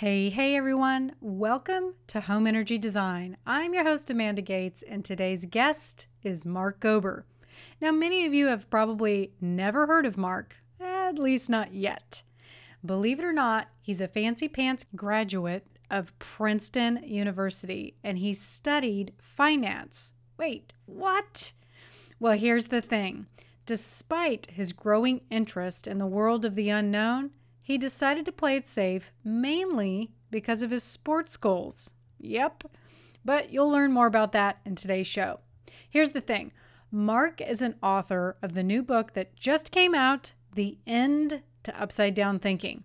Hey, 0.00 0.30
hey 0.30 0.56
everyone. 0.56 1.12
Welcome 1.20 1.92
to 2.06 2.22
Home 2.22 2.46
Energy 2.46 2.78
Design. 2.78 3.36
I'm 3.46 3.74
your 3.74 3.84
host, 3.84 4.08
Amanda 4.08 4.40
Gates, 4.40 4.82
and 4.82 5.04
today's 5.04 5.44
guest 5.44 6.06
is 6.22 6.46
Mark 6.46 6.80
Gober. 6.80 7.24
Now, 7.82 7.90
many 7.90 8.24
of 8.24 8.32
you 8.32 8.46
have 8.46 8.70
probably 8.70 9.34
never 9.42 9.86
heard 9.86 10.06
of 10.06 10.16
Mark, 10.16 10.56
at 10.80 11.18
least 11.18 11.50
not 11.50 11.74
yet. 11.74 12.22
Believe 12.82 13.18
it 13.18 13.26
or 13.26 13.32
not, 13.34 13.68
he's 13.82 14.00
a 14.00 14.08
fancy 14.08 14.48
pants 14.48 14.86
graduate 14.96 15.66
of 15.90 16.18
Princeton 16.18 17.02
University 17.04 17.94
and 18.02 18.20
he 18.20 18.32
studied 18.32 19.12
finance. 19.18 20.14
Wait, 20.38 20.72
what? 20.86 21.52
Well, 22.18 22.38
here's 22.38 22.68
the 22.68 22.80
thing. 22.80 23.26
Despite 23.66 24.46
his 24.50 24.72
growing 24.72 25.20
interest 25.28 25.86
in 25.86 25.98
the 25.98 26.06
world 26.06 26.46
of 26.46 26.54
the 26.54 26.70
unknown, 26.70 27.32
he 27.64 27.78
decided 27.78 28.24
to 28.26 28.32
play 28.32 28.56
it 28.56 28.66
safe 28.66 29.12
mainly 29.24 30.10
because 30.30 30.62
of 30.62 30.70
his 30.70 30.84
sports 30.84 31.36
goals. 31.36 31.90
Yep. 32.18 32.64
But 33.24 33.52
you'll 33.52 33.70
learn 33.70 33.92
more 33.92 34.06
about 34.06 34.32
that 34.32 34.60
in 34.64 34.76
today's 34.76 35.06
show. 35.06 35.40
Here's 35.88 36.12
the 36.12 36.20
thing 36.20 36.52
Mark 36.90 37.40
is 37.40 37.62
an 37.62 37.76
author 37.82 38.36
of 38.42 38.54
the 38.54 38.62
new 38.62 38.82
book 38.82 39.12
that 39.12 39.36
just 39.36 39.70
came 39.70 39.94
out, 39.94 40.32
The 40.54 40.78
End 40.86 41.42
to 41.62 41.80
Upside 41.80 42.14
Down 42.14 42.38
Thinking. 42.38 42.84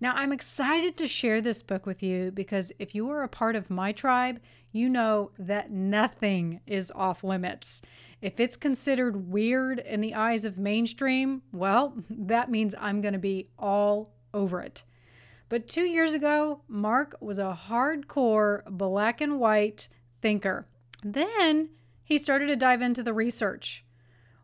Now, 0.00 0.12
I'm 0.14 0.32
excited 0.32 0.96
to 0.96 1.06
share 1.06 1.40
this 1.40 1.62
book 1.62 1.86
with 1.86 2.02
you 2.02 2.30
because 2.30 2.72
if 2.78 2.94
you 2.94 3.10
are 3.10 3.22
a 3.22 3.28
part 3.28 3.56
of 3.56 3.70
my 3.70 3.92
tribe, 3.92 4.40
you 4.72 4.88
know 4.88 5.30
that 5.38 5.70
nothing 5.70 6.60
is 6.66 6.92
off 6.94 7.24
limits. 7.24 7.82
If 8.20 8.40
it's 8.40 8.56
considered 8.56 9.30
weird 9.30 9.78
in 9.78 10.00
the 10.00 10.14
eyes 10.14 10.44
of 10.44 10.58
mainstream, 10.58 11.42
well, 11.52 11.94
that 12.10 12.50
means 12.50 12.74
I'm 12.78 13.00
going 13.00 13.14
to 13.14 13.18
be 13.18 13.50
all 13.58 14.15
over 14.36 14.60
it. 14.60 14.84
But 15.48 15.66
two 15.66 15.84
years 15.84 16.12
ago, 16.14 16.60
Mark 16.68 17.16
was 17.20 17.38
a 17.38 17.58
hardcore 17.68 18.62
black 18.68 19.20
and 19.20 19.40
white 19.40 19.88
thinker. 20.20 20.66
Then 21.02 21.70
he 22.04 22.18
started 22.18 22.46
to 22.48 22.56
dive 22.56 22.82
into 22.82 23.02
the 23.02 23.12
research. 23.12 23.84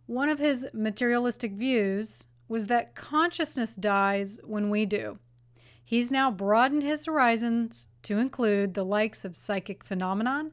One 0.06 0.28
of 0.28 0.38
his 0.38 0.66
materialistic 0.72 1.52
views 1.52 2.26
was 2.48 2.66
that 2.66 2.94
consciousness 2.94 3.74
dies 3.74 4.40
when 4.44 4.70
we 4.70 4.86
do. 4.86 5.18
He's 5.84 6.10
now 6.10 6.30
broadened 6.30 6.82
his 6.82 7.06
horizons 7.06 7.88
to 8.02 8.18
include 8.18 8.74
the 8.74 8.84
likes 8.84 9.24
of 9.24 9.36
psychic 9.36 9.84
phenomenon, 9.84 10.52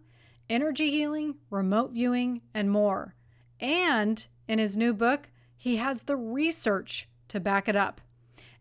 energy 0.50 0.90
healing, 0.90 1.36
remote 1.50 1.92
viewing, 1.92 2.42
and 2.54 2.72
more. 2.72 3.16
And 3.60 4.26
in 4.48 4.60
his 4.60 4.78
new 4.78 4.94
book, 4.94 5.30
he 5.56 5.78
has 5.78 6.04
the 6.04 6.16
research 6.16 7.08
to 7.28 7.40
back 7.40 7.68
it 7.68 7.76
up. 7.76 8.02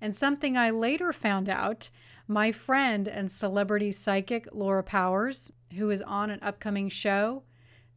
And 0.01 0.17
something 0.17 0.57
I 0.57 0.71
later 0.71 1.13
found 1.13 1.49
out 1.49 1.91
my 2.27 2.53
friend 2.53 3.09
and 3.09 3.33
celebrity 3.33 3.91
psychic 3.91 4.49
Laura 4.53 4.83
Powers, 4.83 5.53
who 5.77 5.91
is 5.91 6.03
on 6.03 6.31
an 6.31 6.41
upcoming 6.43 6.89
show, 6.89 7.43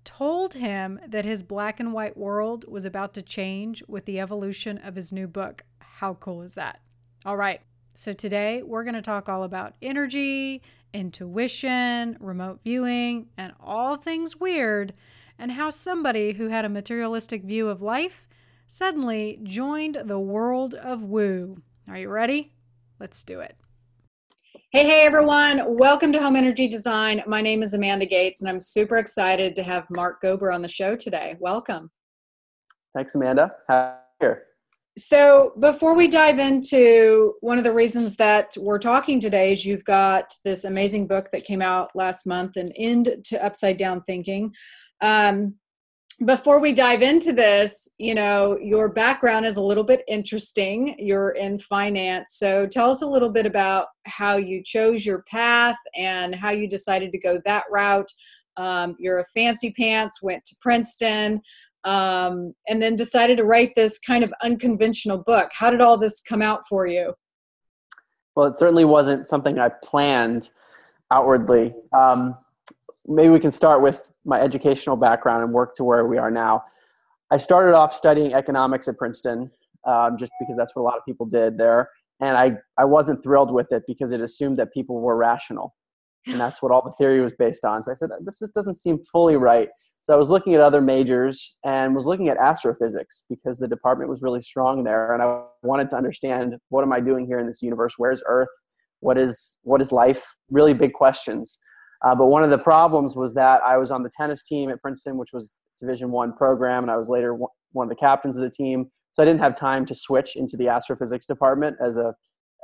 told 0.04 0.56
him 0.56 1.00
that 1.08 1.26
his 1.26 1.44
black 1.44 1.80
and 1.80 1.94
white 1.94 2.18
world 2.18 2.66
was 2.68 2.86
about 2.86 3.14
to 3.14 3.22
change 3.22 3.84
with 3.88 4.06
the 4.06 4.20
evolution 4.20 4.78
of 4.80 4.96
his 4.96 5.12
new 5.12 5.28
book. 5.28 5.64
How 5.80 6.16
cool 6.16 6.42
is 6.42 6.56
that? 6.56 6.82
All 7.26 7.38
right. 7.38 7.62
So 7.94 8.14
today 8.14 8.64
we're 8.64 8.84
going 8.84 8.96
to 8.96 9.02
talk 9.02 9.28
all 9.28 9.44
about 9.44 9.76
energy, 9.82 10.62
intuition, 10.94 12.18
remote 12.20 12.62
viewing, 12.64 13.28
and 13.38 13.54
all 13.60 13.98
things 13.98 14.38
weird, 14.38 14.94
and 15.38 15.52
how 15.52 15.70
somebody 15.70 16.34
who 16.34 16.48
had 16.48 16.66
a 16.66 16.70
materialistic 16.70 17.44
view 17.44 17.68
of 17.68 17.82
life 17.82 18.28
suddenly 18.68 19.40
joined 19.44 19.98
the 20.06 20.20
world 20.20 20.74
of 20.74 21.04
woo. 21.04 21.62
Are 21.90 21.98
you 21.98 22.10
ready? 22.10 22.54
Let's 23.00 23.24
do 23.24 23.40
it. 23.40 23.56
Hey, 24.72 24.86
hey, 24.86 25.02
everyone. 25.04 25.78
Welcome 25.78 26.14
to 26.14 26.20
Home 26.20 26.36
Energy 26.36 26.68
Design. 26.68 27.22
My 27.28 27.42
name 27.42 27.64
is 27.64 27.74
Amanda 27.74 28.06
Gates, 28.06 28.42
and 28.42 28.50
I'm 28.50 28.60
super 28.60 28.98
excited 28.98 29.56
to 29.56 29.64
have 29.64 29.86
Mark 29.90 30.22
Gober 30.22 30.54
on 30.54 30.62
the 30.62 30.68
show 30.68 30.96
today. 30.96 31.36
Welcome. 31.40 31.90
Thanks, 32.96 33.16
Amanda. 33.16 33.52
Here. 34.20 34.44
So, 34.98 35.54
before 35.60 35.96
we 35.96 36.08
dive 36.08 36.40
into 36.40 37.34
one 37.42 37.58
of 37.58 37.64
the 37.64 37.74
reasons 37.74 38.16
that 38.18 38.56
we're 38.58 38.80
talking 38.80 39.20
today, 39.20 39.52
is 39.52 39.66
you've 39.66 39.86
got 39.86 40.34
this 40.46 40.64
amazing 40.64 41.08
book 41.08 41.30
that 41.32 41.44
came 41.44 41.62
out 41.62 41.92
last 41.96 42.26
month, 42.26 42.56
An 42.58 42.72
End 42.74 43.14
to 43.26 43.44
Upside 43.44 43.78
Down 43.78 44.04
Thinking. 44.04 44.54
Um, 45.02 45.56
before 46.26 46.60
we 46.60 46.72
dive 46.72 47.02
into 47.02 47.34
this, 47.34 47.88
you 47.98 48.14
know, 48.14 48.58
your 48.62 48.90
background 48.90 49.46
is 49.46 49.58
a 49.58 49.62
little 49.62 49.84
bit 49.84 50.04
interesting. 50.08 50.96
You're 51.00 51.32
in 51.32 51.58
finance. 51.58 52.36
So 52.36 52.68
tell 52.68 52.92
us 52.92 53.02
a 53.02 53.08
little 53.08 53.30
bit 53.30 53.48
about 53.48 53.88
how 54.06 54.38
you 54.38 54.62
chose 54.64 55.06
your 55.06 55.24
path 55.24 55.78
and 55.96 56.36
how 56.36 56.52
you 56.52 56.68
decided 56.68 57.12
to 57.14 57.20
go 57.20 57.42
that 57.46 57.64
route. 57.72 58.12
Um, 58.58 58.96
you're 59.00 59.20
a 59.20 59.26
fancy 59.26 59.72
pants, 59.72 60.22
went 60.22 60.46
to 60.46 60.56
Princeton, 60.62 61.42
um, 61.86 62.54
and 62.68 62.80
then 62.80 62.96
decided 62.96 63.38
to 63.38 63.44
write 63.44 63.74
this 63.76 63.98
kind 63.98 64.24
of 64.24 64.32
unconventional 64.44 65.18
book. 65.18 65.50
How 65.54 65.72
did 65.72 65.82
all 65.82 65.98
this 65.98 66.22
come 66.22 66.44
out 66.44 66.68
for 66.68 66.86
you? 66.86 67.16
Well, 68.36 68.46
it 68.46 68.58
certainly 68.58 68.86
wasn't 68.86 69.26
something 69.26 69.58
I 69.58 69.70
planned 69.84 70.50
outwardly. 71.12 71.74
Um, 71.94 72.36
maybe 73.08 73.30
we 73.30 73.40
can 73.40 73.52
start 73.52 73.82
with 73.82 74.12
my 74.26 74.40
educational 74.40 74.96
background 74.96 75.44
and 75.44 75.54
work 75.54 75.76
to 75.76 75.84
where 75.84 76.06
we 76.06 76.18
are 76.18 76.32
now. 76.32 76.64
I 77.32 77.38
started 77.38 77.76
off 77.76 77.94
studying 77.94 78.34
economics 78.34 78.88
at 78.88 78.98
Princeton 78.98 79.52
um, 79.88 80.18
just 80.18 80.32
because 80.40 80.58
that's 80.58 80.76
what 80.76 80.84
a 80.84 80.86
lot 80.86 80.98
of 80.98 81.06
people 81.06 81.26
did 81.26 81.58
there. 81.58 81.90
And 82.20 82.38
I, 82.38 82.58
I 82.78 82.86
wasn't 82.86 83.24
thrilled 83.24 83.52
with 83.52 83.72
it 83.72 83.84
because 83.88 84.12
it 84.12 84.22
assumed 84.22 84.60
that 84.60 84.72
people 84.74 85.02
were 85.02 85.16
rational. 85.16 85.76
And 86.28 86.40
that's 86.40 86.62
what 86.62 86.72
all 86.72 86.84
the 86.84 86.92
theory 86.92 87.20
was 87.22 87.34
based 87.34 87.66
on. 87.66 87.82
So 87.82 87.92
I 87.92 87.96
said, 87.96 88.10
this 88.24 88.38
just 88.38 88.54
doesn't 88.54 88.76
seem 88.76 89.00
fully 89.12 89.38
right. 89.38 89.70
So 90.04 90.14
I 90.14 90.18
was 90.18 90.30
looking 90.30 90.54
at 90.54 90.62
other 90.62 90.82
majors 90.82 91.58
and 91.66 91.96
was 91.96 92.06
looking 92.06 92.28
at 92.28 92.38
astrophysics 92.38 93.24
because 93.28 93.58
the 93.58 93.68
department 93.68 94.10
was 94.10 94.22
really 94.22 94.42
strong 94.42 94.84
there. 94.84 95.14
And 95.14 95.24
I 95.24 95.44
wanted 95.64 95.90
to 95.90 95.96
understand 95.96 96.58
what 96.70 96.84
am 96.84 96.94
I 96.94 97.00
doing 97.00 97.26
here 97.26 97.40
in 97.40 97.48
this 97.48 97.64
universe? 97.64 97.96
Where's 97.98 98.22
Earth? 98.28 98.50
What 99.00 99.18
is, 99.18 99.58
what 99.64 99.82
is 99.82 99.92
life? 99.92 100.24
Really 100.52 100.76
big 100.76 100.94
questions. 100.94 101.58
Uh, 102.04 102.16
but 102.16 102.28
one 102.28 102.44
of 102.44 102.50
the 102.50 102.58
problems 102.58 103.16
was 103.16 103.34
that 103.36 103.62
I 103.64 103.78
was 103.78 103.92
on 103.92 104.04
the 104.04 104.10
tennis 104.10 104.44
team 104.44 104.70
at 104.70 104.82
Princeton, 104.82 105.18
which 105.18 105.34
was 105.34 105.54
Division 105.80 106.12
One 106.12 106.34
program, 106.34 106.84
and 106.84 106.92
I 106.92 106.98
was 106.98 107.10
later 107.10 107.36
one 107.36 107.86
of 107.86 107.90
the 107.90 107.96
captains 107.96 108.38
of 108.38 108.44
the 108.44 108.50
team. 108.50 108.92
So 109.14 109.22
I 109.22 109.26
didn't 109.26 109.42
have 109.42 109.56
time 109.56 109.86
to 109.88 109.96
switch 109.96 110.36
into 110.36 110.58
the 110.58 110.70
astrophysics 110.70 111.26
department 111.26 111.78
as 111.84 111.98
a 111.98 112.14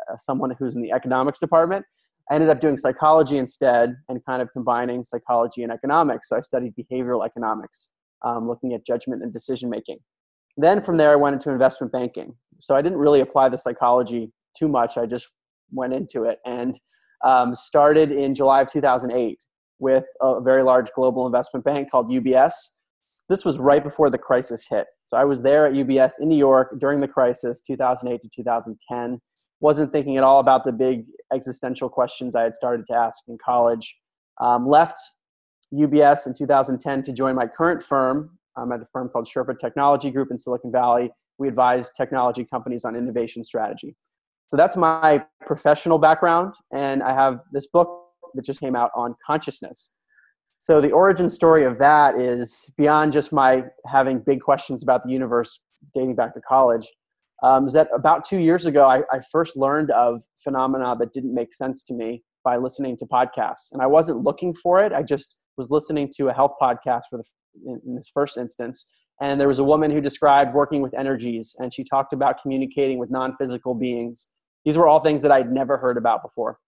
uh, 0.10 0.18
someone 0.18 0.54
who's 0.58 0.76
in 0.76 0.82
the 0.82 0.92
economics 0.92 1.40
department. 1.40 1.86
I 2.30 2.36
ended 2.36 2.50
up 2.50 2.60
doing 2.60 2.78
psychology 2.78 3.38
instead 3.38 3.96
and 4.10 4.24
kind 4.26 4.42
of 4.42 4.50
combining 4.54 5.04
psychology 5.04 5.64
and 5.64 5.72
economics. 5.72 6.30
So 6.30 6.38
I 6.38 6.42
studied 6.42 6.74
behavioral 6.76 7.26
economics, 7.26 7.90
um, 8.24 8.48
looking 8.48 8.74
at 8.74 8.86
judgment 8.86 9.24
and 9.24 9.32
decision 9.32 9.70
making. 9.70 9.98
Then 10.58 10.82
from 10.82 10.98
there, 10.98 11.12
I 11.12 11.16
went 11.16 11.36
into 11.36 11.52
investment 11.52 11.94
banking. 11.94 12.34
So 12.60 12.76
I 12.76 12.82
didn't 12.82 12.98
really 12.98 13.22
apply 13.22 13.50
the 13.50 13.58
psychology 13.58 14.32
too 14.58 14.68
much. 14.68 14.98
I 14.98 15.06
just 15.06 15.30
went 15.72 15.94
into 15.94 16.24
it. 16.24 16.40
And 16.46 16.80
um, 17.24 17.56
started 17.56 18.12
in 18.12 18.36
July 18.36 18.62
of 18.62 18.72
2008 18.72 19.40
with 19.80 20.06
a 20.22 20.42
very 20.42 20.64
large 20.64 20.90
global 20.96 21.26
investment 21.26 21.64
bank 21.64 21.92
called 21.92 22.10
UBS. 22.10 22.54
This 23.30 23.44
was 23.44 23.60
right 23.60 23.84
before 23.84 24.10
the 24.10 24.18
crisis 24.18 24.66
hit. 24.70 24.88
So 25.04 25.18
I 25.18 25.26
was 25.26 25.42
there 25.42 25.68
at 25.68 25.74
UBS 25.74 26.14
in 26.20 26.30
New 26.30 26.38
York 26.38 26.76
during 26.80 27.02
the 27.02 27.08
crisis, 27.08 27.62
2008 27.62 28.22
to 28.22 28.30
2010. 28.30 29.20
Wasn't 29.60 29.92
thinking 29.92 30.18
at 30.18 30.24
all 30.24 30.40
about 30.40 30.64
the 30.64 30.72
big 30.72 31.06
existential 31.34 31.90
questions 31.90 32.36
I 32.36 32.44
had 32.44 32.54
started 32.54 32.86
to 32.88 32.94
ask 32.94 33.20
in 33.28 33.38
college. 33.44 33.96
Um, 34.40 34.66
left 34.66 34.98
UBS 35.74 36.28
in 36.28 36.34
2010 36.34 37.04
to 37.04 37.12
join 37.12 37.36
my 37.36 37.48
current 37.48 37.84
firm. 37.84 38.38
I'm 38.56 38.72
at 38.72 38.82
a 38.82 38.86
firm 38.86 39.10
called 39.10 39.28
Sherpa 39.28 39.58
Technology 39.60 40.10
Group 40.10 40.30
in 40.32 40.38
Silicon 40.38 40.72
Valley. 40.72 41.12
We 41.38 41.48
advise 41.48 41.92
technology 41.92 42.46
companies 42.46 42.86
on 42.86 42.96
innovation 42.96 43.44
strategy. 43.44 43.96
So 44.50 44.56
that's 44.56 44.78
my 44.78 45.24
professional 45.46 45.98
background, 45.98 46.54
and 46.74 47.04
I 47.04 47.14
have 47.14 47.40
this 47.52 47.68
book 47.68 48.06
that 48.34 48.46
just 48.46 48.62
came 48.62 48.76
out 48.78 48.92
on 48.96 49.16
consciousness. 49.26 49.92
So 50.60 50.80
the 50.80 50.92
origin 50.92 51.30
story 51.30 51.66
of 51.66 51.78
that 51.80 52.20
is 52.20 52.72
beyond 52.78 53.14
just 53.14 53.34
my 53.34 53.66
having 53.86 54.20
big 54.20 54.42
questions 54.42 54.84
about 54.84 55.04
the 55.04 55.12
universe 55.12 55.60
dating 55.94 56.16
back 56.16 56.34
to 56.34 56.42
college. 56.42 56.88
Um, 57.44 57.68
is 57.68 57.74
that 57.74 57.90
about 57.94 58.26
two 58.26 58.40
years 58.40 58.66
ago 58.66 58.88
I, 58.88 59.04
I 59.12 59.20
first 59.32 59.56
learned 59.58 59.92
of 59.92 60.24
phenomena 60.44 60.96
that 60.98 61.14
didn't 61.14 61.36
make 61.36 61.54
sense 61.54 61.84
to 61.84 61.94
me 61.94 62.24
by 62.44 62.58
listening 62.58 62.96
to 62.98 63.06
podcasts, 63.06 63.72
and 63.74 63.82
I 63.82 63.88
wasn't 63.88 64.24
looking 64.24 64.54
for 64.54 64.82
it. 64.82 64.94
I 64.94 65.04
just 65.04 65.36
was 65.58 65.72
listening 65.72 66.10
to 66.16 66.30
a 66.30 66.34
health 66.34 66.54
podcast 66.62 67.04
for 67.10 67.18
the 67.18 67.24
in, 67.66 67.82
in 67.86 67.96
this 67.96 68.10
first 68.14 68.38
instance, 68.38 68.86
and 69.22 69.42
there 69.42 69.48
was 69.50 69.60
a 69.60 69.64
woman 69.64 69.92
who 69.92 70.00
described 70.00 70.54
working 70.54 70.82
with 70.82 70.94
energies, 70.94 71.54
and 71.60 71.74
she 71.74 71.84
talked 71.84 72.14
about 72.14 72.42
communicating 72.42 72.98
with 72.98 73.12
non-physical 73.12 73.76
beings 73.76 74.28
these 74.68 74.78
were 74.78 74.86
all 74.86 75.00
things 75.00 75.22
that 75.22 75.32
I'd 75.32 75.50
never 75.50 75.78
heard 75.78 75.96
about 75.96 76.22
before. 76.22 76.60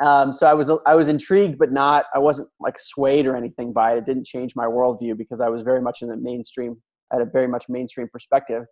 Um, 0.00 0.32
so 0.32 0.46
I 0.46 0.54
was 0.54 0.70
I 0.86 0.94
was 0.94 1.06
intrigued, 1.06 1.58
but 1.58 1.70
not 1.70 2.06
I 2.14 2.18
wasn't 2.18 2.48
like 2.60 2.78
swayed 2.78 3.26
or 3.26 3.36
anything 3.36 3.74
by 3.74 3.92
it. 3.92 3.98
It 3.98 4.06
didn't 4.06 4.24
change 4.24 4.56
my 4.56 4.64
worldview 4.64 5.18
because 5.18 5.42
I 5.42 5.50
was 5.50 5.62
very 5.62 5.82
much 5.82 6.00
in 6.00 6.08
the 6.08 6.16
mainstream. 6.16 6.80
Had 7.12 7.20
a 7.20 7.26
very 7.26 7.46
much 7.46 7.66
mainstream 7.68 8.08
perspective. 8.10 8.64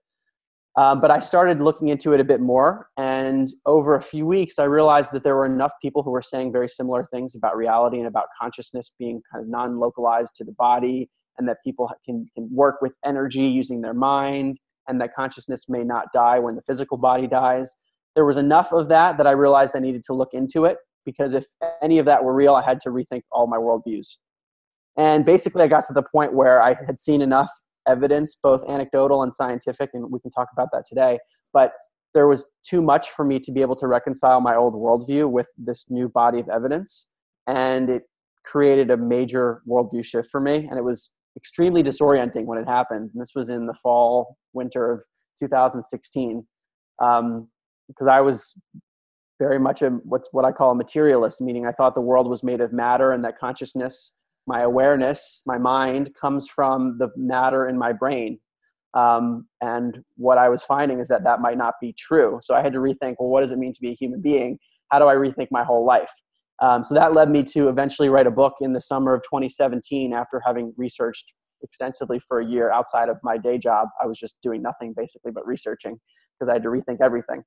Um, 0.76 0.98
but 0.98 1.10
I 1.10 1.18
started 1.18 1.60
looking 1.60 1.88
into 1.88 2.14
it 2.14 2.20
a 2.20 2.24
bit 2.24 2.40
more, 2.40 2.88
and 2.96 3.48
over 3.66 3.96
a 3.96 4.02
few 4.02 4.24
weeks, 4.24 4.58
I 4.58 4.64
realized 4.64 5.12
that 5.12 5.22
there 5.22 5.36
were 5.36 5.46
enough 5.46 5.72
people 5.82 6.02
who 6.02 6.10
were 6.10 6.22
saying 6.22 6.52
very 6.52 6.70
similar 6.70 7.06
things 7.12 7.34
about 7.34 7.54
reality 7.54 7.98
and 7.98 8.06
about 8.06 8.28
consciousness 8.40 8.92
being 8.98 9.20
kind 9.30 9.44
of 9.44 9.50
non 9.50 9.78
localized 9.78 10.36
to 10.36 10.44
the 10.44 10.52
body, 10.52 11.10
and 11.36 11.46
that 11.48 11.58
people 11.62 11.90
can, 12.02 12.26
can 12.34 12.48
work 12.50 12.76
with 12.80 12.92
energy 13.04 13.46
using 13.46 13.82
their 13.82 13.94
mind, 13.94 14.58
and 14.88 15.02
that 15.02 15.14
consciousness 15.14 15.66
may 15.68 15.84
not 15.84 16.12
die 16.14 16.38
when 16.38 16.54
the 16.56 16.62
physical 16.62 16.96
body 16.96 17.26
dies. 17.26 17.74
There 18.16 18.24
was 18.24 18.38
enough 18.38 18.72
of 18.72 18.88
that 18.88 19.18
that 19.18 19.26
I 19.26 19.32
realized 19.32 19.76
I 19.76 19.78
needed 19.78 20.02
to 20.04 20.12
look 20.12 20.34
into 20.34 20.64
it 20.64 20.78
because 21.04 21.34
if 21.34 21.44
any 21.80 21.98
of 21.98 22.06
that 22.06 22.24
were 22.24 22.34
real, 22.34 22.54
I 22.54 22.64
had 22.64 22.80
to 22.80 22.88
rethink 22.90 23.22
all 23.30 23.46
my 23.46 23.58
worldviews. 23.58 24.16
And 24.96 25.24
basically, 25.24 25.62
I 25.62 25.68
got 25.68 25.84
to 25.84 25.92
the 25.92 26.02
point 26.02 26.32
where 26.32 26.60
I 26.60 26.74
had 26.86 26.98
seen 26.98 27.22
enough 27.22 27.50
evidence, 27.86 28.36
both 28.42 28.68
anecdotal 28.68 29.22
and 29.22 29.32
scientific, 29.32 29.90
and 29.94 30.10
we 30.10 30.18
can 30.18 30.30
talk 30.30 30.48
about 30.52 30.70
that 30.72 30.84
today. 30.86 31.18
But 31.52 31.72
there 32.14 32.26
was 32.26 32.48
too 32.64 32.80
much 32.80 33.10
for 33.10 33.24
me 33.24 33.38
to 33.38 33.52
be 33.52 33.60
able 33.60 33.76
to 33.76 33.86
reconcile 33.86 34.40
my 34.40 34.56
old 34.56 34.74
worldview 34.74 35.30
with 35.30 35.48
this 35.58 35.84
new 35.90 36.08
body 36.08 36.40
of 36.40 36.48
evidence. 36.48 37.06
And 37.46 37.90
it 37.90 38.04
created 38.44 38.90
a 38.90 38.96
major 38.96 39.62
worldview 39.68 40.04
shift 40.04 40.30
for 40.30 40.40
me. 40.40 40.66
And 40.68 40.78
it 40.78 40.82
was 40.82 41.10
extremely 41.36 41.82
disorienting 41.82 42.46
when 42.46 42.58
it 42.58 42.66
happened. 42.66 43.10
And 43.12 43.20
this 43.20 43.32
was 43.34 43.50
in 43.50 43.66
the 43.66 43.74
fall, 43.74 44.38
winter 44.54 44.90
of 44.90 45.04
2016. 45.38 46.46
Um, 47.02 47.48
because 47.88 48.06
I 48.06 48.20
was 48.20 48.54
very 49.38 49.58
much 49.58 49.82
a 49.82 49.90
what's 50.04 50.28
what 50.32 50.44
I 50.44 50.52
call 50.52 50.70
a 50.70 50.74
materialist, 50.74 51.40
meaning 51.40 51.66
I 51.66 51.72
thought 51.72 51.94
the 51.94 52.00
world 52.00 52.28
was 52.28 52.42
made 52.42 52.60
of 52.60 52.72
matter 52.72 53.12
and 53.12 53.24
that 53.24 53.38
consciousness 53.38 54.12
my 54.46 54.62
awareness, 54.62 55.42
my 55.46 55.58
mind 55.58 56.10
comes 56.20 56.48
from 56.48 56.98
the 56.98 57.08
matter 57.16 57.68
in 57.68 57.76
my 57.76 57.92
brain. 57.92 58.38
Um, 58.94 59.46
and 59.60 59.98
what 60.16 60.38
I 60.38 60.48
was 60.48 60.62
finding 60.62 61.00
is 61.00 61.08
that 61.08 61.24
that 61.24 61.40
might 61.40 61.58
not 61.58 61.74
be 61.80 61.94
true. 61.98 62.38
So 62.42 62.54
I 62.54 62.62
had 62.62 62.72
to 62.72 62.78
rethink, 62.78 63.16
well, 63.18 63.28
what 63.28 63.40
does 63.40 63.52
it 63.52 63.58
mean 63.58 63.72
to 63.72 63.80
be 63.80 63.90
a 63.90 63.94
human 63.94 64.22
being? 64.22 64.58
How 64.90 64.98
do 64.98 65.06
I 65.06 65.14
rethink 65.14 65.48
my 65.50 65.64
whole 65.64 65.84
life? 65.84 66.10
Um, 66.62 66.84
so 66.84 66.94
that 66.94 67.12
led 67.12 67.28
me 67.28 67.42
to 67.42 67.68
eventually 67.68 68.08
write 68.08 68.26
a 68.26 68.30
book 68.30 68.54
in 68.60 68.72
the 68.72 68.80
summer 68.80 69.12
of 69.12 69.22
2017 69.24 70.14
after 70.14 70.40
having 70.46 70.72
researched 70.78 71.34
extensively 71.62 72.20
for 72.26 72.40
a 72.40 72.46
year 72.46 72.70
outside 72.70 73.08
of 73.10 73.18
my 73.22 73.36
day 73.36 73.58
job. 73.58 73.88
I 74.02 74.06
was 74.06 74.18
just 74.18 74.36
doing 74.42 74.62
nothing 74.62 74.94
basically 74.96 75.32
but 75.32 75.46
researching 75.46 75.98
because 76.38 76.48
I 76.48 76.54
had 76.54 76.62
to 76.62 76.70
rethink 76.70 76.98
everything. 77.02 77.42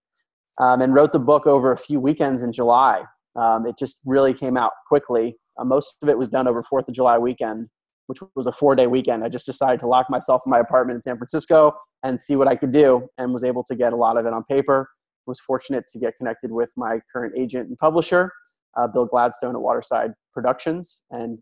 Um, 0.59 0.81
and 0.81 0.93
wrote 0.93 1.13
the 1.13 1.19
book 1.19 1.47
over 1.47 1.71
a 1.71 1.77
few 1.77 1.99
weekends 2.01 2.43
in 2.43 2.51
July. 2.51 3.03
Um, 3.35 3.65
it 3.65 3.77
just 3.77 3.99
really 4.03 4.33
came 4.33 4.57
out 4.57 4.71
quickly 4.87 5.37
uh, 5.59 5.65
most 5.65 5.97
of 6.01 6.09
it 6.09 6.17
was 6.17 6.29
done 6.29 6.47
over 6.47 6.63
Fourth 6.63 6.87
of 6.87 6.95
July 6.95 7.17
weekend, 7.17 7.67
which 8.07 8.19
was 8.35 8.47
a 8.47 8.51
four-day 8.51 8.87
weekend. 8.87 9.23
I 9.23 9.29
just 9.29 9.45
decided 9.45 9.79
to 9.81 9.87
lock 9.87 10.09
myself 10.09 10.41
in 10.45 10.49
my 10.49 10.59
apartment 10.59 10.95
in 10.95 11.01
San 11.01 11.17
Francisco 11.17 11.73
and 12.03 12.19
see 12.19 12.35
what 12.35 12.47
I 12.47 12.55
could 12.55 12.71
do, 12.71 13.07
and 13.17 13.33
was 13.33 13.43
able 13.43 13.63
to 13.65 13.75
get 13.75 13.91
a 13.91 13.95
lot 13.95 14.17
of 14.17 14.25
it 14.25 14.33
on 14.33 14.43
paper. 14.45 14.89
Was 15.27 15.39
fortunate 15.39 15.85
to 15.89 15.99
get 15.99 16.15
connected 16.17 16.51
with 16.51 16.71
my 16.77 16.99
current 17.11 17.33
agent 17.37 17.67
and 17.67 17.77
publisher, 17.77 18.31
uh, 18.77 18.87
Bill 18.87 19.05
Gladstone 19.05 19.53
at 19.55 19.61
Waterside 19.61 20.13
Productions, 20.33 21.03
and 21.11 21.39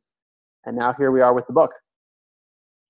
and 0.65 0.75
now 0.75 0.93
here 0.97 1.11
we 1.11 1.21
are 1.21 1.33
with 1.33 1.47
the 1.47 1.53
book. 1.53 1.71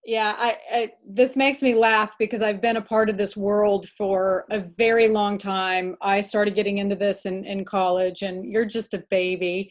Yeah, 0.07 0.33
I, 0.37 0.57
I, 0.71 0.91
this 1.05 1.35
makes 1.35 1.61
me 1.61 1.75
laugh 1.75 2.15
because 2.17 2.41
I've 2.41 2.61
been 2.61 2.77
a 2.77 2.81
part 2.81 3.09
of 3.09 3.17
this 3.17 3.37
world 3.37 3.87
for 3.89 4.45
a 4.49 4.59
very 4.59 5.09
long 5.09 5.37
time. 5.37 5.97
I 6.01 6.21
started 6.21 6.55
getting 6.55 6.79
into 6.79 6.95
this 6.95 7.25
in, 7.25 7.43
in 7.43 7.65
college, 7.65 8.23
and 8.23 8.45
you're 8.45 8.65
just 8.65 8.95
a 8.95 9.03
baby 9.09 9.69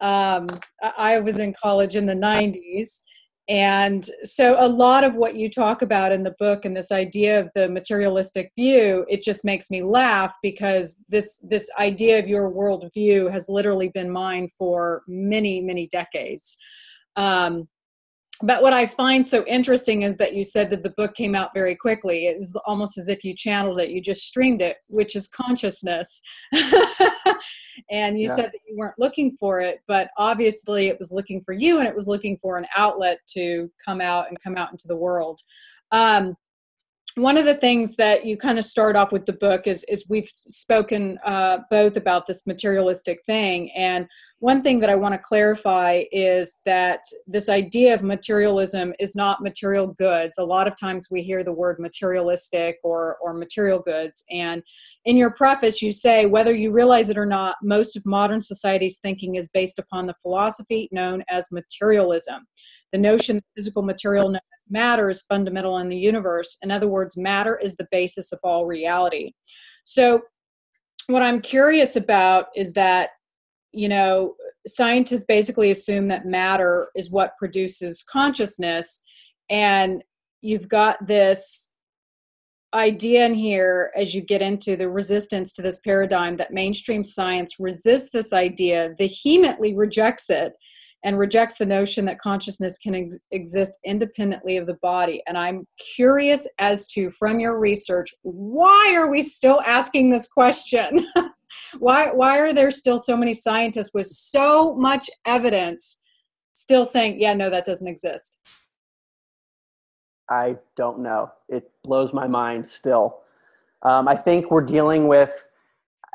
um, 0.00 0.48
I 0.96 1.20
was 1.20 1.38
in 1.38 1.54
college 1.54 1.96
in 1.96 2.06
the 2.06 2.14
90s. 2.14 3.00
And 3.48 4.04
so, 4.24 4.56
a 4.58 4.66
lot 4.66 5.04
of 5.04 5.14
what 5.14 5.36
you 5.36 5.48
talk 5.48 5.80
about 5.80 6.10
in 6.10 6.24
the 6.24 6.34
book 6.36 6.64
and 6.64 6.76
this 6.76 6.90
idea 6.90 7.38
of 7.38 7.48
the 7.54 7.68
materialistic 7.68 8.50
view, 8.56 9.06
it 9.08 9.22
just 9.22 9.44
makes 9.44 9.70
me 9.70 9.84
laugh 9.84 10.34
because 10.42 11.00
this 11.08 11.38
this 11.44 11.70
idea 11.78 12.18
of 12.18 12.26
your 12.26 12.50
worldview 12.50 13.30
has 13.30 13.48
literally 13.48 13.88
been 13.88 14.10
mine 14.10 14.48
for 14.58 15.02
many, 15.06 15.60
many 15.60 15.86
decades. 15.92 16.56
Um, 17.14 17.68
but 18.42 18.62
what 18.62 18.72
I 18.72 18.86
find 18.86 19.26
so 19.26 19.44
interesting 19.46 20.02
is 20.02 20.16
that 20.18 20.34
you 20.34 20.44
said 20.44 20.68
that 20.70 20.82
the 20.82 20.90
book 20.90 21.14
came 21.14 21.34
out 21.34 21.50
very 21.54 21.74
quickly. 21.74 22.26
It 22.26 22.36
was 22.36 22.54
almost 22.66 22.98
as 22.98 23.08
if 23.08 23.24
you 23.24 23.34
channeled 23.34 23.80
it, 23.80 23.90
you 23.90 24.00
just 24.02 24.24
streamed 24.24 24.60
it, 24.60 24.76
which 24.88 25.16
is 25.16 25.28
consciousness. 25.28 26.22
and 27.90 28.18
you 28.18 28.28
yeah. 28.28 28.34
said 28.34 28.46
that 28.46 28.60
you 28.68 28.76
weren't 28.76 28.98
looking 28.98 29.36
for 29.38 29.60
it, 29.60 29.80
but 29.88 30.10
obviously 30.18 30.88
it 30.88 30.98
was 30.98 31.12
looking 31.12 31.42
for 31.44 31.54
you 31.54 31.78
and 31.78 31.88
it 31.88 31.94
was 31.94 32.08
looking 32.08 32.36
for 32.36 32.58
an 32.58 32.66
outlet 32.76 33.20
to 33.28 33.70
come 33.82 34.00
out 34.00 34.28
and 34.28 34.42
come 34.42 34.56
out 34.56 34.70
into 34.70 34.88
the 34.88 34.96
world. 34.96 35.40
Um, 35.92 36.36
one 37.16 37.38
of 37.38 37.46
the 37.46 37.54
things 37.54 37.96
that 37.96 38.26
you 38.26 38.36
kind 38.36 38.58
of 38.58 38.64
start 38.64 38.94
off 38.94 39.10
with 39.10 39.24
the 39.24 39.32
book 39.32 39.66
is 39.66 39.84
is 39.88 40.06
we've 40.08 40.30
spoken 40.34 41.18
uh, 41.24 41.58
both 41.70 41.96
about 41.96 42.26
this 42.26 42.46
materialistic 42.46 43.20
thing 43.24 43.70
and 43.72 44.06
one 44.40 44.62
thing 44.62 44.78
that 44.78 44.90
i 44.90 44.94
want 44.94 45.14
to 45.14 45.18
clarify 45.18 46.04
is 46.12 46.60
that 46.66 47.00
this 47.26 47.48
idea 47.48 47.94
of 47.94 48.02
materialism 48.02 48.92
is 49.00 49.16
not 49.16 49.42
material 49.42 49.88
goods. 49.94 50.36
A 50.38 50.44
lot 50.44 50.66
of 50.66 50.78
times 50.78 51.08
we 51.10 51.22
hear 51.22 51.42
the 51.42 51.52
word 51.52 51.78
materialistic 51.78 52.76
or 52.84 53.16
or 53.22 53.32
material 53.32 53.78
goods 53.78 54.22
and 54.30 54.62
in 55.06 55.16
your 55.16 55.30
preface 55.30 55.80
you 55.80 55.92
say 55.92 56.26
whether 56.26 56.54
you 56.54 56.70
realize 56.70 57.08
it 57.08 57.16
or 57.16 57.26
not 57.26 57.56
most 57.62 57.96
of 57.96 58.04
modern 58.04 58.42
society's 58.42 58.98
thinking 58.98 59.36
is 59.36 59.48
based 59.48 59.78
upon 59.78 60.04
the 60.04 60.14
philosophy 60.20 60.88
known 60.92 61.24
as 61.28 61.50
materialism 61.50 62.46
the 62.96 63.02
notion 63.02 63.36
that 63.36 63.44
physical 63.54 63.82
material 63.82 64.34
matter 64.70 65.10
is 65.10 65.20
fundamental 65.20 65.76
in 65.78 65.90
the 65.90 65.98
universe. 65.98 66.56
In 66.62 66.70
other 66.70 66.88
words, 66.88 67.14
matter 67.14 67.58
is 67.58 67.76
the 67.76 67.88
basis 67.90 68.32
of 68.32 68.38
all 68.42 68.64
reality. 68.64 69.32
So, 69.84 70.22
what 71.08 71.22
I'm 71.22 71.42
curious 71.42 71.94
about 71.94 72.46
is 72.56 72.72
that, 72.72 73.10
you 73.72 73.88
know, 73.88 74.34
scientists 74.66 75.24
basically 75.24 75.70
assume 75.70 76.08
that 76.08 76.24
matter 76.24 76.88
is 76.96 77.10
what 77.10 77.36
produces 77.38 78.02
consciousness. 78.02 79.02
And 79.50 80.02
you've 80.40 80.68
got 80.68 81.06
this 81.06 81.72
idea 82.74 83.26
in 83.26 83.34
here 83.34 83.92
as 83.94 84.14
you 84.14 84.22
get 84.22 84.42
into 84.42 84.74
the 84.74 84.88
resistance 84.88 85.52
to 85.52 85.62
this 85.62 85.80
paradigm 85.80 86.38
that 86.38 86.52
mainstream 86.52 87.04
science 87.04 87.56
resists 87.60 88.10
this 88.10 88.32
idea, 88.32 88.94
vehemently 88.98 89.76
rejects 89.76 90.30
it, 90.30 90.54
and 91.06 91.20
rejects 91.20 91.56
the 91.56 91.64
notion 91.64 92.04
that 92.04 92.18
consciousness 92.18 92.78
can 92.78 92.92
ex- 92.96 93.18
exist 93.30 93.78
independently 93.84 94.56
of 94.56 94.66
the 94.66 94.76
body. 94.82 95.22
And 95.28 95.38
I'm 95.38 95.64
curious 95.94 96.48
as 96.58 96.88
to, 96.88 97.12
from 97.12 97.38
your 97.38 97.60
research, 97.60 98.12
why 98.22 98.92
are 98.96 99.08
we 99.08 99.22
still 99.22 99.62
asking 99.64 100.10
this 100.10 100.26
question? 100.26 101.06
why, 101.78 102.10
why 102.10 102.40
are 102.40 102.52
there 102.52 102.72
still 102.72 102.98
so 102.98 103.16
many 103.16 103.32
scientists 103.32 103.92
with 103.94 104.06
so 104.06 104.74
much 104.74 105.08
evidence 105.24 106.02
still 106.54 106.84
saying, 106.84 107.20
yeah, 107.20 107.34
no, 107.34 107.50
that 107.50 107.64
doesn't 107.64 107.88
exist? 107.88 108.40
I 110.28 110.56
don't 110.76 110.98
know. 110.98 111.30
It 111.48 111.70
blows 111.84 112.12
my 112.12 112.26
mind 112.26 112.68
still. 112.68 113.20
Um, 113.82 114.08
I 114.08 114.16
think 114.16 114.50
we're 114.50 114.60
dealing 114.60 115.06
with 115.06 115.46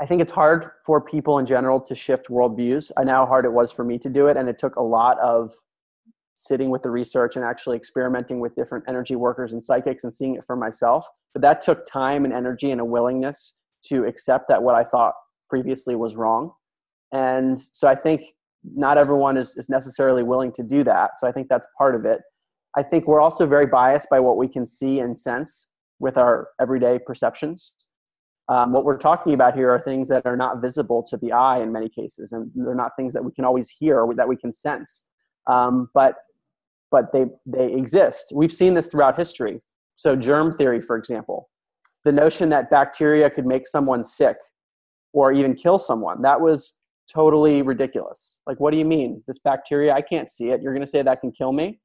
I 0.02 0.06
think 0.08 0.20
it's 0.20 0.32
hard 0.32 0.72
for 0.84 1.00
people 1.00 1.38
in 1.38 1.46
general 1.46 1.80
to 1.82 1.94
shift 1.94 2.28
worldviews. 2.28 2.92
I 2.98 3.04
know 3.04 3.14
how 3.14 3.26
hard 3.28 3.46
it 3.46 3.54
was 3.54 3.72
for 3.72 3.86
me 3.86 4.00
to 4.00 4.10
do 4.10 4.28
it, 4.28 4.36
and 4.36 4.50
it 4.50 4.58
took 4.58 4.76
a 4.76 4.82
lot 4.82 5.20
of 5.20 5.54
sitting 6.34 6.72
with 6.72 6.82
the 6.82 6.90
research 6.90 7.36
and 7.36 7.46
actually 7.46 7.78
experimenting 7.78 8.40
with 8.40 8.56
different 8.56 8.84
energy 8.88 9.16
workers 9.16 9.54
and 9.54 9.62
psychics 9.62 10.04
and 10.04 10.12
seeing 10.12 10.34
it 10.34 10.44
for 10.44 10.56
myself. 10.56 11.08
But 11.34 11.44
that 11.44 11.62
took 11.62 11.86
time 11.86 12.26
and 12.26 12.34
energy 12.34 12.72
and 12.72 12.82
a 12.82 12.86
willingness 12.86 13.54
to 13.86 14.06
accept 14.06 14.50
that 14.50 14.64
what 14.64 14.74
I 14.74 14.84
thought 14.84 15.14
previously 15.50 15.96
was 15.96 16.16
wrong. 16.16 16.52
And 17.14 17.60
so 17.60 17.88
I 17.88 17.94
think 17.94 18.24
not 18.64 18.98
everyone 18.98 19.38
is, 19.38 19.56
is 19.56 19.70
necessarily 19.70 20.24
willing 20.24 20.52
to 20.54 20.64
do 20.64 20.84
that. 20.84 21.20
So 21.20 21.28
I 21.28 21.32
think 21.32 21.48
that's 21.48 21.68
part 21.78 21.94
of 21.94 22.06
it. 22.06 22.22
I 22.76 22.82
think 22.82 23.08
we're 23.08 23.22
also 23.22 23.46
very 23.46 23.68
biased 23.68 24.10
by 24.10 24.20
what 24.20 24.38
we 24.38 24.48
can 24.48 24.66
see 24.66 25.00
and 25.00 25.18
sense 25.18 25.68
with 26.00 26.18
our 26.18 26.48
everyday 26.60 26.98
perceptions. 26.98 27.76
Um, 28.52 28.74
what 28.74 28.84
we're 28.84 28.98
talking 28.98 29.34
about 29.34 29.56
here 29.56 29.72
are 29.72 29.80
things 29.80 30.10
that 30.10 30.26
are 30.26 30.36
not 30.36 30.62
visible 30.62 31.02
to 31.04 31.16
the 31.16 31.32
eye 31.32 31.60
in 31.60 31.72
many 31.72 31.88
cases, 31.88 32.34
and 32.34 32.52
they're 32.54 32.76
not 32.76 32.92
things 32.98 33.14
that 33.14 33.24
we 33.24 33.32
can 33.32 33.46
always 33.46 33.70
hear 33.70 34.02
or 34.02 34.14
that 34.16 34.28
we 34.28 34.36
can 34.36 34.52
sense. 34.52 35.06
Um, 35.48 35.90
but 35.94 36.16
but 36.92 37.14
they 37.14 37.28
they 37.46 37.72
exist. 37.72 38.34
We've 38.36 38.52
seen 38.52 38.74
this 38.74 38.88
throughout 38.88 39.18
history. 39.18 39.62
So 39.96 40.18
germ 40.18 40.58
theory, 40.58 40.82
for 40.82 40.98
example, 40.98 41.50
the 42.04 42.12
notion 42.12 42.50
that 42.50 42.70
bacteria 42.70 43.30
could 43.30 43.46
make 43.46 43.68
someone 43.68 44.04
sick 44.04 44.36
or 45.14 45.32
even 45.32 45.56
kill 45.56 45.78
someone 45.78 46.22
that 46.24 46.42
was 46.42 46.78
totally 47.14 47.62
ridiculous. 47.62 48.42
Like, 48.46 48.60
what 48.60 48.72
do 48.72 48.78
you 48.78 48.86
mean? 48.86 49.24
This 49.28 49.40
bacteria, 49.40 49.94
I 49.94 50.02
can't 50.02 50.30
see 50.30 50.50
it. 50.50 50.62
You're 50.62 50.74
going 50.74 50.86
to 50.86 50.92
say 50.92 51.02
that 51.02 51.22
can 51.22 51.32
kill 51.32 51.54
me? 51.54 51.80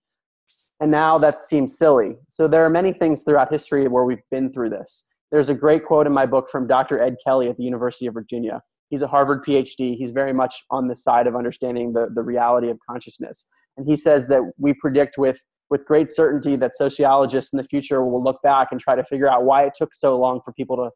And 0.80 0.90
now 0.90 1.16
that 1.18 1.38
seems 1.38 1.78
silly. 1.78 2.16
So 2.28 2.48
there 2.48 2.64
are 2.64 2.70
many 2.70 2.92
things 2.92 3.22
throughout 3.22 3.52
history 3.52 3.86
where 3.86 4.04
we've 4.04 4.28
been 4.30 4.50
through 4.50 4.70
this. 4.70 5.04
There's 5.30 5.48
a 5.48 5.54
great 5.54 5.84
quote 5.84 6.06
in 6.06 6.12
my 6.12 6.26
book 6.26 6.48
from 6.50 6.66
Dr. 6.66 7.02
Ed 7.02 7.16
Kelly 7.24 7.48
at 7.48 7.56
the 7.56 7.64
University 7.64 8.06
of 8.06 8.14
Virginia. 8.14 8.62
He's 8.90 9.02
a 9.02 9.08
Harvard 9.08 9.44
PhD. 9.44 9.96
He's 9.96 10.12
very 10.12 10.32
much 10.32 10.62
on 10.70 10.86
the 10.88 10.94
side 10.94 11.26
of 11.26 11.34
understanding 11.34 11.92
the, 11.92 12.08
the 12.14 12.22
reality 12.22 12.68
of 12.70 12.78
consciousness. 12.88 13.46
And 13.76 13.86
he 13.86 13.96
says 13.96 14.28
that 14.28 14.52
we 14.58 14.72
predict 14.74 15.18
with 15.18 15.38
with 15.70 15.84
great 15.84 16.10
certainty 16.10 16.56
that 16.56 16.74
sociologists 16.74 17.52
in 17.52 17.56
the 17.56 17.64
future 17.64 18.02
will 18.04 18.22
look 18.22 18.40
back 18.42 18.68
and 18.70 18.80
try 18.80 18.94
to 18.94 19.04
figure 19.04 19.28
out 19.28 19.44
why 19.44 19.64
it 19.64 19.72
took 19.74 19.94
so 19.94 20.16
long 20.16 20.40
for 20.44 20.52
people 20.52 20.76
to, 20.76 20.90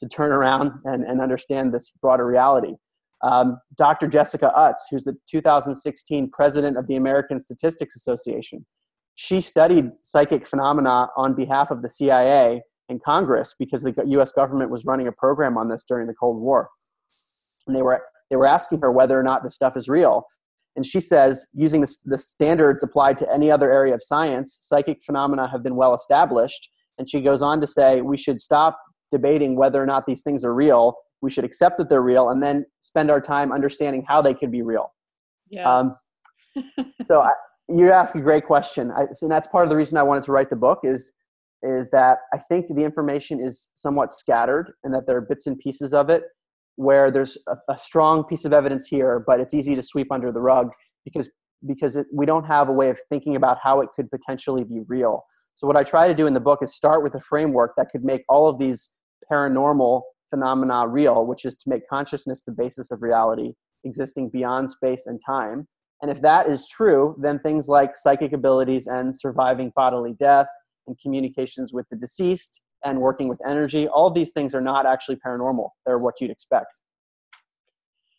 to 0.00 0.08
turn 0.08 0.32
around 0.32 0.72
and, 0.84 1.04
and 1.04 1.20
understand 1.20 1.72
this 1.72 1.92
broader 2.02 2.26
reality. 2.26 2.74
Um, 3.22 3.58
Dr. 3.78 4.08
Jessica 4.08 4.52
Utts, 4.54 4.88
who's 4.90 5.04
the 5.04 5.16
2016 5.30 6.30
president 6.32 6.76
of 6.76 6.86
the 6.86 6.96
American 6.96 7.38
Statistics 7.38 7.96
Association, 7.96 8.66
she 9.14 9.40
studied 9.40 9.90
psychic 10.02 10.46
phenomena 10.46 11.08
on 11.16 11.34
behalf 11.34 11.70
of 11.70 11.82
the 11.82 11.88
CIA 11.88 12.62
and 12.88 13.02
Congress 13.02 13.54
because 13.58 13.82
the 13.82 13.94
US 14.06 14.32
government 14.32 14.70
was 14.70 14.84
running 14.84 15.06
a 15.06 15.12
program 15.12 15.56
on 15.56 15.68
this 15.68 15.84
during 15.84 16.06
the 16.06 16.14
Cold 16.14 16.40
War. 16.40 16.68
And 17.66 17.76
they 17.76 17.82
were, 17.82 18.02
they 18.30 18.36
were 18.36 18.46
asking 18.46 18.80
her 18.80 18.92
whether 18.92 19.18
or 19.18 19.22
not 19.22 19.42
this 19.42 19.54
stuff 19.54 19.76
is 19.76 19.88
real. 19.88 20.26
And 20.76 20.84
she 20.84 21.00
says, 21.00 21.46
using 21.54 21.80
the, 21.80 21.96
the 22.04 22.18
standards 22.18 22.82
applied 22.82 23.18
to 23.18 23.32
any 23.32 23.50
other 23.50 23.72
area 23.72 23.94
of 23.94 24.02
science, 24.02 24.58
psychic 24.60 25.02
phenomena 25.02 25.48
have 25.50 25.62
been 25.62 25.74
well 25.74 25.94
established. 25.94 26.68
And 26.98 27.08
she 27.08 27.22
goes 27.22 27.42
on 27.42 27.60
to 27.60 27.66
say, 27.66 28.02
we 28.02 28.16
should 28.16 28.40
stop 28.40 28.78
debating 29.10 29.56
whether 29.56 29.82
or 29.82 29.86
not 29.86 30.06
these 30.06 30.22
things 30.22 30.44
are 30.44 30.54
real. 30.54 30.94
We 31.22 31.30
should 31.30 31.44
accept 31.44 31.78
that 31.78 31.88
they're 31.88 32.02
real 32.02 32.28
and 32.28 32.42
then 32.42 32.66
spend 32.80 33.10
our 33.10 33.20
time 33.20 33.52
understanding 33.52 34.04
how 34.06 34.20
they 34.20 34.34
could 34.34 34.52
be 34.52 34.62
real. 34.62 34.92
Yes. 35.48 35.66
Um, 35.66 35.96
so 37.08 37.20
I, 37.20 37.30
you 37.68 37.90
ask 37.90 38.14
a 38.14 38.20
great 38.20 38.46
question. 38.46 38.90
I, 38.90 39.06
and 39.22 39.30
that's 39.30 39.48
part 39.48 39.64
of 39.64 39.70
the 39.70 39.76
reason 39.76 39.96
I 39.96 40.02
wanted 40.02 40.24
to 40.24 40.32
write 40.32 40.50
the 40.50 40.56
book 40.56 40.80
is, 40.84 41.12
is 41.66 41.90
that 41.90 42.18
I 42.32 42.38
think 42.38 42.66
the 42.68 42.84
information 42.84 43.40
is 43.40 43.70
somewhat 43.74 44.12
scattered 44.12 44.72
and 44.84 44.94
that 44.94 45.06
there 45.06 45.16
are 45.16 45.20
bits 45.20 45.46
and 45.46 45.58
pieces 45.58 45.92
of 45.92 46.08
it 46.10 46.22
where 46.76 47.10
there's 47.10 47.38
a, 47.48 47.56
a, 47.72 47.78
strong 47.78 48.22
piece 48.24 48.44
of 48.44 48.52
evidence 48.52 48.86
here, 48.86 49.24
but 49.26 49.40
it's 49.40 49.54
easy 49.54 49.74
to 49.74 49.82
sweep 49.82 50.12
under 50.12 50.30
the 50.30 50.42
rug 50.42 50.70
because 51.04 51.30
because 51.66 51.96
it, 51.96 52.06
we 52.12 52.26
don't 52.26 52.44
have 52.44 52.68
a 52.68 52.72
way 52.72 52.90
of 52.90 52.98
thinking 53.08 53.34
about 53.34 53.58
how 53.62 53.80
it 53.80 53.88
could 53.96 54.10
potentially 54.10 54.62
be 54.62 54.80
real. 54.86 55.24
So 55.54 55.66
what 55.66 55.76
I 55.76 55.82
try 55.82 56.06
to 56.06 56.14
do 56.14 56.26
in 56.26 56.34
the 56.34 56.40
book 56.40 56.58
is 56.62 56.74
start 56.74 57.02
with 57.02 57.14
a 57.14 57.20
framework 57.20 57.72
that 57.76 57.88
could 57.90 58.04
make 58.04 58.22
all 58.28 58.46
of 58.46 58.58
these 58.58 58.90
paranormal 59.32 60.02
phenomena 60.28 60.86
real, 60.86 61.24
which 61.24 61.46
is 61.46 61.54
to 61.54 61.68
make 61.68 61.88
consciousness 61.88 62.42
the 62.42 62.52
basis 62.52 62.90
of 62.90 63.00
reality, 63.00 63.54
existing 63.84 64.28
beyond 64.28 64.70
space 64.70 65.06
and 65.06 65.18
time. 65.24 65.66
And 66.02 66.10
if 66.10 66.20
that 66.20 66.46
is 66.46 66.68
true, 66.68 67.16
then 67.18 67.38
things 67.38 67.68
like 67.68 67.96
psychic 67.96 68.34
abilities 68.34 68.86
and 68.86 69.18
surviving 69.18 69.72
bodily 69.74 70.12
death 70.12 70.48
and 70.86 70.98
communications 71.00 71.72
with 71.72 71.86
the 71.90 71.96
deceased 71.96 72.60
and 72.84 73.00
working 73.00 73.28
with 73.28 73.40
energy. 73.46 73.88
All 73.88 74.10
these 74.10 74.32
things 74.32 74.54
are 74.54 74.60
not 74.60 74.86
actually 74.86 75.16
paranormal. 75.16 75.70
They're 75.84 75.98
what 75.98 76.20
you'd 76.20 76.30
expect. 76.30 76.80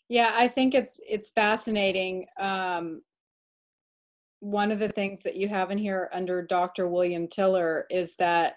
Yeah, 0.09 0.31
I 0.35 0.47
think 0.47 0.73
it's 0.73 0.99
it's 1.07 1.29
fascinating. 1.29 2.27
Um, 2.39 3.01
one 4.39 4.71
of 4.71 4.79
the 4.79 4.89
things 4.89 5.21
that 5.23 5.35
you 5.35 5.47
have 5.49 5.71
in 5.71 5.77
here 5.77 6.09
under 6.13 6.41
Dr. 6.41 6.87
William 6.87 7.27
Tiller 7.27 7.85
is 7.89 8.15
that 8.15 8.55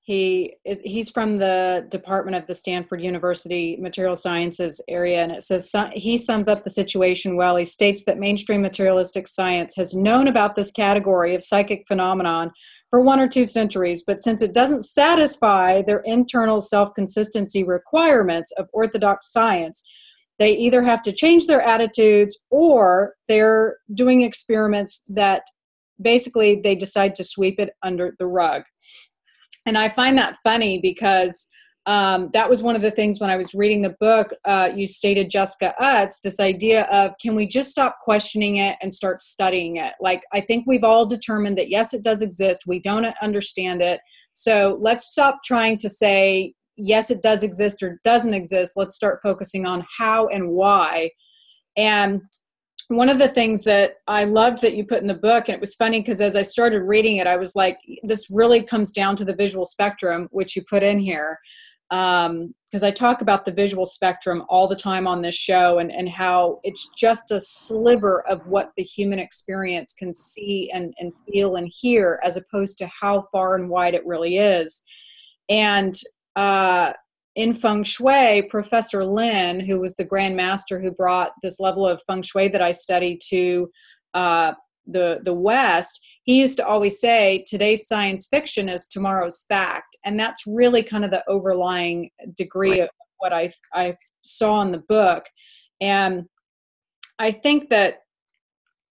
he 0.00 0.56
is 0.64 0.80
he's 0.82 1.10
from 1.10 1.36
the 1.36 1.86
department 1.90 2.34
of 2.34 2.46
the 2.46 2.54
Stanford 2.54 3.02
University 3.02 3.76
Material 3.78 4.16
Sciences 4.16 4.80
area, 4.88 5.22
and 5.22 5.30
it 5.30 5.42
says 5.42 5.70
he 5.92 6.16
sums 6.16 6.48
up 6.48 6.64
the 6.64 6.70
situation 6.70 7.36
well. 7.36 7.56
He 7.56 7.66
states 7.66 8.04
that 8.04 8.18
mainstream 8.18 8.62
materialistic 8.62 9.28
science 9.28 9.76
has 9.76 9.94
known 9.94 10.26
about 10.26 10.54
this 10.54 10.70
category 10.70 11.34
of 11.34 11.44
psychic 11.44 11.86
phenomenon 11.86 12.52
for 12.90 13.00
one 13.00 13.20
or 13.20 13.28
two 13.28 13.44
centuries, 13.44 14.02
but 14.06 14.22
since 14.22 14.40
it 14.40 14.54
doesn't 14.54 14.84
satisfy 14.84 15.82
their 15.82 16.00
internal 16.04 16.60
self 16.60 16.94
consistency 16.94 17.62
requirements 17.64 18.50
of 18.52 18.68
orthodox 18.72 19.30
science, 19.30 19.82
they 20.38 20.52
either 20.52 20.82
have 20.82 21.02
to 21.02 21.12
change 21.12 21.46
their 21.46 21.60
attitudes 21.60 22.38
or 22.50 23.14
they're 23.26 23.76
doing 23.92 24.22
experiments 24.22 25.02
that 25.14 25.42
basically 26.00 26.60
they 26.62 26.74
decide 26.74 27.14
to 27.16 27.24
sweep 27.24 27.58
it 27.58 27.70
under 27.82 28.14
the 28.18 28.26
rug. 28.26 28.62
And 29.66 29.76
I 29.76 29.88
find 29.88 30.16
that 30.16 30.38
funny 30.42 30.78
because 30.80 31.48
um, 31.88 32.28
that 32.34 32.50
was 32.50 32.62
one 32.62 32.76
of 32.76 32.82
the 32.82 32.90
things 32.90 33.18
when 33.18 33.30
I 33.30 33.36
was 33.36 33.54
reading 33.54 33.80
the 33.80 33.96
book. 33.98 34.30
Uh, 34.44 34.70
you 34.76 34.86
stated, 34.86 35.30
Jessica 35.30 35.74
Utts, 35.80 36.20
this 36.22 36.38
idea 36.38 36.82
of 36.92 37.12
can 37.18 37.34
we 37.34 37.46
just 37.46 37.70
stop 37.70 37.96
questioning 38.02 38.58
it 38.58 38.76
and 38.82 38.92
start 38.92 39.22
studying 39.22 39.78
it? 39.78 39.94
Like, 39.98 40.22
I 40.34 40.42
think 40.42 40.66
we've 40.66 40.84
all 40.84 41.06
determined 41.06 41.56
that 41.56 41.70
yes, 41.70 41.94
it 41.94 42.04
does 42.04 42.20
exist. 42.20 42.64
We 42.66 42.78
don't 42.78 43.06
understand 43.22 43.80
it. 43.80 44.00
So 44.34 44.76
let's 44.82 45.06
stop 45.06 45.38
trying 45.42 45.78
to 45.78 45.88
say, 45.88 46.52
yes, 46.76 47.10
it 47.10 47.22
does 47.22 47.42
exist 47.42 47.82
or 47.82 47.98
doesn't 48.04 48.34
exist. 48.34 48.72
Let's 48.76 48.94
start 48.94 49.20
focusing 49.22 49.64
on 49.64 49.82
how 49.96 50.26
and 50.26 50.50
why. 50.50 51.08
And 51.78 52.20
one 52.88 53.08
of 53.08 53.18
the 53.18 53.28
things 53.28 53.64
that 53.64 53.94
I 54.06 54.24
loved 54.24 54.60
that 54.60 54.74
you 54.74 54.84
put 54.84 55.00
in 55.00 55.06
the 55.06 55.14
book, 55.14 55.48
and 55.48 55.54
it 55.54 55.60
was 55.60 55.74
funny 55.74 56.00
because 56.00 56.20
as 56.20 56.36
I 56.36 56.42
started 56.42 56.82
reading 56.82 57.16
it, 57.16 57.26
I 57.26 57.36
was 57.36 57.56
like, 57.56 57.76
this 58.02 58.28
really 58.30 58.62
comes 58.62 58.92
down 58.92 59.16
to 59.16 59.24
the 59.24 59.34
visual 59.34 59.64
spectrum, 59.64 60.28
which 60.32 60.54
you 60.54 60.62
put 60.68 60.82
in 60.82 60.98
here 60.98 61.38
because 61.90 62.82
um, 62.82 62.84
I 62.84 62.90
talk 62.90 63.22
about 63.22 63.44
the 63.44 63.52
visual 63.52 63.86
spectrum 63.86 64.44
all 64.48 64.68
the 64.68 64.76
time 64.76 65.06
on 65.06 65.22
this 65.22 65.34
show 65.34 65.78
and, 65.78 65.90
and 65.90 66.08
how 66.08 66.60
it's 66.64 66.90
just 66.96 67.30
a 67.30 67.40
sliver 67.40 68.22
of 68.28 68.46
what 68.46 68.72
the 68.76 68.82
human 68.82 69.18
experience 69.18 69.94
can 69.94 70.12
see 70.12 70.70
and, 70.72 70.92
and 70.98 71.12
feel 71.26 71.56
and 71.56 71.70
hear 71.72 72.20
as 72.22 72.36
opposed 72.36 72.76
to 72.78 72.88
how 72.88 73.22
far 73.32 73.54
and 73.54 73.70
wide 73.70 73.94
it 73.94 74.06
really 74.06 74.36
is. 74.36 74.82
And 75.48 75.94
uh, 76.36 76.92
in 77.36 77.54
feng 77.54 77.84
shui, 77.84 78.42
Professor 78.50 79.04
Lin, 79.04 79.60
who 79.60 79.80
was 79.80 79.94
the 79.96 80.04
grand 80.04 80.36
master 80.36 80.80
who 80.80 80.90
brought 80.90 81.32
this 81.42 81.58
level 81.58 81.86
of 81.86 82.02
feng 82.06 82.22
shui 82.22 82.48
that 82.48 82.60
I 82.60 82.72
study 82.72 83.18
to 83.28 83.70
uh, 84.12 84.52
the, 84.86 85.20
the 85.24 85.34
West, 85.34 86.04
he 86.28 86.40
used 86.40 86.58
to 86.58 86.66
always 86.66 87.00
say 87.00 87.42
today's 87.46 87.88
science 87.88 88.26
fiction 88.26 88.68
is 88.68 88.86
tomorrow's 88.86 89.46
fact. 89.48 89.96
And 90.04 90.20
that's 90.20 90.46
really 90.46 90.82
kind 90.82 91.02
of 91.02 91.10
the 91.10 91.24
overlying 91.26 92.10
degree 92.36 92.80
of 92.80 92.90
what 93.16 93.32
i 93.32 93.50
i 93.72 93.96
saw 94.24 94.60
in 94.60 94.70
the 94.70 94.84
book. 94.90 95.24
And 95.80 96.26
i 97.18 97.30
think 97.30 97.70
that 97.70 98.00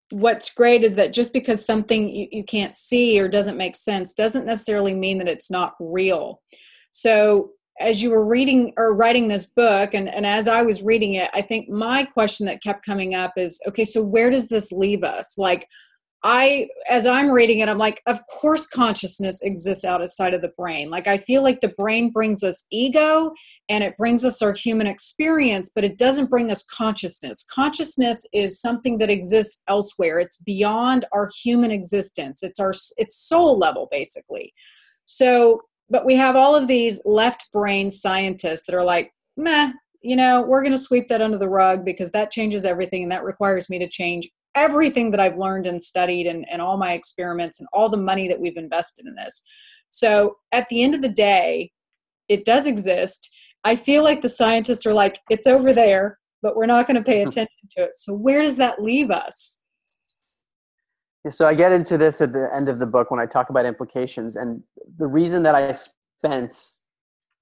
what's 0.09 0.51
great 0.51 0.83
is 0.83 0.95
that 0.95 1.13
just 1.13 1.31
because 1.31 1.63
something 1.63 2.09
you, 2.09 2.27
you 2.31 2.43
can't 2.43 2.75
see 2.75 3.19
or 3.19 3.27
doesn't 3.27 3.55
make 3.55 3.75
sense 3.75 4.13
doesn't 4.13 4.47
necessarily 4.47 4.95
mean 4.95 5.19
that 5.19 5.29
it's 5.29 5.51
not 5.51 5.75
real. 5.79 6.41
So 6.89 7.51
as 7.79 8.01
you 8.01 8.09
were 8.09 8.25
reading 8.25 8.73
or 8.77 8.95
writing 8.95 9.27
this 9.27 9.45
book 9.45 9.93
and, 9.93 10.09
and 10.09 10.25
as 10.25 10.47
i 10.47 10.63
was 10.63 10.81
reading 10.81 11.13
it 11.13 11.29
i 11.35 11.43
think 11.43 11.69
my 11.69 12.03
question 12.03 12.47
that 12.47 12.63
kept 12.63 12.83
coming 12.83 13.13
up 13.13 13.33
is 13.37 13.61
okay 13.67 13.85
so 13.85 14.01
where 14.01 14.31
does 14.31 14.49
this 14.49 14.71
leave 14.71 15.03
us? 15.03 15.37
Like 15.37 15.67
I, 16.23 16.67
as 16.89 17.05
I'm 17.05 17.29
reading 17.29 17.59
it, 17.59 17.69
I'm 17.69 17.77
like, 17.77 18.01
of 18.07 18.19
course, 18.25 18.65
consciousness 18.65 19.41
exists 19.43 19.85
outside 19.85 20.33
of 20.33 20.41
the 20.41 20.51
brain. 20.57 20.89
Like, 20.89 21.07
I 21.07 21.17
feel 21.17 21.43
like 21.43 21.61
the 21.61 21.73
brain 21.77 22.11
brings 22.11 22.43
us 22.43 22.65
ego 22.71 23.31
and 23.69 23.83
it 23.83 23.95
brings 23.97 24.25
us 24.25 24.41
our 24.41 24.53
human 24.53 24.87
experience, 24.87 25.71
but 25.73 25.83
it 25.83 25.97
doesn't 25.97 26.29
bring 26.29 26.49
us 26.49 26.65
consciousness. 26.65 27.45
Consciousness 27.49 28.25
is 28.33 28.59
something 28.59 28.97
that 28.97 29.11
exists 29.11 29.61
elsewhere. 29.67 30.19
It's 30.19 30.37
beyond 30.37 31.05
our 31.11 31.29
human 31.43 31.71
existence. 31.71 32.41
It's 32.41 32.59
our, 32.59 32.73
it's 32.97 33.15
soul 33.15 33.59
level, 33.59 33.87
basically. 33.91 34.53
So, 35.05 35.61
but 35.89 36.05
we 36.05 36.15
have 36.15 36.35
all 36.35 36.55
of 36.55 36.67
these 36.67 36.99
left 37.05 37.47
brain 37.53 37.91
scientists 37.91 38.63
that 38.67 38.75
are 38.75 38.83
like, 38.83 39.13
meh, 39.37 39.71
you 40.01 40.15
know, 40.15 40.41
we're 40.41 40.61
going 40.61 40.71
to 40.71 40.77
sweep 40.77 41.07
that 41.09 41.21
under 41.21 41.37
the 41.37 41.49
rug 41.49 41.85
because 41.85 42.11
that 42.11 42.31
changes 42.31 42.65
everything 42.65 43.03
and 43.03 43.11
that 43.11 43.23
requires 43.23 43.69
me 43.69 43.79
to 43.79 43.87
change 43.87 44.29
everything 44.57 45.11
that 45.11 45.19
I've 45.19 45.37
learned 45.37 45.67
and 45.67 45.81
studied 45.81 46.27
and, 46.27 46.45
and 46.49 46.61
all 46.61 46.77
my 46.77 46.93
experiments 46.93 47.59
and 47.59 47.67
all 47.71 47.89
the 47.89 47.97
money 47.97 48.27
that 48.27 48.39
we've 48.39 48.57
invested 48.57 49.05
in 49.05 49.15
this. 49.15 49.43
So 49.89 50.37
at 50.51 50.67
the 50.69 50.83
end 50.83 50.95
of 50.95 51.01
the 51.01 51.09
day, 51.09 51.71
it 52.27 52.43
does 52.43 52.67
exist. 52.67 53.29
I 53.63 53.75
feel 53.75 54.03
like 54.03 54.21
the 54.21 54.29
scientists 54.29 54.85
are 54.85 54.93
like, 54.93 55.19
it's 55.29 55.47
over 55.47 55.73
there, 55.73 56.19
but 56.41 56.55
we're 56.55 56.65
not 56.65 56.87
going 56.87 56.97
to 56.97 57.03
pay 57.03 57.21
hmm. 57.21 57.29
attention 57.29 57.69
to 57.71 57.83
it. 57.83 57.95
So 57.95 58.13
where 58.13 58.41
does 58.41 58.57
that 58.57 58.81
leave 58.81 59.11
us? 59.11 59.61
So 61.29 61.45
I 61.47 61.53
get 61.53 61.71
into 61.71 61.97
this 61.97 62.21
at 62.21 62.31
the 62.31 62.49
end 62.53 62.69
of 62.69 62.79
the 62.79 62.85
book 62.85 63.11
when 63.11 63.19
I 63.19 63.25
talk 63.25 63.49
about 63.49 63.65
implications. 63.65 64.35
And 64.35 64.63
the 64.97 65.07
reason 65.07 65.43
that 65.43 65.55
I 65.55 65.73
spent 65.73 66.55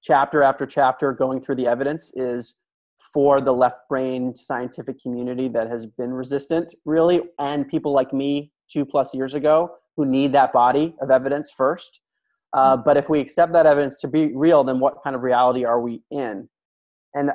chapter 0.02 0.42
after 0.42 0.66
chapter 0.66 1.12
going 1.12 1.40
through 1.40 1.56
the 1.56 1.66
evidence 1.66 2.12
is 2.16 2.56
for 3.12 3.40
the 3.40 3.52
left 3.52 3.88
brained 3.88 4.36
scientific 4.36 5.00
community 5.00 5.48
that 5.48 5.68
has 5.68 5.86
been 5.86 6.12
resistant, 6.12 6.74
really, 6.84 7.22
and 7.38 7.68
people 7.68 7.92
like 7.92 8.12
me 8.12 8.52
two 8.70 8.84
plus 8.84 9.14
years 9.14 9.34
ago 9.34 9.70
who 9.96 10.04
need 10.04 10.32
that 10.32 10.52
body 10.52 10.94
of 11.00 11.10
evidence 11.10 11.50
first. 11.50 12.00
Uh, 12.52 12.74
mm-hmm. 12.74 12.82
but 12.84 12.96
if 12.96 13.08
we 13.08 13.20
accept 13.20 13.52
that 13.52 13.66
evidence 13.66 14.00
to 14.00 14.08
be 14.08 14.34
real, 14.34 14.64
then 14.64 14.80
what 14.80 15.02
kind 15.02 15.16
of 15.16 15.22
reality 15.22 15.64
are 15.64 15.80
we 15.80 16.02
in? 16.10 16.48
And 17.14 17.30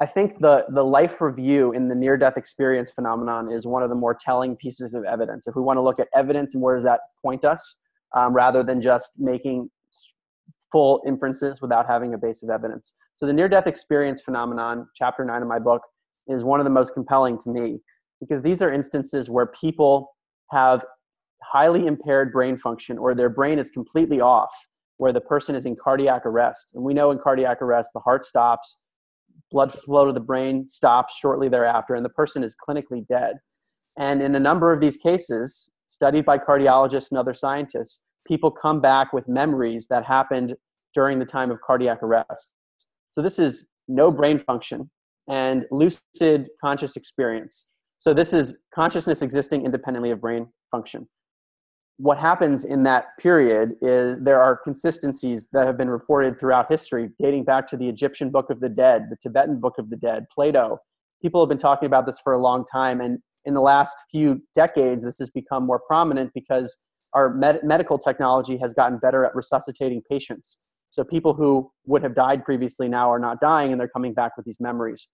I 0.00 0.06
think 0.06 0.40
the, 0.40 0.66
the 0.68 0.84
life 0.84 1.20
review 1.20 1.72
in 1.72 1.88
the 1.88 1.94
near 1.94 2.16
death 2.16 2.36
experience 2.36 2.90
phenomenon 2.90 3.52
is 3.52 3.66
one 3.66 3.82
of 3.82 3.88
the 3.88 3.94
more 3.94 4.14
telling 4.14 4.56
pieces 4.56 4.92
of 4.92 5.04
evidence. 5.04 5.46
If 5.46 5.54
we 5.54 5.62
want 5.62 5.76
to 5.76 5.82
look 5.82 6.00
at 6.00 6.08
evidence 6.14 6.54
and 6.54 6.62
where 6.62 6.74
does 6.74 6.84
that 6.84 7.00
point 7.22 7.44
us, 7.44 7.76
um, 8.14 8.32
rather 8.32 8.62
than 8.62 8.80
just 8.80 9.12
making 9.18 9.70
full 10.72 11.02
inferences 11.06 11.62
without 11.62 11.86
having 11.86 12.14
a 12.14 12.18
base 12.18 12.42
of 12.42 12.50
evidence. 12.50 12.92
So 13.16 13.26
the 13.26 13.32
near 13.32 13.48
death 13.48 13.66
experience 13.66 14.20
phenomenon, 14.20 14.88
chapter 14.94 15.24
nine 15.24 15.42
of 15.42 15.48
my 15.48 15.58
book, 15.58 15.82
is 16.26 16.42
one 16.42 16.60
of 16.60 16.64
the 16.64 16.70
most 16.70 16.94
compelling 16.94 17.38
to 17.38 17.50
me 17.50 17.78
because 18.20 18.42
these 18.42 18.62
are 18.62 18.72
instances 18.72 19.28
where 19.30 19.46
people 19.46 20.14
have 20.50 20.84
highly 21.42 21.86
impaired 21.86 22.32
brain 22.32 22.56
function 22.56 22.98
or 22.98 23.14
their 23.14 23.28
brain 23.28 23.58
is 23.58 23.70
completely 23.70 24.20
off, 24.20 24.54
where 24.96 25.12
the 25.12 25.20
person 25.20 25.54
is 25.54 25.66
in 25.66 25.76
cardiac 25.76 26.24
arrest. 26.24 26.72
And 26.74 26.82
we 26.82 26.94
know 26.94 27.10
in 27.10 27.18
cardiac 27.18 27.60
arrest, 27.60 27.90
the 27.92 28.00
heart 28.00 28.24
stops, 28.24 28.80
blood 29.50 29.72
flow 29.72 30.06
to 30.06 30.12
the 30.12 30.20
brain 30.20 30.66
stops 30.66 31.16
shortly 31.16 31.48
thereafter, 31.48 31.94
and 31.94 32.04
the 32.04 32.10
person 32.10 32.42
is 32.42 32.56
clinically 32.56 33.06
dead. 33.06 33.36
And 33.98 34.22
in 34.22 34.34
a 34.34 34.40
number 34.40 34.72
of 34.72 34.80
these 34.80 34.96
cases, 34.96 35.70
studied 35.86 36.24
by 36.24 36.38
cardiologists 36.38 37.10
and 37.10 37.18
other 37.18 37.34
scientists, 37.34 38.00
people 38.26 38.50
come 38.50 38.80
back 38.80 39.12
with 39.12 39.28
memories 39.28 39.86
that 39.88 40.04
happened 40.04 40.54
during 40.94 41.18
the 41.18 41.24
time 41.24 41.50
of 41.50 41.60
cardiac 41.60 42.02
arrest. 42.02 42.52
So 43.14 43.22
this 43.22 43.38
is 43.38 43.64
no 43.86 44.10
brain 44.10 44.40
function 44.40 44.90
and 45.28 45.66
lucid 45.70 46.48
conscious 46.60 46.96
experience. 46.96 47.68
So 47.96 48.12
this 48.12 48.32
is 48.32 48.54
consciousness 48.74 49.22
existing 49.22 49.64
independently 49.64 50.10
of 50.10 50.20
brain 50.20 50.48
function. 50.72 51.06
What 51.98 52.18
happens 52.18 52.64
in 52.64 52.82
that 52.82 53.16
period 53.20 53.74
is 53.80 54.18
there 54.18 54.42
are 54.42 54.56
consistencies 54.56 55.46
that 55.52 55.64
have 55.64 55.78
been 55.78 55.90
reported 55.90 56.40
throughout 56.40 56.68
history, 56.68 57.10
dating 57.22 57.44
back 57.44 57.68
to 57.68 57.76
the 57.76 57.88
Egyptian 57.88 58.30
Book 58.30 58.50
of 58.50 58.58
the 58.58 58.68
Dead, 58.68 59.06
the 59.10 59.16
Tibetan 59.22 59.60
Book 59.60 59.74
of 59.78 59.90
the 59.90 59.96
Dead, 59.96 60.24
Plato. 60.34 60.80
People 61.22 61.40
have 61.40 61.48
been 61.48 61.56
talking 61.56 61.86
about 61.86 62.06
this 62.06 62.18
for 62.18 62.32
a 62.32 62.42
long 62.42 62.64
time, 62.66 63.00
and 63.00 63.20
in 63.44 63.54
the 63.54 63.60
last 63.60 63.96
few 64.10 64.42
decades, 64.56 65.04
this 65.04 65.18
has 65.18 65.30
become 65.30 65.64
more 65.64 65.80
prominent 65.86 66.32
because 66.34 66.76
our 67.12 67.32
med- 67.32 67.62
medical 67.62 67.96
technology 67.96 68.56
has 68.56 68.74
gotten 68.74 68.98
better 68.98 69.24
at 69.24 69.36
resuscitating 69.36 70.02
patients. 70.10 70.58
So 70.94 71.02
people 71.02 71.34
who 71.34 71.72
would 71.86 72.04
have 72.04 72.14
died 72.14 72.44
previously 72.44 72.88
now 72.88 73.10
are 73.10 73.18
not 73.18 73.40
dying 73.40 73.72
and 73.72 73.80
they're 73.80 73.88
coming 73.88 74.14
back 74.14 74.36
with 74.36 74.46
these 74.46 74.60
memories. 74.60 75.08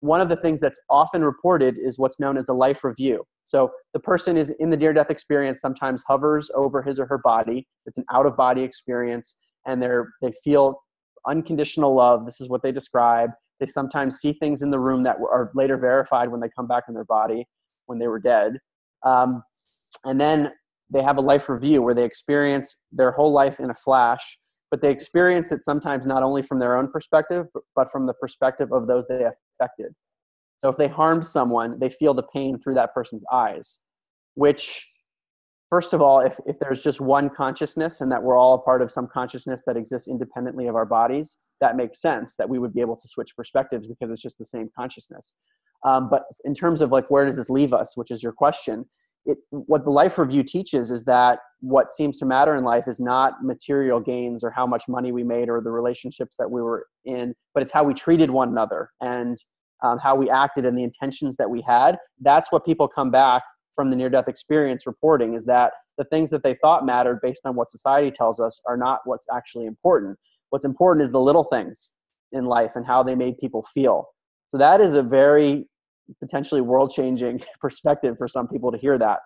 One 0.00 0.22
of 0.22 0.30
the 0.30 0.36
things 0.36 0.58
that's 0.58 0.80
often 0.88 1.22
reported 1.22 1.78
is 1.78 1.98
what's 1.98 2.18
known 2.18 2.38
as 2.38 2.48
a 2.48 2.54
life 2.54 2.82
review. 2.82 3.24
So 3.44 3.70
the 3.92 4.00
person 4.00 4.38
is 4.38 4.48
in 4.58 4.70
the 4.70 4.76
near 4.76 4.94
death 4.94 5.10
experience, 5.10 5.60
sometimes 5.60 6.02
hovers 6.06 6.50
over 6.54 6.80
his 6.80 6.98
or 6.98 7.04
her 7.06 7.18
body. 7.18 7.66
It's 7.84 7.98
an 7.98 8.06
out 8.10 8.24
of 8.24 8.38
body 8.38 8.62
experience, 8.62 9.36
and 9.66 9.82
they're, 9.82 10.08
they 10.22 10.32
feel 10.44 10.80
unconditional 11.26 11.94
love. 11.94 12.24
This 12.24 12.40
is 12.40 12.48
what 12.48 12.62
they 12.62 12.72
describe. 12.72 13.30
They 13.60 13.66
sometimes 13.66 14.20
see 14.20 14.32
things 14.32 14.62
in 14.62 14.70
the 14.70 14.78
room 14.78 15.02
that 15.02 15.16
are 15.16 15.50
later 15.54 15.76
verified 15.76 16.30
when 16.30 16.40
they 16.40 16.48
come 16.56 16.66
back 16.66 16.84
in 16.88 16.94
their 16.94 17.04
body 17.04 17.46
when 17.84 17.98
they 17.98 18.08
were 18.08 18.20
dead. 18.20 18.58
Um, 19.04 19.42
and 20.04 20.18
then 20.18 20.52
they 20.90 21.02
have 21.02 21.18
a 21.18 21.22
life 21.22 21.50
review 21.50 21.82
where 21.82 21.94
they 21.94 22.04
experience 22.04 22.76
their 22.92 23.10
whole 23.10 23.32
life 23.32 23.60
in 23.60 23.68
a 23.68 23.74
flash, 23.74 24.38
but 24.70 24.80
they 24.80 24.90
experience 24.90 25.52
it 25.52 25.62
sometimes 25.62 26.06
not 26.06 26.22
only 26.22 26.42
from 26.42 26.58
their 26.58 26.76
own 26.76 26.90
perspective, 26.90 27.46
but 27.74 27.90
from 27.90 28.06
the 28.06 28.14
perspective 28.14 28.72
of 28.72 28.86
those 28.86 29.06
they 29.06 29.26
affected. 29.60 29.94
So 30.58 30.68
if 30.68 30.76
they 30.76 30.88
harmed 30.88 31.24
someone, 31.24 31.78
they 31.78 31.90
feel 31.90 32.14
the 32.14 32.24
pain 32.24 32.58
through 32.58 32.74
that 32.74 32.92
person's 32.92 33.24
eyes, 33.32 33.80
which 34.34 34.86
first 35.70 35.92
of 35.92 36.00
all, 36.00 36.20
if, 36.20 36.38
if 36.46 36.58
there's 36.58 36.82
just 36.82 37.00
one 37.00 37.30
consciousness 37.30 38.00
and 38.00 38.10
that 38.10 38.22
we're 38.22 38.36
all 38.36 38.54
a 38.54 38.58
part 38.58 38.82
of 38.82 38.90
some 38.90 39.06
consciousness 39.06 39.62
that 39.66 39.76
exists 39.76 40.08
independently 40.08 40.66
of 40.66 40.74
our 40.74 40.86
bodies, 40.86 41.36
that 41.60 41.76
makes 41.76 42.00
sense 42.00 42.36
that 42.36 42.48
we 42.48 42.58
would 42.58 42.74
be 42.74 42.80
able 42.80 42.96
to 42.96 43.08
switch 43.08 43.36
perspectives 43.36 43.86
because 43.86 44.10
it's 44.10 44.22
just 44.22 44.38
the 44.38 44.44
same 44.44 44.68
consciousness. 44.76 45.34
Um, 45.84 46.08
but 46.10 46.24
in 46.44 46.54
terms 46.54 46.80
of 46.80 46.90
like 46.90 47.10
where 47.10 47.24
does 47.24 47.36
this 47.36 47.50
leave 47.50 47.72
us, 47.72 47.96
which 47.96 48.10
is 48.10 48.22
your 48.22 48.32
question, 48.32 48.86
it, 49.26 49.38
what 49.50 49.84
the 49.84 49.90
life 49.90 50.18
review 50.18 50.42
teaches 50.42 50.90
is 50.90 51.04
that 51.04 51.40
what 51.60 51.92
seems 51.92 52.16
to 52.18 52.24
matter 52.24 52.54
in 52.54 52.64
life 52.64 52.88
is 52.88 53.00
not 53.00 53.42
material 53.42 54.00
gains 54.00 54.42
or 54.42 54.50
how 54.50 54.66
much 54.66 54.84
money 54.88 55.12
we 55.12 55.24
made 55.24 55.48
or 55.48 55.60
the 55.60 55.70
relationships 55.70 56.36
that 56.38 56.50
we 56.50 56.62
were 56.62 56.86
in, 57.04 57.34
but 57.52 57.62
it's 57.62 57.72
how 57.72 57.84
we 57.84 57.94
treated 57.94 58.30
one 58.30 58.48
another 58.48 58.90
and 59.00 59.38
um, 59.82 59.98
how 59.98 60.14
we 60.14 60.30
acted 60.30 60.64
and 60.64 60.78
the 60.78 60.82
intentions 60.82 61.36
that 61.36 61.50
we 61.50 61.62
had. 61.62 61.98
That's 62.20 62.50
what 62.50 62.64
people 62.64 62.88
come 62.88 63.10
back 63.10 63.42
from 63.74 63.90
the 63.90 63.96
near 63.96 64.10
death 64.10 64.28
experience 64.28 64.86
reporting 64.86 65.34
is 65.34 65.44
that 65.44 65.72
the 65.98 66.04
things 66.04 66.30
that 66.30 66.42
they 66.42 66.54
thought 66.54 66.86
mattered 66.86 67.20
based 67.22 67.42
on 67.44 67.54
what 67.54 67.70
society 67.70 68.10
tells 68.10 68.40
us 68.40 68.60
are 68.66 68.76
not 68.76 69.00
what's 69.04 69.26
actually 69.32 69.66
important. 69.66 70.18
What's 70.50 70.64
important 70.64 71.04
is 71.04 71.12
the 71.12 71.20
little 71.20 71.44
things 71.44 71.94
in 72.32 72.46
life 72.46 72.72
and 72.76 72.86
how 72.86 73.02
they 73.02 73.14
made 73.14 73.38
people 73.38 73.62
feel. 73.74 74.08
So 74.48 74.58
that 74.58 74.80
is 74.80 74.94
a 74.94 75.02
very 75.02 75.66
potentially 76.20 76.60
world 76.60 76.92
changing 76.94 77.40
perspective 77.60 78.16
for 78.18 78.28
some 78.28 78.48
people 78.48 78.72
to 78.72 78.78
hear 78.78 78.98
that. 78.98 79.20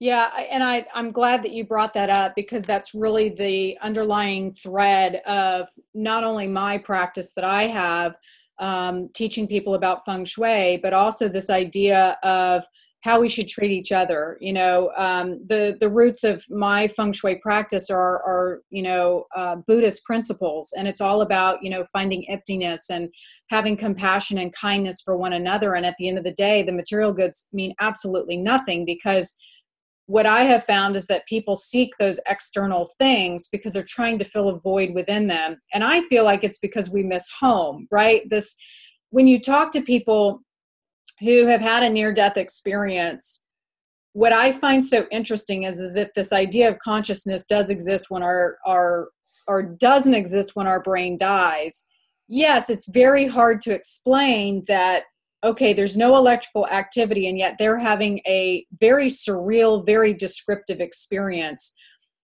Yeah, 0.00 0.30
and 0.50 0.64
I, 0.64 0.86
I'm 0.94 1.12
glad 1.12 1.42
that 1.42 1.52
you 1.52 1.66
brought 1.66 1.92
that 1.92 2.08
up 2.08 2.34
because 2.34 2.64
that's 2.64 2.94
really 2.94 3.28
the 3.28 3.76
underlying 3.82 4.54
thread 4.54 5.16
of 5.26 5.68
not 5.92 6.24
only 6.24 6.46
my 6.46 6.78
practice 6.78 7.32
that 7.34 7.44
I 7.44 7.64
have 7.64 8.16
um, 8.58 9.10
teaching 9.14 9.46
people 9.46 9.74
about 9.74 10.06
feng 10.06 10.24
shui, 10.24 10.78
but 10.78 10.94
also 10.94 11.28
this 11.28 11.50
idea 11.50 12.18
of 12.22 12.64
how 13.02 13.18
we 13.18 13.28
should 13.28 13.48
treat 13.48 13.70
each 13.70 13.92
other. 13.92 14.36
You 14.40 14.52
know, 14.52 14.92
um, 14.96 15.40
the 15.46 15.76
the 15.80 15.88
roots 15.88 16.22
of 16.22 16.44
my 16.50 16.86
feng 16.88 17.12
shui 17.12 17.36
practice 17.36 17.90
are 17.90 18.16
are 18.22 18.62
you 18.70 18.82
know 18.82 19.26
uh, 19.34 19.56
Buddhist 19.66 20.04
principles, 20.04 20.72
and 20.76 20.86
it's 20.86 21.00
all 21.00 21.22
about 21.22 21.62
you 21.62 21.70
know 21.70 21.84
finding 21.84 22.28
emptiness 22.28 22.90
and 22.90 23.08
having 23.48 23.76
compassion 23.76 24.38
and 24.38 24.54
kindness 24.54 25.00
for 25.00 25.16
one 25.16 25.32
another. 25.32 25.74
And 25.74 25.86
at 25.86 25.96
the 25.98 26.08
end 26.08 26.18
of 26.18 26.24
the 26.24 26.32
day, 26.32 26.62
the 26.62 26.72
material 26.72 27.12
goods 27.12 27.48
mean 27.52 27.74
absolutely 27.80 28.36
nothing 28.36 28.84
because 28.84 29.34
what 30.06 30.26
I 30.26 30.42
have 30.42 30.64
found 30.64 30.96
is 30.96 31.06
that 31.06 31.26
people 31.26 31.54
seek 31.54 31.92
those 31.98 32.18
external 32.28 32.90
things 32.98 33.46
because 33.46 33.72
they're 33.72 33.84
trying 33.84 34.18
to 34.18 34.24
fill 34.24 34.48
a 34.48 34.58
void 34.58 34.92
within 34.92 35.28
them. 35.28 35.60
And 35.72 35.84
I 35.84 36.00
feel 36.08 36.24
like 36.24 36.42
it's 36.42 36.58
because 36.58 36.90
we 36.90 37.04
miss 37.04 37.30
home, 37.38 37.86
right? 37.92 38.28
This 38.28 38.56
when 39.10 39.28
you 39.28 39.40
talk 39.40 39.70
to 39.72 39.80
people 39.80 40.42
who 41.20 41.46
have 41.46 41.60
had 41.60 41.82
a 41.82 41.90
near 41.90 42.12
death 42.12 42.36
experience 42.36 43.44
what 44.12 44.32
i 44.32 44.50
find 44.50 44.84
so 44.84 45.06
interesting 45.10 45.64
is 45.64 45.78
is 45.78 45.96
if 45.96 46.12
this 46.14 46.32
idea 46.32 46.68
of 46.68 46.78
consciousness 46.78 47.46
does 47.46 47.70
exist 47.70 48.06
when 48.08 48.22
our 48.22 48.56
our 48.66 49.08
or 49.46 49.62
doesn't 49.62 50.14
exist 50.14 50.52
when 50.54 50.66
our 50.66 50.82
brain 50.82 51.16
dies 51.16 51.84
yes 52.28 52.70
it's 52.70 52.88
very 52.88 53.26
hard 53.26 53.60
to 53.60 53.72
explain 53.74 54.64
that 54.66 55.04
okay 55.42 55.72
there's 55.72 55.96
no 55.96 56.16
electrical 56.16 56.66
activity 56.68 57.28
and 57.28 57.38
yet 57.38 57.56
they're 57.58 57.78
having 57.78 58.20
a 58.26 58.64
very 58.78 59.06
surreal 59.06 59.84
very 59.84 60.12
descriptive 60.12 60.80
experience. 60.80 61.74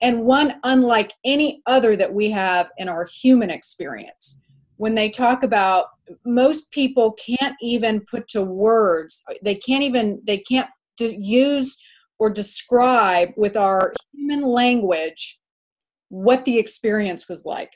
And 0.03 0.25
one 0.25 0.57
unlike 0.63 1.13
any 1.25 1.63
other 1.67 1.97
that 1.97 2.13
we 2.13 2.31
have 2.31 2.69
in 2.77 2.89
our 2.89 3.07
human 3.07 3.51
experience 3.51 4.43
when 4.77 4.95
they 4.95 5.11
talk 5.11 5.43
about 5.43 5.87
most 6.25 6.71
people 6.71 7.13
can't 7.13 7.57
even 7.61 8.01
put 8.01 8.29
to 8.29 8.43
words 8.43 9.25
they 9.43 9.55
can't 9.55 9.83
even 9.83 10.21
they 10.25 10.39
can't 10.39 10.69
use 11.01 11.79
or 12.19 12.31
describe 12.31 13.31
with 13.37 13.57
our 13.57 13.93
human 14.13 14.43
language 14.43 15.39
what 16.09 16.45
the 16.45 16.59
experience 16.59 17.29
was 17.29 17.45
like. 17.45 17.73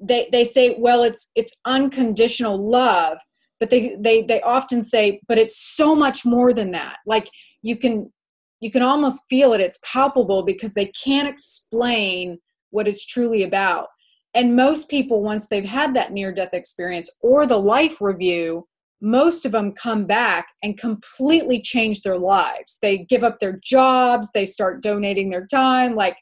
They 0.00 0.28
they 0.30 0.44
say 0.44 0.76
well 0.78 1.02
it's 1.02 1.30
it's 1.34 1.56
unconditional 1.64 2.70
love 2.70 3.18
but 3.58 3.70
they 3.70 3.96
they 3.98 4.22
they 4.22 4.40
often 4.42 4.84
say 4.84 5.20
but 5.26 5.38
it's 5.38 5.58
so 5.58 5.94
much 5.94 6.24
more 6.24 6.54
than 6.54 6.70
that. 6.72 6.98
Like 7.04 7.28
you 7.62 7.76
can 7.76 8.12
you 8.60 8.70
can 8.70 8.82
almost 8.82 9.24
feel 9.28 9.52
it 9.52 9.60
it's 9.60 9.80
palpable 9.84 10.44
because 10.44 10.74
they 10.74 10.86
can't 11.04 11.28
explain 11.28 12.38
what 12.70 12.86
it's 12.86 13.04
truly 13.04 13.42
about 13.42 13.88
and 14.34 14.56
most 14.56 14.88
people, 14.88 15.22
once 15.22 15.48
they've 15.48 15.64
had 15.64 15.94
that 15.94 16.12
near 16.12 16.32
death 16.32 16.52
experience 16.52 17.10
or 17.22 17.46
the 17.46 17.58
life 17.58 18.00
review, 18.00 18.66
most 19.00 19.46
of 19.46 19.52
them 19.52 19.72
come 19.72 20.04
back 20.06 20.48
and 20.62 20.78
completely 20.78 21.60
change 21.60 22.02
their 22.02 22.18
lives. 22.18 22.78
They 22.82 22.98
give 22.98 23.24
up 23.24 23.38
their 23.38 23.58
jobs, 23.62 24.30
they 24.32 24.44
start 24.44 24.82
donating 24.82 25.30
their 25.30 25.46
time. 25.46 25.94
Like, 25.94 26.18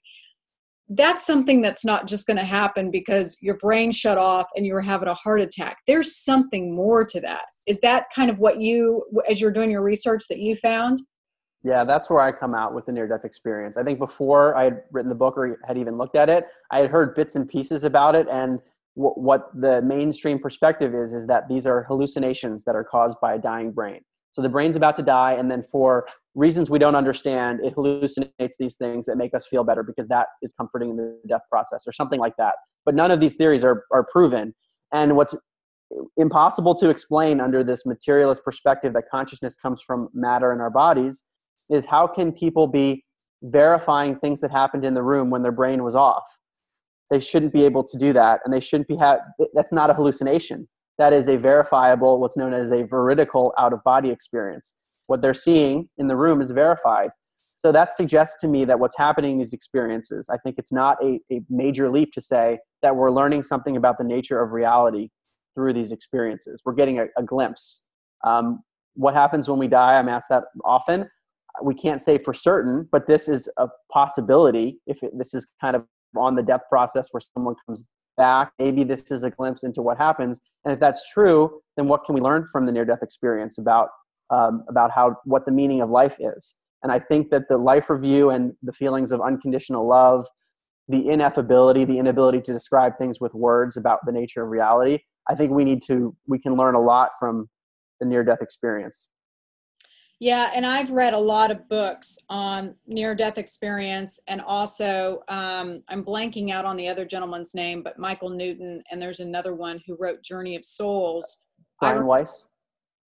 that's 0.88 1.26
something 1.26 1.62
that's 1.62 1.84
not 1.84 2.06
just 2.06 2.28
going 2.28 2.36
to 2.36 2.44
happen 2.44 2.90
because 2.92 3.36
your 3.40 3.56
brain 3.56 3.90
shut 3.90 4.18
off 4.18 4.46
and 4.54 4.64
you 4.64 4.72
were 4.72 4.82
having 4.82 5.08
a 5.08 5.14
heart 5.14 5.40
attack. 5.40 5.78
There's 5.86 6.16
something 6.16 6.74
more 6.74 7.04
to 7.04 7.20
that. 7.22 7.42
Is 7.66 7.80
that 7.80 8.06
kind 8.14 8.30
of 8.30 8.38
what 8.38 8.60
you, 8.60 9.04
as 9.28 9.40
you're 9.40 9.50
doing 9.50 9.70
your 9.70 9.82
research, 9.82 10.24
that 10.28 10.38
you 10.38 10.54
found? 10.54 11.00
Yeah, 11.66 11.82
that's 11.82 12.08
where 12.08 12.20
I 12.20 12.30
come 12.30 12.54
out 12.54 12.74
with 12.74 12.86
the 12.86 12.92
near 12.92 13.08
death 13.08 13.24
experience. 13.24 13.76
I 13.76 13.82
think 13.82 13.98
before 13.98 14.56
I 14.56 14.64
had 14.64 14.82
written 14.92 15.08
the 15.08 15.16
book 15.16 15.36
or 15.36 15.58
had 15.66 15.76
even 15.76 15.98
looked 15.98 16.14
at 16.14 16.30
it, 16.30 16.46
I 16.70 16.78
had 16.78 16.90
heard 16.90 17.16
bits 17.16 17.34
and 17.34 17.48
pieces 17.48 17.82
about 17.82 18.14
it. 18.14 18.28
And 18.30 18.60
w- 18.94 19.14
what 19.14 19.50
the 19.52 19.82
mainstream 19.82 20.38
perspective 20.38 20.94
is, 20.94 21.12
is 21.12 21.26
that 21.26 21.48
these 21.48 21.66
are 21.66 21.82
hallucinations 21.82 22.62
that 22.66 22.76
are 22.76 22.84
caused 22.84 23.16
by 23.20 23.34
a 23.34 23.38
dying 23.40 23.72
brain. 23.72 24.02
So 24.30 24.42
the 24.42 24.48
brain's 24.48 24.76
about 24.76 24.94
to 24.96 25.02
die, 25.02 25.32
and 25.32 25.50
then 25.50 25.64
for 25.72 26.06
reasons 26.36 26.70
we 26.70 26.78
don't 26.78 26.94
understand, 26.94 27.58
it 27.64 27.74
hallucinates 27.74 28.52
these 28.60 28.76
things 28.76 29.06
that 29.06 29.16
make 29.16 29.34
us 29.34 29.44
feel 29.44 29.64
better 29.64 29.82
because 29.82 30.06
that 30.06 30.28
is 30.42 30.52
comforting 30.56 30.90
in 30.90 30.96
the 30.96 31.18
death 31.26 31.40
process 31.50 31.82
or 31.84 31.92
something 31.92 32.20
like 32.20 32.36
that. 32.38 32.54
But 32.84 32.94
none 32.94 33.10
of 33.10 33.18
these 33.18 33.34
theories 33.34 33.64
are, 33.64 33.86
are 33.92 34.04
proven. 34.04 34.54
And 34.92 35.16
what's 35.16 35.34
impossible 36.16 36.76
to 36.76 36.90
explain 36.90 37.40
under 37.40 37.64
this 37.64 37.84
materialist 37.84 38.44
perspective 38.44 38.92
that 38.92 39.04
consciousness 39.10 39.56
comes 39.56 39.82
from 39.82 40.10
matter 40.14 40.52
in 40.52 40.60
our 40.60 40.70
bodies 40.70 41.24
is 41.70 41.84
how 41.84 42.06
can 42.06 42.32
people 42.32 42.66
be 42.66 43.04
verifying 43.42 44.16
things 44.18 44.40
that 44.40 44.50
happened 44.50 44.84
in 44.84 44.94
the 44.94 45.02
room 45.02 45.30
when 45.30 45.42
their 45.42 45.52
brain 45.52 45.82
was 45.82 45.94
off 45.94 46.24
they 47.10 47.20
shouldn't 47.20 47.52
be 47.52 47.64
able 47.64 47.84
to 47.84 47.96
do 47.98 48.12
that 48.12 48.40
and 48.44 48.52
they 48.52 48.60
shouldn't 48.60 48.88
be 48.88 48.96
have 48.96 49.20
that's 49.54 49.72
not 49.72 49.90
a 49.90 49.94
hallucination 49.94 50.66
that 50.98 51.12
is 51.12 51.28
a 51.28 51.36
verifiable 51.36 52.18
what's 52.18 52.36
known 52.36 52.52
as 52.54 52.70
a 52.70 52.84
veridical 52.84 53.52
out 53.58 53.72
of 53.72 53.82
body 53.84 54.10
experience 54.10 54.74
what 55.06 55.22
they're 55.22 55.34
seeing 55.34 55.88
in 55.98 56.08
the 56.08 56.16
room 56.16 56.40
is 56.40 56.50
verified. 56.50 57.10
So 57.54 57.72
that 57.72 57.92
suggests 57.92 58.40
to 58.42 58.48
me 58.48 58.64
that 58.66 58.78
what's 58.78 58.96
happening 58.96 59.32
in 59.32 59.38
these 59.38 59.52
experiences, 59.52 60.28
I 60.30 60.36
think 60.36 60.56
it's 60.58 60.72
not 60.72 60.98
a, 61.02 61.20
a 61.32 61.40
major 61.48 61.90
leap 61.90 62.12
to 62.12 62.20
say 62.20 62.58
that 62.82 62.96
we're 62.96 63.10
learning 63.10 63.44
something 63.44 63.76
about 63.76 63.98
the 63.98 64.04
nature 64.04 64.42
of 64.42 64.52
reality 64.52 65.08
through 65.54 65.72
these 65.72 65.90
experiences. 65.90 66.60
We're 66.64 66.74
getting 66.74 66.98
a, 66.98 67.06
a 67.16 67.22
glimpse. 67.22 67.80
Um, 68.24 68.62
what 68.94 69.14
happens 69.14 69.48
when 69.48 69.58
we 69.58 69.68
die? 69.68 69.94
I'm 69.98 70.08
asked 70.08 70.28
that 70.28 70.44
often. 70.64 71.08
We 71.62 71.74
can't 71.74 72.02
say 72.02 72.18
for 72.18 72.34
certain, 72.34 72.88
but 72.90 73.06
this 73.06 73.28
is 73.28 73.48
a 73.56 73.68
possibility. 73.92 74.80
If 74.86 75.02
it, 75.02 75.12
this 75.16 75.34
is 75.34 75.46
kind 75.60 75.76
of 75.76 75.84
on 76.16 76.34
the 76.34 76.42
death 76.42 76.62
process 76.68 77.08
where 77.10 77.20
someone 77.34 77.54
comes 77.66 77.84
back, 78.16 78.52
maybe 78.58 78.84
this 78.84 79.10
is 79.10 79.22
a 79.22 79.30
glimpse 79.30 79.64
into 79.64 79.82
what 79.82 79.98
happens. 79.98 80.40
And 80.64 80.72
if 80.72 80.80
that's 80.80 81.10
true, 81.10 81.60
then 81.76 81.88
what 81.88 82.04
can 82.04 82.14
we 82.14 82.20
learn 82.20 82.46
from 82.50 82.66
the 82.66 82.72
near-death 82.72 83.02
experience 83.02 83.58
about 83.58 83.88
um, 84.30 84.64
about 84.68 84.90
how 84.90 85.16
what 85.24 85.46
the 85.46 85.52
meaning 85.52 85.80
of 85.80 85.90
life 85.90 86.16
is? 86.18 86.54
And 86.82 86.92
I 86.92 86.98
think 86.98 87.30
that 87.30 87.48
the 87.48 87.56
life 87.56 87.90
review 87.90 88.30
and 88.30 88.52
the 88.62 88.72
feelings 88.72 89.12
of 89.12 89.20
unconditional 89.20 89.86
love, 89.86 90.26
the 90.88 91.04
ineffability, 91.04 91.86
the 91.86 91.98
inability 91.98 92.40
to 92.42 92.52
describe 92.52 92.96
things 92.98 93.20
with 93.20 93.34
words 93.34 93.76
about 93.76 94.00
the 94.06 94.12
nature 94.12 94.42
of 94.42 94.50
reality, 94.50 95.00
I 95.28 95.34
think 95.34 95.50
we 95.50 95.64
need 95.64 95.82
to 95.86 96.14
we 96.28 96.38
can 96.38 96.56
learn 96.56 96.74
a 96.74 96.80
lot 96.80 97.10
from 97.18 97.48
the 98.00 98.06
near-death 98.06 98.42
experience. 98.42 99.08
Yeah, 100.18 100.50
and 100.54 100.64
I've 100.64 100.92
read 100.92 101.12
a 101.12 101.18
lot 101.18 101.50
of 101.50 101.68
books 101.68 102.18
on 102.30 102.74
near 102.86 103.14
death 103.14 103.36
experience, 103.36 104.18
and 104.28 104.40
also 104.40 105.22
um, 105.28 105.82
I'm 105.88 106.02
blanking 106.02 106.50
out 106.50 106.64
on 106.64 106.76
the 106.76 106.88
other 106.88 107.04
gentleman's 107.04 107.54
name, 107.54 107.82
but 107.82 107.98
Michael 107.98 108.30
Newton, 108.30 108.82
and 108.90 109.00
there's 109.00 109.20
another 109.20 109.54
one 109.54 109.80
who 109.86 109.96
wrote 110.00 110.22
Journey 110.22 110.56
of 110.56 110.64
Souls. 110.64 111.42
Brian 111.80 111.98
I, 111.98 112.02
Weiss? 112.02 112.44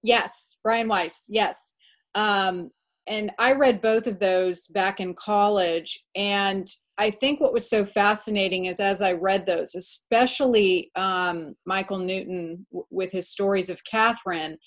Yes, 0.02 0.58
Brian 0.62 0.86
Weiss, 0.86 1.24
yes. 1.30 1.74
Um, 2.14 2.70
and 3.08 3.32
I 3.38 3.52
read 3.52 3.80
both 3.80 4.06
of 4.06 4.18
those 4.18 4.66
back 4.68 5.00
in 5.00 5.14
college. 5.14 6.04
And 6.14 6.68
I 6.98 7.10
think 7.10 7.40
what 7.40 7.54
was 7.54 7.68
so 7.68 7.86
fascinating 7.86 8.66
is 8.66 8.80
as 8.80 9.00
I 9.00 9.14
read 9.14 9.46
those, 9.46 9.74
especially 9.74 10.90
um, 10.94 11.54
Michael 11.64 11.98
Newton 11.98 12.66
w- 12.70 12.86
with 12.90 13.10
his 13.10 13.30
stories 13.30 13.70
of 13.70 13.82
Catherine, 13.90 14.58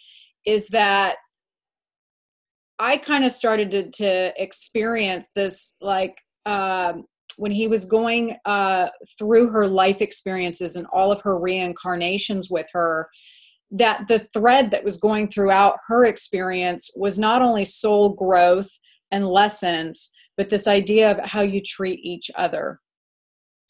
is 0.46 0.68
that 0.70 1.18
I 2.82 2.98
kind 2.98 3.24
of 3.24 3.32
started 3.32 3.70
to, 3.72 3.92
to 3.92 4.34
experience 4.42 5.30
this 5.36 5.76
like 5.82 6.18
um, 6.48 7.06
when 7.38 7.52
he 7.52 7.68
was 7.68 7.86
going 7.86 8.38
uh, 8.46 8.90
through 9.20 9.50
her 9.50 9.68
life 9.68 10.02
experiences 10.02 10.76
and 10.76 10.88
all 10.92 11.12
of 11.12 11.22
her 11.22 11.38
reincarnations 11.38 12.50
with 12.50 12.66
her 12.74 13.08
that 13.70 14.08
the 14.08 14.18
thread 14.18 14.72
that 14.72 14.84
was 14.84 14.98
going 14.98 15.30
throughout 15.30 15.78
her 15.88 16.06
experience 16.06 16.90
was 16.96 17.20
not 17.20 17.44
only 17.44 17.64
soul 17.64 18.16
growth 18.16 18.72
and 19.12 19.28
lessons 19.28 20.10
but 20.36 20.50
this 20.50 20.66
idea 20.66 21.12
of 21.12 21.20
how 21.20 21.42
you 21.42 21.62
treat 21.64 22.00
each 22.04 22.32
other. 22.34 22.80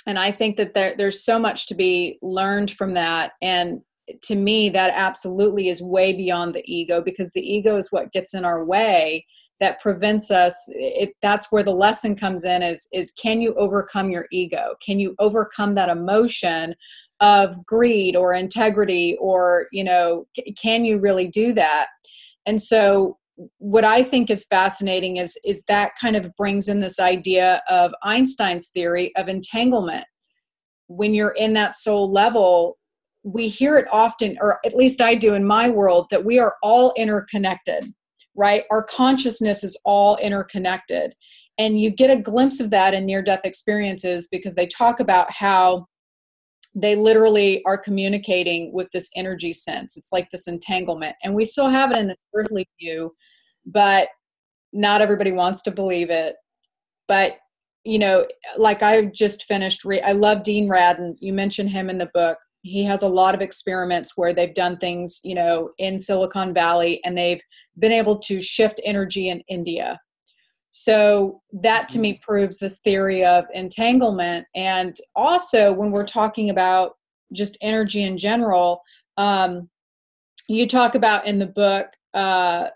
And 0.07 0.17
i 0.17 0.31
think 0.31 0.55
that 0.55 0.73
there, 0.73 0.95
there's 0.95 1.25
so 1.25 1.37
much 1.37 1.67
to 1.67 1.75
be 1.75 2.17
learned 2.21 2.71
from 2.71 2.93
that 2.93 3.33
and 3.41 3.81
to 4.21 4.35
me 4.35 4.69
that 4.69 4.91
absolutely 4.95 5.69
is 5.69 5.81
way 5.81 6.13
beyond 6.13 6.53
the 6.53 6.63
ego 6.65 7.01
because 7.01 7.31
the 7.31 7.41
ego 7.41 7.75
is 7.75 7.91
what 7.91 8.11
gets 8.11 8.33
in 8.33 8.45
our 8.45 8.65
way 8.65 9.25
that 9.61 9.79
prevents 9.79 10.31
us 10.31 10.55
it, 10.73 11.13
that's 11.21 11.51
where 11.51 11.63
the 11.63 11.71
lesson 11.71 12.15
comes 12.15 12.43
in 12.43 12.61
is 12.63 12.89
is 12.91 13.11
can 13.11 13.39
you 13.39 13.53
overcome 13.53 14.09
your 14.09 14.25
ego? 14.31 14.75
Can 14.83 14.99
you 14.99 15.15
overcome 15.19 15.75
that 15.75 15.87
emotion 15.87 16.75
of 17.19 17.63
greed 17.65 18.15
or 18.15 18.33
integrity 18.33 19.15
or 19.21 19.67
you 19.71 19.83
know 19.83 20.25
can 20.61 20.83
you 20.83 20.97
really 20.97 21.27
do 21.27 21.53
that? 21.53 21.87
And 22.45 22.61
so 22.61 23.19
what 23.57 23.83
i 23.83 24.03
think 24.03 24.29
is 24.29 24.45
fascinating 24.45 25.17
is 25.17 25.35
is 25.43 25.63
that 25.63 25.93
kind 25.99 26.15
of 26.15 26.35
brings 26.35 26.67
in 26.67 26.79
this 26.79 26.99
idea 26.99 27.59
of 27.69 27.91
einstein's 28.03 28.69
theory 28.69 29.15
of 29.15 29.27
entanglement. 29.27 30.05
When 30.87 31.13
you're 31.13 31.35
in 31.37 31.53
that 31.53 31.75
soul 31.75 32.11
level 32.11 32.77
we 33.23 33.47
hear 33.47 33.77
it 33.77 33.87
often, 33.91 34.37
or 34.41 34.59
at 34.65 34.75
least 34.75 35.01
I 35.01 35.15
do 35.15 35.33
in 35.33 35.45
my 35.45 35.69
world, 35.69 36.07
that 36.11 36.25
we 36.25 36.39
are 36.39 36.55
all 36.63 36.93
interconnected, 36.97 37.93
right? 38.35 38.63
Our 38.71 38.83
consciousness 38.83 39.63
is 39.63 39.79
all 39.85 40.17
interconnected. 40.17 41.13
And 41.57 41.79
you 41.79 41.91
get 41.91 42.09
a 42.09 42.21
glimpse 42.21 42.59
of 42.59 42.71
that 42.71 42.93
in 42.93 43.05
near 43.05 43.21
death 43.21 43.41
experiences 43.43 44.27
because 44.31 44.55
they 44.55 44.67
talk 44.67 44.99
about 44.99 45.31
how 45.31 45.85
they 46.73 46.95
literally 46.95 47.61
are 47.65 47.77
communicating 47.77 48.71
with 48.73 48.89
this 48.91 49.09
energy 49.15 49.53
sense. 49.53 49.97
It's 49.97 50.11
like 50.11 50.31
this 50.31 50.47
entanglement. 50.47 51.15
And 51.23 51.35
we 51.35 51.45
still 51.45 51.69
have 51.69 51.91
it 51.91 51.97
in 51.97 52.07
the 52.07 52.15
earthly 52.33 52.67
view, 52.79 53.13
but 53.65 54.09
not 54.73 55.01
everybody 55.01 55.33
wants 55.33 55.61
to 55.63 55.71
believe 55.71 56.09
it. 56.09 56.35
But 57.07 57.37
you 57.83 57.97
know, 57.97 58.27
like 58.57 58.83
I 58.83 59.05
just 59.05 59.45
finished, 59.45 59.83
re- 59.83 60.01
I 60.01 60.11
love 60.11 60.43
Dean 60.43 60.69
Radin. 60.69 61.15
You 61.19 61.33
mentioned 61.33 61.71
him 61.71 61.89
in 61.89 61.97
the 61.97 62.11
book 62.13 62.37
he 62.61 62.83
has 62.83 63.01
a 63.01 63.07
lot 63.07 63.33
of 63.33 63.41
experiments 63.41 64.13
where 64.15 64.33
they've 64.33 64.53
done 64.53 64.77
things 64.77 65.19
you 65.23 65.35
know 65.35 65.71
in 65.77 65.99
silicon 65.99 66.53
valley 66.53 67.01
and 67.03 67.17
they've 67.17 67.41
been 67.79 67.91
able 67.91 68.17
to 68.17 68.41
shift 68.41 68.79
energy 68.85 69.29
in 69.29 69.41
india 69.47 69.99
so 70.71 71.41
that 71.51 71.89
to 71.89 71.99
me 71.99 72.13
mm-hmm. 72.13 72.21
proves 72.21 72.57
this 72.57 72.79
theory 72.79 73.23
of 73.23 73.45
entanglement 73.53 74.45
and 74.55 74.95
also 75.15 75.73
when 75.73 75.91
we're 75.91 76.05
talking 76.05 76.49
about 76.49 76.93
just 77.33 77.57
energy 77.61 78.03
in 78.03 78.17
general 78.17 78.81
um, 79.17 79.69
you 80.47 80.67
talk 80.67 80.95
about 80.95 81.25
in 81.27 81.37
the 81.39 81.45
book 81.45 81.87
uh, 82.13 82.67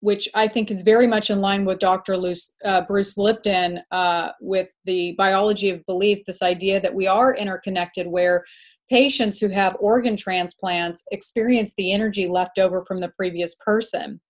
which 0.00 0.28
I 0.34 0.46
think 0.46 0.70
is 0.70 0.82
very 0.82 1.06
much 1.06 1.30
in 1.30 1.40
line 1.40 1.64
with 1.64 1.80
Dr. 1.80 2.16
Luce, 2.16 2.54
uh, 2.64 2.82
Bruce 2.82 3.16
Lipton 3.16 3.80
uh, 3.90 4.30
with 4.40 4.68
the 4.84 5.14
biology 5.18 5.70
of 5.70 5.84
belief, 5.86 6.24
this 6.24 6.42
idea 6.42 6.80
that 6.80 6.94
we 6.94 7.06
are 7.06 7.34
interconnected, 7.34 8.06
where 8.06 8.44
patients 8.88 9.38
who 9.38 9.48
have 9.48 9.76
organ 9.80 10.16
transplants 10.16 11.04
experience 11.10 11.74
the 11.74 11.92
energy 11.92 12.28
left 12.28 12.58
over 12.58 12.84
from 12.86 13.00
the 13.00 13.10
previous 13.16 13.56
person. 13.56 14.20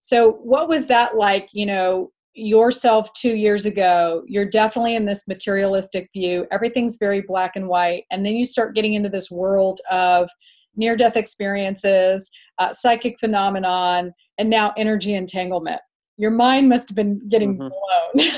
So, 0.00 0.32
what 0.42 0.68
was 0.68 0.86
that 0.86 1.16
like, 1.16 1.48
you 1.52 1.66
know, 1.66 2.12
yourself 2.34 3.12
two 3.14 3.34
years 3.34 3.64
ago? 3.64 4.22
You're 4.26 4.48
definitely 4.48 4.96
in 4.96 5.06
this 5.06 5.26
materialistic 5.26 6.10
view, 6.12 6.46
everything's 6.52 6.98
very 6.98 7.22
black 7.22 7.56
and 7.56 7.68
white. 7.68 8.04
And 8.10 8.24
then 8.24 8.36
you 8.36 8.44
start 8.44 8.74
getting 8.74 8.94
into 8.94 9.08
this 9.08 9.30
world 9.30 9.80
of 9.90 10.28
near 10.76 10.94
death 10.94 11.16
experiences, 11.16 12.30
uh, 12.58 12.72
psychic 12.72 13.18
phenomenon, 13.18 14.12
and 14.38 14.50
now 14.50 14.72
energy 14.76 15.14
entanglement. 15.14 15.80
Your 16.16 16.30
mind 16.30 16.68
must 16.68 16.88
have 16.88 16.96
been 16.96 17.20
getting 17.28 17.58
mm-hmm. 17.58 17.68
blown. 17.68 18.28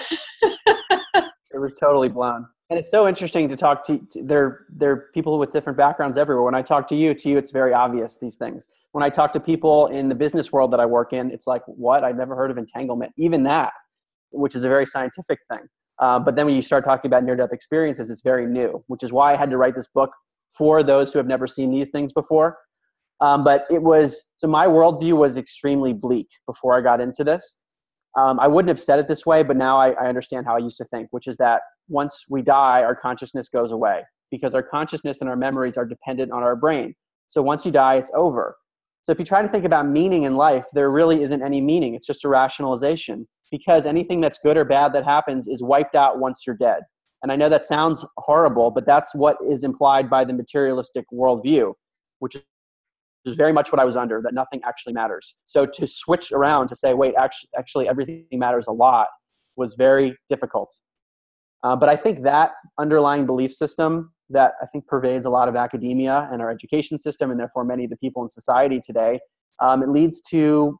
it 1.52 1.60
was 1.60 1.76
totally 1.78 2.08
blown. 2.08 2.46
And 2.70 2.78
it's 2.78 2.90
so 2.90 3.08
interesting 3.08 3.48
to 3.48 3.56
talk 3.56 3.84
to, 3.86 3.98
to 4.10 4.22
there 4.22 4.66
there 4.68 4.90
are 4.92 5.08
people 5.14 5.38
with 5.38 5.52
different 5.52 5.78
backgrounds 5.78 6.18
everywhere. 6.18 6.42
When 6.42 6.54
i 6.54 6.62
talk 6.62 6.86
to 6.88 6.96
you 6.96 7.14
to 7.14 7.28
you 7.28 7.38
it's 7.38 7.50
very 7.50 7.72
obvious 7.72 8.18
these 8.18 8.36
things. 8.36 8.68
When 8.92 9.02
i 9.02 9.08
talk 9.08 9.32
to 9.32 9.40
people 9.40 9.86
in 9.86 10.08
the 10.08 10.14
business 10.14 10.52
world 10.52 10.72
that 10.72 10.80
i 10.80 10.86
work 10.86 11.12
in 11.12 11.30
it's 11.30 11.46
like 11.46 11.62
what? 11.66 12.04
I've 12.04 12.16
never 12.16 12.36
heard 12.36 12.50
of 12.50 12.58
entanglement. 12.58 13.12
Even 13.16 13.42
that 13.44 13.72
which 14.30 14.54
is 14.54 14.64
a 14.64 14.68
very 14.68 14.84
scientific 14.84 15.38
thing. 15.50 15.66
Uh, 15.98 16.18
but 16.18 16.36
then 16.36 16.44
when 16.44 16.54
you 16.54 16.60
start 16.60 16.84
talking 16.84 17.08
about 17.08 17.24
near 17.24 17.34
death 17.36 17.52
experiences 17.52 18.10
it's 18.10 18.22
very 18.22 18.46
new 18.46 18.80
which 18.88 19.02
is 19.02 19.12
why 19.12 19.32
i 19.32 19.36
had 19.36 19.50
to 19.50 19.56
write 19.56 19.74
this 19.74 19.88
book 19.94 20.10
for 20.56 20.82
those 20.82 21.12
who 21.12 21.18
have 21.18 21.26
never 21.26 21.46
seen 21.46 21.70
these 21.70 21.90
things 21.90 22.12
before 22.12 22.56
um, 23.20 23.44
but 23.44 23.64
it 23.70 23.82
was 23.82 24.24
so 24.36 24.46
my 24.46 24.66
worldview 24.66 25.14
was 25.14 25.36
extremely 25.36 25.92
bleak 25.92 26.28
before 26.46 26.76
i 26.76 26.80
got 26.80 27.00
into 27.00 27.24
this 27.24 27.58
um, 28.18 28.40
I 28.40 28.48
wouldn't 28.48 28.68
have 28.68 28.80
said 28.80 28.98
it 28.98 29.06
this 29.06 29.24
way, 29.24 29.44
but 29.44 29.56
now 29.56 29.78
I, 29.78 29.90
I 29.90 30.08
understand 30.08 30.44
how 30.46 30.56
I 30.56 30.58
used 30.58 30.78
to 30.78 30.84
think, 30.86 31.08
which 31.12 31.28
is 31.28 31.36
that 31.36 31.60
once 31.88 32.24
we 32.28 32.42
die, 32.42 32.82
our 32.82 32.94
consciousness 32.94 33.48
goes 33.48 33.70
away 33.70 34.02
because 34.30 34.54
our 34.54 34.62
consciousness 34.62 35.20
and 35.20 35.30
our 35.30 35.36
memories 35.36 35.76
are 35.76 35.84
dependent 35.84 36.32
on 36.32 36.42
our 36.42 36.56
brain. 36.56 36.94
So 37.28 37.42
once 37.42 37.64
you 37.64 37.70
die, 37.70 37.94
it's 37.94 38.10
over. 38.14 38.56
So 39.02 39.12
if 39.12 39.18
you 39.18 39.24
try 39.24 39.42
to 39.42 39.48
think 39.48 39.64
about 39.64 39.86
meaning 39.86 40.24
in 40.24 40.34
life, 40.34 40.66
there 40.72 40.90
really 40.90 41.22
isn't 41.22 41.42
any 41.42 41.60
meaning. 41.60 41.94
It's 41.94 42.06
just 42.06 42.24
a 42.24 42.28
rationalization 42.28 43.28
because 43.50 43.86
anything 43.86 44.20
that's 44.20 44.38
good 44.38 44.56
or 44.56 44.64
bad 44.64 44.92
that 44.94 45.04
happens 45.04 45.46
is 45.46 45.62
wiped 45.62 45.94
out 45.94 46.18
once 46.18 46.42
you're 46.46 46.56
dead. 46.56 46.82
And 47.22 47.32
I 47.32 47.36
know 47.36 47.48
that 47.48 47.64
sounds 47.64 48.04
horrible, 48.16 48.70
but 48.70 48.84
that's 48.84 49.14
what 49.14 49.36
is 49.48 49.64
implied 49.64 50.10
by 50.10 50.24
the 50.24 50.32
materialistic 50.32 51.06
worldview, 51.12 51.74
which 52.18 52.36
is 53.28 53.36
very 53.36 53.52
much 53.52 53.70
what 53.72 53.80
I 53.80 53.84
was 53.84 53.96
under, 53.96 54.20
that 54.22 54.34
nothing 54.34 54.60
actually 54.64 54.94
matters. 54.94 55.34
So 55.44 55.66
to 55.66 55.86
switch 55.86 56.32
around 56.32 56.68
to 56.68 56.76
say, 56.76 56.94
wait, 56.94 57.14
actually, 57.16 57.50
actually 57.56 57.88
everything 57.88 58.26
matters 58.32 58.66
a 58.66 58.72
lot 58.72 59.08
was 59.56 59.74
very 59.74 60.16
difficult. 60.28 60.74
Uh, 61.62 61.76
but 61.76 61.88
I 61.88 61.96
think 61.96 62.22
that 62.22 62.52
underlying 62.78 63.26
belief 63.26 63.52
system 63.52 64.12
that 64.30 64.52
I 64.62 64.66
think 64.66 64.86
pervades 64.86 65.26
a 65.26 65.30
lot 65.30 65.48
of 65.48 65.56
academia 65.56 66.28
and 66.30 66.40
our 66.40 66.50
education 66.50 66.98
system, 66.98 67.30
and 67.30 67.40
therefore 67.40 67.64
many 67.64 67.84
of 67.84 67.90
the 67.90 67.96
people 67.96 68.22
in 68.22 68.28
society 68.28 68.80
today, 68.80 69.20
um, 69.60 69.82
it 69.82 69.88
leads 69.88 70.20
to 70.30 70.78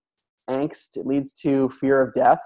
angst, 0.49 0.97
it 0.97 1.07
leads 1.07 1.33
to 1.33 1.69
fear 1.71 2.01
of 2.01 2.15
death, 2.15 2.41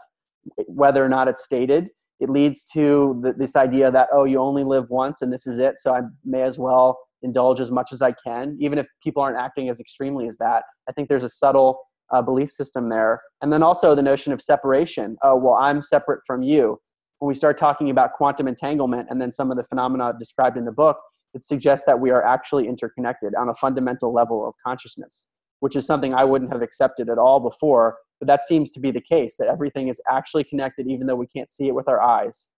whether 0.67 1.05
or 1.05 1.09
not 1.09 1.29
it's 1.29 1.45
stated. 1.45 1.91
It 2.21 2.31
leads 2.31 2.65
to 2.67 3.33
this 3.37 3.57
idea 3.57 3.91
that, 3.91 4.09
oh, 4.13 4.25
you 4.25 4.39
only 4.39 4.65
live 4.65 4.89
once 4.89 5.23
and 5.23 5.33
this 5.33 5.47
is 5.47 5.59
it, 5.59 5.77
so 5.79 5.93
I 5.95 6.01
may 6.25 6.43
as 6.43 6.59
well 6.59 6.99
indulge 7.23 7.61
as 7.61 7.71
much 7.71 7.93
as 7.93 8.03
I 8.03 8.13
can, 8.13 8.57
even 8.61 8.79
if 8.79 8.87
people 9.03 9.23
aren't 9.23 9.39
acting 9.39 9.69
as 9.69 9.81
extremely 9.81 10.27
as 10.27 10.37
that. 10.39 10.65
I 10.89 10.93
think 10.93 11.09
there's 11.09 11.25
a 11.25 11.29
subtle 11.29 11.81
uh, 12.13 12.23
belief 12.23 12.51
system 12.51 12.89
there. 12.89 13.21
And 13.41 13.53
then 13.53 13.63
also 13.63 13.95
the 13.95 14.03
notion 14.03 14.33
of 14.33 14.41
separation. 14.41 15.17
Oh, 15.23 15.37
well, 15.37 15.55
I'm 15.55 15.83
separate 15.83 16.21
from 16.27 16.43
you. 16.43 16.79
When 17.19 17.29
we 17.29 17.35
start 17.35 17.57
talking 17.57 17.91
about 17.91 18.13
quantum 18.15 18.49
entanglement 18.49 19.09
and 19.11 19.21
then 19.21 19.31
some 19.31 19.51
of 19.51 19.57
the 19.57 19.65
phenomena 19.65 20.13
described 20.19 20.57
in 20.57 20.65
the 20.65 20.73
book, 20.73 20.99
it 21.35 21.45
suggests 21.45 21.87
that 21.87 22.01
we 22.01 22.11
are 22.11 22.25
actually 22.25 22.69
interconnected 22.69 23.35
on 23.35 23.49
a 23.49 23.55
fundamental 23.55 24.13
level 24.13 24.47
of 24.47 24.55
consciousness, 24.65 25.29
which 25.61 25.77
is 25.77 25.87
something 25.87 26.13
I 26.13 26.25
wouldn't 26.25 26.53
have 26.53 26.63
accepted 26.63 27.09
at 27.09 27.19
all 27.19 27.41
before. 27.41 27.97
But 28.21 28.27
that 28.27 28.45
seems 28.45 28.71
to 28.73 28.81
be 28.81 28.91
the 28.91 29.01
case, 29.01 29.37
that 29.39 29.49
everything 29.49 29.89
is 29.89 30.01
actually 30.11 30.45
connected, 30.45 30.87
even 30.89 31.07
though 31.07 31.17
we 31.17 31.27
can't 31.27 31.51
see 31.51 31.69
it 31.69 31.75
with 31.75 31.89
our 31.89 32.03
eyes. 32.03 32.49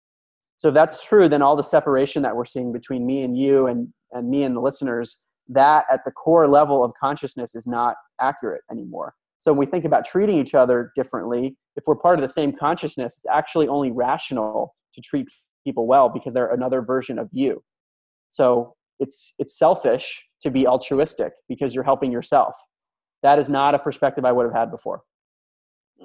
So 0.57 0.69
if 0.69 0.75
that's 0.75 1.05
true, 1.05 1.29
then 1.29 1.43
all 1.43 1.57
the 1.57 1.63
separation 1.63 2.23
that 2.23 2.37
we're 2.37 2.45
seeing 2.45 2.73
between 2.73 3.05
me 3.05 3.23
and 3.23 3.37
you 3.37 3.67
and, 3.67 3.89
and 4.13 4.29
me 4.29 4.45
and 4.45 4.57
the 4.57 4.61
listeners, 4.61 5.19
that 5.49 5.85
at 5.93 6.01
the 6.05 6.11
core 6.11 6.49
level 6.49 6.85
of 6.85 6.93
consciousness 6.99 7.55
is 7.55 7.67
not 7.67 7.97
accurate 8.21 8.63
anymore. 8.71 9.15
So 9.39 9.53
when 9.53 9.59
we 9.59 9.67
think 9.67 9.85
about 9.85 10.07
treating 10.07 10.39
each 10.39 10.55
other 10.55 10.91
differently, 10.97 11.57
if 11.77 11.85
we're 11.87 11.97
part 11.97 12.19
of 12.19 12.23
the 12.23 12.29
same 12.29 12.53
consciousness, 12.53 13.17
it's 13.19 13.27
actually 13.31 13.69
only 13.69 13.91
rational 13.91 14.75
to 14.95 15.01
treat 15.03 15.27
people 15.65 15.87
well 15.87 16.09
because 16.09 16.33
they're 16.33 16.53
another 16.53 16.83
version 16.83 17.19
of 17.19 17.29
you. 17.33 17.63
So 18.31 18.75
it's 19.01 19.35
it's 19.39 19.59
selfish 19.59 20.25
to 20.41 20.51
be 20.51 20.67
altruistic 20.67 21.33
because 21.49 21.75
you're 21.75 21.85
helping 21.85 22.13
yourself. 22.13 22.55
That 23.23 23.39
is 23.39 23.51
not 23.51 23.75
a 23.75 23.79
perspective 23.79 24.25
I 24.25 24.33
would 24.33 24.45
have 24.45 24.55
had 24.55 24.71
before. 24.71 25.03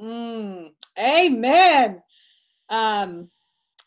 Mm, 0.01 0.69
amen. 0.97 2.01
Um, 2.69 3.29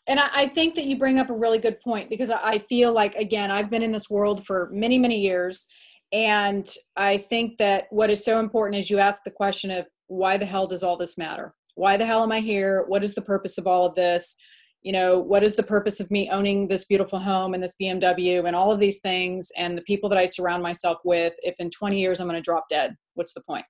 and 0.07 0.19
I, 0.19 0.29
I, 0.33 0.47
think 0.47 0.75
that 0.75 0.85
you 0.85 0.97
bring 0.97 1.19
up 1.19 1.29
a 1.29 1.37
really 1.37 1.59
good 1.59 1.79
point 1.79 2.09
because 2.09 2.29
I 2.29 2.59
feel 2.69 2.91
like 2.91 3.15
again 3.15 3.51
I've 3.51 3.69
been 3.69 3.83
in 3.83 3.91
this 3.91 4.09
world 4.09 4.45
for 4.45 4.69
many 4.71 4.97
many 4.97 5.19
years, 5.19 5.65
and 6.11 6.67
I 6.95 7.17
think 7.17 7.57
that 7.57 7.85
what 7.89 8.09
is 8.09 8.23
so 8.23 8.39
important 8.39 8.79
is 8.79 8.89
you 8.89 8.99
ask 8.99 9.23
the 9.23 9.31
question 9.31 9.71
of 9.71 9.85
why 10.07 10.37
the 10.37 10.45
hell 10.45 10.67
does 10.67 10.83
all 10.83 10.97
this 10.97 11.17
matter? 11.17 11.53
Why 11.75 11.97
the 11.97 12.05
hell 12.05 12.23
am 12.23 12.31
I 12.31 12.39
here? 12.39 12.85
What 12.87 13.03
is 13.03 13.15
the 13.15 13.21
purpose 13.21 13.57
of 13.57 13.65
all 13.65 13.85
of 13.85 13.95
this? 13.95 14.35
You 14.83 14.91
know, 14.91 15.19
what 15.19 15.43
is 15.43 15.55
the 15.55 15.63
purpose 15.63 15.99
of 15.99 16.11
me 16.11 16.29
owning 16.29 16.67
this 16.67 16.85
beautiful 16.85 17.17
home 17.17 17.53
and 17.53 17.63
this 17.63 17.75
BMW 17.81 18.45
and 18.45 18.55
all 18.55 18.71
of 18.71 18.79
these 18.79 18.99
things 18.99 19.49
and 19.57 19.77
the 19.77 19.81
people 19.83 20.09
that 20.09 20.19
I 20.19 20.25
surround 20.25 20.61
myself 20.61 20.97
with? 21.05 21.33
If 21.41 21.55
in 21.57 21.69
20 21.69 21.99
years 21.99 22.19
I'm 22.19 22.27
going 22.27 22.37
to 22.37 22.43
drop 22.43 22.65
dead, 22.69 22.95
what's 23.15 23.33
the 23.33 23.41
point? 23.41 23.65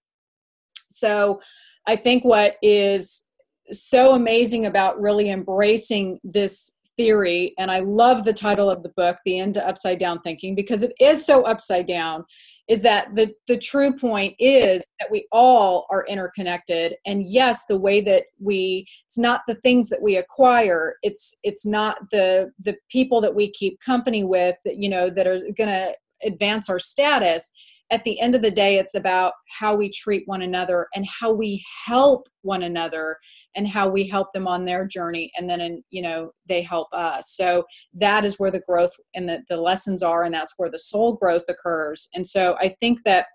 So 0.89 1.39
I 1.88 1.96
think 1.96 2.26
what 2.26 2.56
is 2.62 3.24
so 3.71 4.13
amazing 4.13 4.65
about 4.65 4.99
really 5.02 5.30
embracing 5.30 6.19
this 6.23 6.73
theory. 6.95 7.54
And 7.58 7.71
i 7.71 7.80
love 7.80 8.23
the 8.23 8.34
title 8.34 8.69
of 8.69 8.84
the 8.84 8.89
book 8.89 9.17
the 9.26 9.39
end 9.39 9.56
to 9.56 9.67
upside 9.67 9.99
down 9.99 10.21
thinking 10.21 10.54
because 10.56 10.84
it 10.84 10.93
is 10.99 11.26
so 11.26 11.43
upside 11.43 11.88
down 11.88 12.23
is 12.67 12.82
that 12.84 13.13
the 13.15 13.34
the 13.47 13.58
true 13.58 13.93
point 13.93 14.36
is 14.39 14.84
that 14.99 15.12
we 15.12 15.28
all 15.32 15.88
are 15.89 16.06
interconnected. 16.08 16.95
And 17.06 17.26
yes 17.28 17.65
the 17.65 17.78
way 17.78 18.02
that 18.02 18.26
we 18.39 18.86
it's 19.08 19.17
not 19.17 19.41
the 19.47 19.56
things 19.56 19.89
that 19.89 20.02
we 20.02 20.17
acquire 20.17 20.95
it's 21.02 21.38
it's 21.43 21.65
not 21.65 21.97
the 22.12 22.52
the 22.63 22.76
people 22.89 23.21
that 23.21 23.36
we 23.36 23.52
keep 23.52 23.80
company 23.80 24.23
with 24.23 24.58
that 24.63 24.78
you 24.78 24.89
know 24.89 25.10
that 25.10 25.28
are 25.28 25.39
going 25.58 25.69
to 25.69 25.93
advance 26.23 26.69
our 26.69 26.80
status 26.80 27.52
at 27.93 28.03
the 28.06 28.19
end 28.19 28.34
of 28.34 28.41
the 28.41 28.49
day, 28.49 28.79
it's 28.79 28.95
about 28.95 29.34
how 29.60 29.75
we 29.75 29.88
treat 29.88 30.23
one 30.25 30.41
another 30.41 30.88
and 30.95 31.06
how 31.06 31.32
we 31.32 31.63
help 31.86 32.27
one 32.41 32.63
another 32.63 33.17
and 33.56 33.67
how 33.67 33.88
we 33.88 34.08
help 34.08 34.32
them 34.34 34.47
on 34.47 34.65
their 34.65 34.84
journey. 34.84 35.32
And 35.38 35.47
then, 35.47 35.62
in, 35.62 35.84
you 35.91 36.01
know, 36.01 36.32
they 36.47 36.63
help 36.63 36.88
us. 36.91 37.36
So 37.36 37.65
that 37.93 38.25
is 38.25 38.39
where 38.39 38.49
the 38.49 38.63
growth 38.67 38.93
and 39.13 39.29
the, 39.29 39.43
the 39.47 39.58
lessons 39.58 40.01
are, 40.01 40.23
and 40.23 40.34
that's 40.34 40.56
where 40.58 40.71
the 40.71 40.79
soul 40.79 41.13
growth 41.13 41.43
occurs. 41.47 42.10
And 42.15 42.25
so 42.25 42.58
I 42.60 42.75
think 42.79 43.03
that 43.06 43.27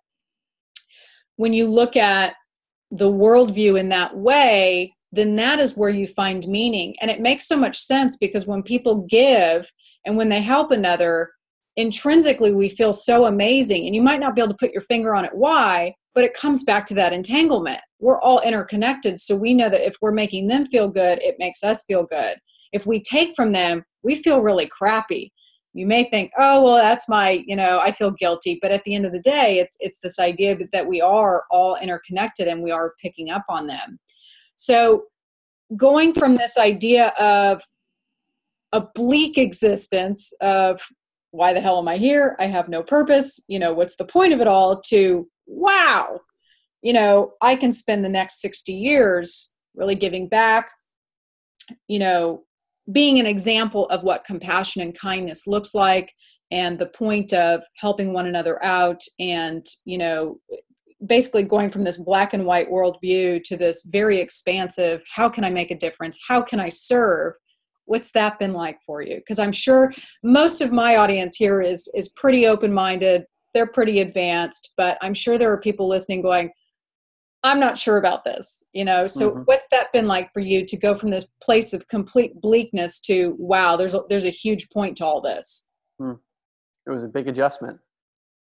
when 1.36 1.52
you 1.52 1.68
look 1.68 1.94
at 1.96 2.34
the 2.90 3.10
worldview 3.10 3.78
in 3.78 3.90
that 3.90 4.16
way, 4.16 4.92
then 5.12 5.36
that 5.36 5.60
is 5.60 5.76
where 5.76 5.90
you 5.90 6.08
find 6.08 6.48
meaning. 6.48 6.96
And 7.00 7.12
it 7.12 7.20
makes 7.20 7.46
so 7.46 7.56
much 7.56 7.78
sense 7.78 8.16
because 8.16 8.44
when 8.44 8.64
people 8.64 9.06
give 9.08 9.70
and 10.04 10.16
when 10.16 10.30
they 10.30 10.42
help 10.42 10.72
another, 10.72 11.30
intrinsically 11.78 12.52
we 12.52 12.68
feel 12.68 12.92
so 12.92 13.26
amazing 13.26 13.86
and 13.86 13.94
you 13.94 14.02
might 14.02 14.18
not 14.18 14.34
be 14.34 14.42
able 14.42 14.52
to 14.52 14.58
put 14.58 14.72
your 14.72 14.82
finger 14.82 15.14
on 15.14 15.24
it 15.24 15.30
why 15.32 15.94
but 16.12 16.24
it 16.24 16.34
comes 16.34 16.64
back 16.64 16.84
to 16.84 16.94
that 16.94 17.12
entanglement. 17.12 17.80
We're 18.00 18.20
all 18.20 18.40
interconnected 18.40 19.20
so 19.20 19.36
we 19.36 19.54
know 19.54 19.68
that 19.68 19.86
if 19.86 19.94
we're 20.02 20.10
making 20.10 20.48
them 20.48 20.66
feel 20.66 20.88
good 20.88 21.20
it 21.22 21.36
makes 21.38 21.62
us 21.62 21.84
feel 21.84 22.04
good. 22.04 22.36
If 22.72 22.84
we 22.84 23.00
take 23.00 23.36
from 23.36 23.52
them 23.52 23.84
we 24.02 24.16
feel 24.16 24.42
really 24.42 24.66
crappy. 24.66 25.32
You 25.72 25.86
may 25.86 26.10
think 26.10 26.32
oh 26.36 26.64
well 26.64 26.74
that's 26.74 27.08
my 27.08 27.44
you 27.46 27.54
know 27.54 27.78
i 27.78 27.92
feel 27.92 28.10
guilty 28.10 28.58
but 28.60 28.72
at 28.72 28.82
the 28.82 28.96
end 28.96 29.06
of 29.06 29.12
the 29.12 29.20
day 29.20 29.60
it's 29.60 29.76
it's 29.78 30.00
this 30.00 30.18
idea 30.18 30.56
that, 30.56 30.72
that 30.72 30.88
we 30.88 31.00
are 31.00 31.44
all 31.52 31.76
interconnected 31.76 32.48
and 32.48 32.60
we 32.64 32.72
are 32.72 32.94
picking 33.00 33.30
up 33.30 33.44
on 33.48 33.68
them. 33.68 34.00
So 34.56 35.04
going 35.76 36.12
from 36.12 36.34
this 36.34 36.58
idea 36.58 37.08
of 37.20 37.62
a 38.72 38.82
bleak 38.94 39.38
existence 39.38 40.32
of 40.40 40.82
why 41.30 41.52
the 41.52 41.60
hell 41.60 41.78
am 41.78 41.88
I 41.88 41.96
here? 41.96 42.36
I 42.38 42.46
have 42.46 42.68
no 42.68 42.82
purpose. 42.82 43.40
You 43.48 43.58
know, 43.58 43.74
what's 43.74 43.96
the 43.96 44.04
point 44.04 44.32
of 44.32 44.40
it 44.40 44.46
all? 44.46 44.80
To, 44.88 45.28
wow, 45.46 46.20
you 46.82 46.92
know, 46.92 47.32
I 47.40 47.56
can 47.56 47.72
spend 47.72 48.04
the 48.04 48.08
next 48.08 48.40
60 48.40 48.72
years 48.72 49.54
really 49.74 49.94
giving 49.94 50.28
back, 50.28 50.70
you 51.86 51.98
know, 51.98 52.44
being 52.90 53.18
an 53.18 53.26
example 53.26 53.86
of 53.90 54.02
what 54.02 54.24
compassion 54.24 54.80
and 54.82 54.98
kindness 54.98 55.46
looks 55.46 55.74
like 55.74 56.12
and 56.50 56.78
the 56.78 56.86
point 56.86 57.32
of 57.34 57.62
helping 57.76 58.12
one 58.12 58.26
another 58.26 58.64
out 58.64 59.02
and, 59.18 59.66
you 59.84 59.98
know, 59.98 60.40
basically 61.06 61.42
going 61.42 61.70
from 61.70 61.84
this 61.84 61.98
black 61.98 62.32
and 62.32 62.44
white 62.44 62.70
worldview 62.70 63.42
to 63.44 63.56
this 63.56 63.84
very 63.84 64.20
expansive 64.20 65.02
how 65.14 65.28
can 65.28 65.44
I 65.44 65.50
make 65.50 65.70
a 65.70 65.78
difference? 65.78 66.18
How 66.26 66.42
can 66.42 66.58
I 66.58 66.70
serve? 66.70 67.34
What's 67.88 68.12
that 68.12 68.38
been 68.38 68.52
like 68.52 68.78
for 68.86 69.02
you 69.02 69.16
because 69.16 69.38
i'm 69.38 69.52
sure 69.52 69.92
most 70.22 70.60
of 70.60 70.72
my 70.72 70.96
audience 70.96 71.36
here 71.36 71.60
is 71.60 71.88
is 71.94 72.08
pretty 72.10 72.46
open 72.46 72.72
minded 72.72 73.24
they're 73.54 73.66
pretty 73.66 74.00
advanced 74.00 74.72
but 74.76 74.98
i'm 75.02 75.14
sure 75.14 75.38
there 75.38 75.52
are 75.52 75.60
people 75.60 75.88
listening 75.88 76.22
going 76.22 76.50
i'm 77.42 77.58
not 77.58 77.78
sure 77.78 77.96
about 77.96 78.24
this 78.24 78.62
you 78.72 78.84
know 78.84 79.06
so 79.06 79.30
mm-hmm. 79.30 79.40
what's 79.42 79.66
that 79.70 79.92
been 79.92 80.06
like 80.06 80.32
for 80.32 80.40
you 80.40 80.64
to 80.64 80.76
go 80.76 80.94
from 80.94 81.10
this 81.10 81.26
place 81.42 81.72
of 81.72 81.88
complete 81.88 82.40
bleakness 82.40 83.00
to 83.00 83.34
wow 83.38 83.76
there's 83.76 83.94
a, 83.94 84.00
there's 84.08 84.24
a 84.24 84.30
huge 84.30 84.68
point 84.70 84.96
to 84.96 85.04
all 85.04 85.20
this 85.20 85.68
mm. 86.00 86.18
it 86.86 86.90
was 86.90 87.04
a 87.04 87.08
big 87.08 87.28
adjustment 87.28 87.78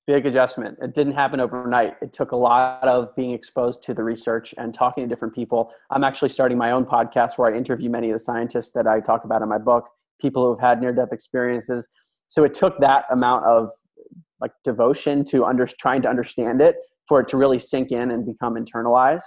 big 0.06 0.26
adjustment. 0.26 0.78
It 0.82 0.94
didn't 0.94 1.14
happen 1.14 1.40
overnight. 1.40 1.96
It 2.02 2.12
took 2.12 2.32
a 2.32 2.36
lot 2.36 2.84
of 2.88 3.16
being 3.16 3.32
exposed 3.32 3.82
to 3.84 3.94
the 3.94 4.04
research 4.04 4.54
and 4.58 4.74
talking 4.74 5.04
to 5.04 5.08
different 5.08 5.34
people. 5.34 5.72
I'm 5.92 6.04
actually 6.04 6.30
starting 6.30 6.58
my 6.58 6.72
own 6.72 6.86
podcast 6.86 7.38
where 7.38 7.54
I 7.54 7.58
interview 7.58 7.90
many 7.90 8.10
of 8.10 8.16
the 8.16 8.20
scientists 8.20 8.72
that 8.72 8.86
I 8.86 9.00
talk 9.00 9.24
about 9.24 9.42
in 9.42 9.50
my 9.50 9.58
book, 9.58 9.88
people 10.20 10.44
who 10.44 10.52
have 10.52 10.60
had 10.60 10.82
near 10.82 10.94
death 10.94 11.14
experiences. 11.14 11.88
So 12.28 12.44
it 12.44 12.54
took 12.54 12.80
that 12.80 13.06
amount 13.12 13.46
of 13.46 13.70
like 14.42 14.52
devotion 14.66 15.24
to 15.26 15.46
under, 15.46 15.66
trying 15.66 16.02
to 16.02 16.10
understand 16.10 16.62
it 16.62 16.76
for 17.08 17.22
it 17.22 17.30
to 17.30 17.38
really 17.38 17.60
sink 17.60 17.92
in 17.92 18.12
and 18.12 18.26
become 18.26 18.56
internalized. 18.56 19.22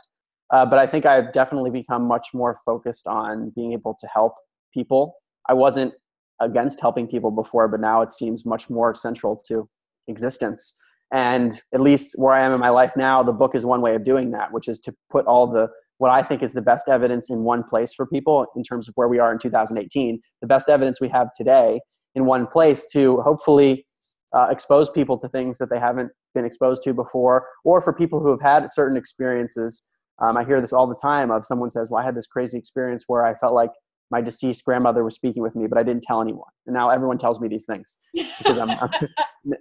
Uh, 0.52 0.66
but 0.66 0.78
I 0.78 0.86
think 0.86 1.06
I've 1.06 1.32
definitely 1.32 1.70
become 1.70 2.06
much 2.06 2.28
more 2.34 2.58
focused 2.64 3.06
on 3.06 3.50
being 3.56 3.72
able 3.72 3.96
to 3.98 4.06
help 4.12 4.34
people. 4.72 5.14
I 5.48 5.54
wasn't 5.54 5.94
against 6.40 6.80
helping 6.80 7.06
people 7.06 7.30
before, 7.30 7.66
but 7.66 7.80
now 7.80 8.02
it 8.02 8.12
seems 8.12 8.44
much 8.44 8.68
more 8.68 8.94
central 8.94 9.42
to 9.48 9.68
existence. 10.08 10.74
And 11.12 11.60
at 11.72 11.80
least 11.80 12.14
where 12.16 12.34
I 12.34 12.44
am 12.44 12.52
in 12.52 12.60
my 12.60 12.70
life 12.70 12.92
now, 12.96 13.22
the 13.22 13.32
book 13.32 13.54
is 13.54 13.64
one 13.64 13.80
way 13.80 13.94
of 13.94 14.04
doing 14.04 14.32
that, 14.32 14.52
which 14.52 14.68
is 14.68 14.78
to 14.80 14.94
put 15.10 15.26
all 15.26 15.46
the 15.46 15.68
what 15.98 16.10
I 16.10 16.22
think 16.22 16.42
is 16.42 16.52
the 16.52 16.60
best 16.60 16.88
evidence 16.88 17.30
in 17.30 17.42
one 17.42 17.62
place 17.62 17.94
for 17.94 18.06
people 18.06 18.46
in 18.54 18.62
terms 18.62 18.88
of 18.88 18.94
where 18.96 19.08
we 19.08 19.18
are 19.18 19.32
in 19.32 19.38
2018, 19.38 20.20
the 20.42 20.46
best 20.46 20.68
evidence 20.68 21.00
we 21.00 21.08
have 21.08 21.28
today 21.34 21.80
in 22.14 22.26
one 22.26 22.46
place 22.46 22.86
to 22.92 23.20
hopefully 23.22 23.86
uh, 24.34 24.48
expose 24.50 24.90
people 24.90 25.16
to 25.18 25.28
things 25.28 25.58
that 25.58 25.70
they 25.70 25.78
haven't 25.78 26.10
been 26.34 26.44
exposed 26.44 26.82
to 26.82 26.92
before, 26.92 27.46
or 27.64 27.80
for 27.80 27.92
people 27.92 28.20
who 28.20 28.30
have 28.30 28.40
had 28.40 28.70
certain 28.70 28.96
experiences. 28.96 29.82
Um, 30.18 30.36
I 30.36 30.44
hear 30.44 30.60
this 30.60 30.72
all 30.72 30.86
the 30.86 30.96
time 31.00 31.30
of 31.30 31.44
someone 31.44 31.70
says, 31.70 31.90
Well, 31.90 32.02
I 32.02 32.04
had 32.04 32.14
this 32.14 32.26
crazy 32.26 32.58
experience 32.58 33.04
where 33.06 33.24
I 33.24 33.34
felt 33.34 33.54
like 33.54 33.70
my 34.10 34.20
deceased 34.20 34.64
grandmother 34.64 35.02
was 35.02 35.14
speaking 35.14 35.42
with 35.42 35.56
me, 35.56 35.66
but 35.66 35.78
I 35.78 35.82
didn't 35.82 36.02
tell 36.02 36.20
anyone. 36.20 36.48
And 36.66 36.74
now 36.74 36.90
everyone 36.90 37.18
tells 37.18 37.40
me 37.40 37.48
these 37.48 37.64
things 37.66 37.96
because 38.14 38.58
I'm, 38.58 38.70
I'm 38.80 38.90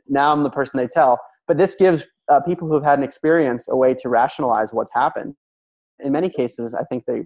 now 0.07 0.31
I'm 0.31 0.43
the 0.43 0.49
person 0.49 0.77
they 0.77 0.87
tell. 0.87 1.19
But 1.47 1.57
this 1.57 1.75
gives 1.75 2.03
uh, 2.31 2.41
people 2.41 2.67
who've 2.67 2.83
had 2.83 2.99
an 2.99 3.03
experience 3.03 3.67
a 3.69 3.75
way 3.75 3.93
to 3.95 4.09
rationalize 4.09 4.73
what's 4.73 4.91
happened. 4.93 5.35
In 5.99 6.11
many 6.11 6.29
cases, 6.29 6.73
I 6.73 6.83
think 6.83 7.05
they 7.05 7.23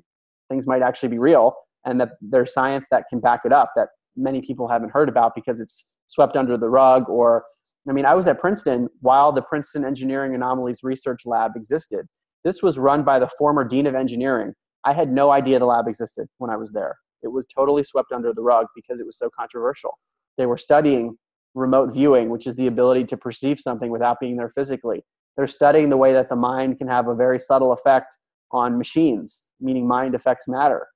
things 0.49 0.65
might 0.65 0.81
actually 0.81 1.09
be 1.09 1.19
real, 1.19 1.55
and 1.85 1.99
that 2.01 2.11
there's 2.21 2.53
science 2.53 2.87
that 2.91 3.05
can 3.09 3.19
back 3.19 3.41
it 3.45 3.53
up 3.53 3.71
that 3.75 3.89
many 4.15 4.41
people 4.41 4.67
haven't 4.67 4.89
heard 4.89 5.09
about 5.09 5.33
because 5.35 5.59
it's 5.59 5.85
swept 6.07 6.35
under 6.35 6.57
the 6.57 6.69
rug. 6.69 7.07
Or, 7.07 7.43
I 7.87 7.93
mean, 7.93 8.05
I 8.05 8.15
was 8.15 8.27
at 8.27 8.39
Princeton 8.39 8.89
while 9.01 9.31
the 9.31 9.41
Princeton 9.41 9.85
Engineering 9.85 10.35
Anomalies 10.35 10.79
Research 10.83 11.21
Lab 11.25 11.51
existed. 11.55 12.07
This 12.43 12.63
was 12.63 12.79
run 12.79 13.03
by 13.03 13.19
the 13.19 13.29
former 13.37 13.63
dean 13.63 13.85
of 13.85 13.95
engineering. 13.95 14.53
I 14.83 14.93
had 14.93 15.09
no 15.09 15.31
idea 15.31 15.59
the 15.59 15.65
lab 15.65 15.87
existed 15.87 16.27
when 16.37 16.49
I 16.49 16.55
was 16.55 16.71
there. 16.71 16.97
It 17.23 17.29
was 17.29 17.45
totally 17.45 17.83
swept 17.83 18.11
under 18.11 18.33
the 18.33 18.41
rug 18.41 18.67
because 18.75 18.99
it 18.99 19.05
was 19.05 19.17
so 19.17 19.29
controversial. 19.29 19.97
They 20.37 20.45
were 20.45 20.57
studying 20.57 21.17
remote 21.55 21.93
viewing, 21.93 22.29
which 22.29 22.47
is 22.47 22.55
the 22.55 22.67
ability 22.67 23.05
to 23.05 23.17
perceive 23.17 23.59
something 23.59 23.91
without 23.91 24.19
being 24.19 24.37
there 24.37 24.49
physically. 24.49 25.03
they're 25.35 25.47
studying 25.47 25.89
the 25.89 25.97
way 25.97 26.11
that 26.13 26.29
the 26.29 26.35
mind 26.35 26.77
can 26.77 26.87
have 26.87 27.07
a 27.07 27.15
very 27.15 27.39
subtle 27.39 27.71
effect 27.71 28.17
on 28.51 28.77
machines, 28.77 29.51
meaning 29.59 29.87
mind 29.87 30.15
affects 30.15 30.47
matter. 30.47 30.87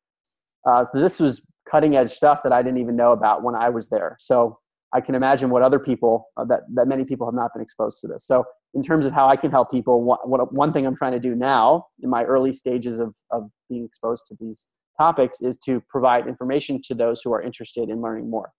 Uh, 0.67 0.83
so 0.83 0.99
this 0.99 1.19
was 1.19 1.41
cutting 1.69 1.95
edge 1.95 2.09
stuff 2.09 2.41
that 2.43 2.51
I 2.51 2.61
didn't 2.61 2.79
even 2.79 2.95
know 2.95 3.11
about 3.11 3.43
when 3.43 3.55
I 3.55 3.69
was 3.69 3.89
there. 3.89 4.17
So 4.19 4.59
I 4.93 5.01
can 5.01 5.15
imagine 5.15 5.49
what 5.49 5.61
other 5.63 5.79
people 5.79 6.27
uh, 6.37 6.45
that 6.45 6.61
that 6.75 6.87
many 6.87 7.03
people 7.03 7.25
have 7.25 7.33
not 7.33 7.51
been 7.53 7.61
exposed 7.61 7.99
to 8.01 8.07
this. 8.07 8.25
So 8.25 8.45
in 8.73 8.83
terms 8.83 9.05
of 9.05 9.13
how 9.13 9.27
I 9.27 9.35
can 9.35 9.51
help 9.51 9.71
people, 9.71 10.03
what, 10.03 10.27
what 10.27 10.53
one 10.53 10.71
thing 10.71 10.85
I'm 10.85 10.95
trying 10.95 11.13
to 11.13 11.19
do 11.19 11.35
now 11.35 11.87
in 12.01 12.09
my 12.09 12.23
early 12.23 12.53
stages 12.53 12.99
of 12.99 13.15
of 13.31 13.49
being 13.69 13.85
exposed 13.85 14.25
to 14.27 14.35
these 14.39 14.67
topics 14.97 15.41
is 15.41 15.57
to 15.65 15.81
provide 15.89 16.27
information 16.27 16.81
to 16.85 16.93
those 16.93 17.21
who 17.21 17.33
are 17.33 17.41
interested 17.41 17.89
in 17.89 18.01
learning 18.01 18.29
more. 18.29 18.51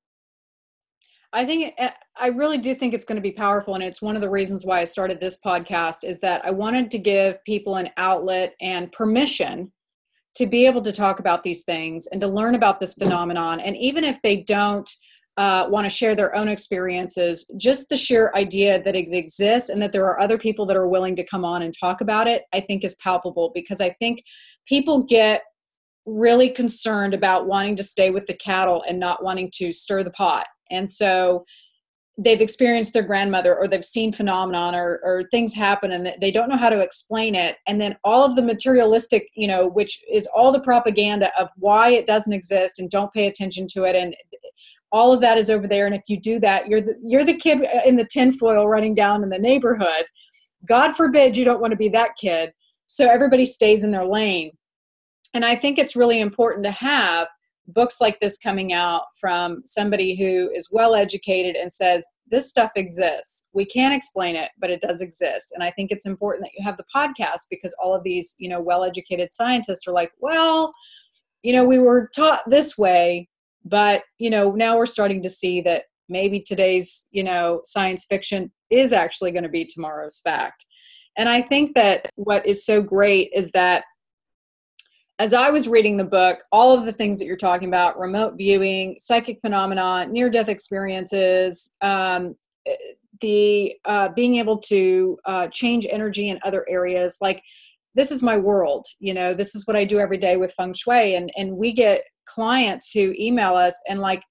I 1.32 1.44
think 1.44 1.74
eh, 1.78 1.90
I 2.16 2.28
really 2.28 2.58
do 2.58 2.74
think 2.74 2.94
it's 2.94 3.04
going 3.04 3.16
to 3.16 3.22
be 3.22 3.32
powerful, 3.32 3.74
and 3.74 3.82
it's 3.82 4.00
one 4.00 4.14
of 4.14 4.22
the 4.22 4.30
reasons 4.30 4.64
why 4.64 4.80
I 4.80 4.84
started 4.84 5.20
this 5.20 5.38
podcast. 5.44 6.04
Is 6.04 6.20
that 6.20 6.44
I 6.44 6.52
wanted 6.52 6.90
to 6.92 6.98
give 6.98 7.42
people 7.44 7.76
an 7.76 7.90
outlet 7.96 8.54
and 8.60 8.92
permission 8.92 9.72
to 10.36 10.46
be 10.46 10.66
able 10.66 10.82
to 10.82 10.92
talk 10.92 11.20
about 11.20 11.42
these 11.42 11.62
things 11.62 12.06
and 12.08 12.20
to 12.20 12.26
learn 12.26 12.54
about 12.54 12.80
this 12.80 12.94
phenomenon. 12.94 13.60
And 13.60 13.76
even 13.76 14.02
if 14.02 14.20
they 14.22 14.42
don't 14.42 14.90
uh, 15.36 15.66
want 15.68 15.84
to 15.84 15.90
share 15.90 16.14
their 16.14 16.36
own 16.36 16.48
experiences, 16.48 17.48
just 17.56 17.88
the 17.88 17.96
sheer 17.96 18.32
idea 18.34 18.82
that 18.82 18.96
it 18.96 19.12
exists 19.12 19.68
and 19.70 19.80
that 19.80 19.92
there 19.92 20.04
are 20.06 20.20
other 20.20 20.38
people 20.38 20.66
that 20.66 20.76
are 20.76 20.88
willing 20.88 21.16
to 21.16 21.24
come 21.24 21.44
on 21.44 21.62
and 21.62 21.74
talk 21.78 22.00
about 22.00 22.26
it, 22.26 22.42
I 22.52 22.60
think 22.60 22.84
is 22.84 22.96
palpable 22.96 23.52
because 23.54 23.80
I 23.80 23.90
think 24.00 24.22
people 24.66 25.02
get 25.02 25.42
really 26.06 26.50
concerned 26.50 27.14
about 27.14 27.46
wanting 27.46 27.76
to 27.76 27.82
stay 27.82 28.10
with 28.10 28.26
the 28.26 28.34
cattle 28.34 28.84
and 28.88 28.98
not 28.98 29.22
wanting 29.22 29.50
to 29.54 29.72
stir 29.72 30.02
the 30.02 30.10
pot. 30.10 30.46
And 30.70 30.90
so 30.90 31.44
they've 32.16 32.40
experienced 32.40 32.92
their 32.92 33.02
grandmother 33.02 33.56
or 33.56 33.66
they've 33.66 33.84
seen 33.84 34.12
phenomenon 34.12 34.74
or, 34.74 35.00
or 35.02 35.24
things 35.30 35.52
happen 35.52 35.92
and 35.92 36.14
they 36.20 36.30
don't 36.30 36.48
know 36.48 36.56
how 36.56 36.68
to 36.68 36.80
explain 36.80 37.34
it. 37.34 37.56
And 37.66 37.80
then 37.80 37.96
all 38.04 38.24
of 38.24 38.36
the 38.36 38.42
materialistic 38.42 39.28
you 39.34 39.48
know 39.48 39.66
which 39.66 40.02
is 40.10 40.28
all 40.34 40.52
the 40.52 40.60
propaganda 40.60 41.32
of 41.38 41.50
why 41.56 41.90
it 41.90 42.06
doesn't 42.06 42.32
exist 42.32 42.78
and 42.78 42.88
don't 42.88 43.12
pay 43.12 43.26
attention 43.26 43.66
to 43.72 43.84
it. 43.84 43.96
And 43.96 44.14
all 44.92 45.12
of 45.12 45.20
that 45.22 45.38
is 45.38 45.50
over 45.50 45.66
there. 45.66 45.86
And 45.86 45.94
if 45.94 46.02
you 46.06 46.20
do 46.20 46.38
that 46.40 46.68
you're 46.68 46.80
the 46.80 46.94
you're 47.04 47.24
the 47.24 47.36
kid 47.36 47.66
in 47.84 47.96
the 47.96 48.06
tinfoil 48.06 48.68
running 48.68 48.94
down 48.94 49.24
in 49.24 49.30
the 49.30 49.38
neighborhood. 49.38 50.06
God 50.66 50.92
forbid 50.92 51.36
you 51.36 51.44
don't 51.44 51.60
want 51.60 51.72
to 51.72 51.76
be 51.76 51.88
that 51.90 52.12
kid. 52.18 52.52
So 52.86 53.10
everybody 53.10 53.44
stays 53.44 53.82
in 53.82 53.90
their 53.90 54.06
lane 54.06 54.52
and 55.34 55.44
i 55.44 55.54
think 55.54 55.78
it's 55.78 55.96
really 55.96 56.20
important 56.20 56.64
to 56.64 56.70
have 56.70 57.28
books 57.68 58.00
like 58.00 58.20
this 58.20 58.38
coming 58.38 58.72
out 58.72 59.04
from 59.18 59.62
somebody 59.64 60.14
who 60.14 60.50
is 60.54 60.68
well 60.70 60.94
educated 60.94 61.56
and 61.56 61.72
says 61.72 62.06
this 62.30 62.48
stuff 62.48 62.70
exists. 62.76 63.48
We 63.54 63.64
can't 63.64 63.94
explain 63.94 64.36
it 64.36 64.50
but 64.58 64.70
it 64.70 64.80
does 64.80 65.00
exist. 65.00 65.52
And 65.54 65.62
i 65.62 65.70
think 65.70 65.90
it's 65.90 66.06
important 66.06 66.44
that 66.44 66.52
you 66.56 66.64
have 66.64 66.76
the 66.76 66.84
podcast 66.94 67.46
because 67.50 67.74
all 67.82 67.94
of 67.94 68.02
these 68.02 68.34
you 68.38 68.48
know 68.48 68.60
well 68.60 68.84
educated 68.84 69.32
scientists 69.32 69.86
are 69.86 69.92
like 69.92 70.12
well 70.18 70.72
you 71.42 71.52
know 71.52 71.64
we 71.64 71.78
were 71.78 72.10
taught 72.14 72.48
this 72.48 72.76
way 72.76 73.28
but 73.64 74.02
you 74.18 74.30
know 74.30 74.52
now 74.52 74.76
we're 74.76 74.86
starting 74.86 75.22
to 75.22 75.30
see 75.30 75.60
that 75.62 75.84
maybe 76.08 76.40
today's 76.40 77.08
you 77.12 77.24
know 77.24 77.60
science 77.64 78.04
fiction 78.04 78.52
is 78.70 78.92
actually 78.92 79.30
going 79.30 79.44
to 79.44 79.48
be 79.48 79.64
tomorrow's 79.64 80.20
fact. 80.20 80.64
And 81.16 81.28
i 81.28 81.40
think 81.40 81.74
that 81.74 82.10
what 82.16 82.44
is 82.46 82.64
so 82.64 82.82
great 82.82 83.30
is 83.34 83.50
that 83.52 83.84
as 85.18 85.32
I 85.32 85.50
was 85.50 85.68
reading 85.68 85.96
the 85.96 86.04
book, 86.04 86.42
all 86.50 86.76
of 86.76 86.84
the 86.84 86.92
things 86.92 87.18
that 87.18 87.26
you're 87.26 87.36
talking 87.36 87.68
about 87.68 87.98
remote 87.98 88.34
viewing, 88.36 88.96
psychic 88.98 89.40
phenomena, 89.40 90.06
near 90.08 90.28
death 90.28 90.48
experiences, 90.48 91.76
um, 91.80 92.34
the 93.20 93.74
uh, 93.84 94.08
being 94.08 94.36
able 94.36 94.58
to 94.58 95.18
uh, 95.24 95.48
change 95.48 95.86
energy 95.88 96.28
in 96.28 96.38
other 96.44 96.64
areas 96.68 97.18
like 97.20 97.42
this 97.94 98.10
is 98.10 98.22
my 98.22 98.36
world 98.36 98.84
you 98.98 99.14
know 99.14 99.34
this 99.34 99.54
is 99.54 99.66
what 99.66 99.76
i 99.76 99.84
do 99.84 99.98
every 99.98 100.18
day 100.18 100.36
with 100.36 100.52
feng 100.54 100.74
shui 100.74 101.14
and 101.14 101.30
and 101.36 101.56
we 101.56 101.72
get 101.72 102.02
clients 102.26 102.90
who 102.92 103.14
email 103.18 103.54
us 103.54 103.80
and 103.88 104.00
like 104.00 104.22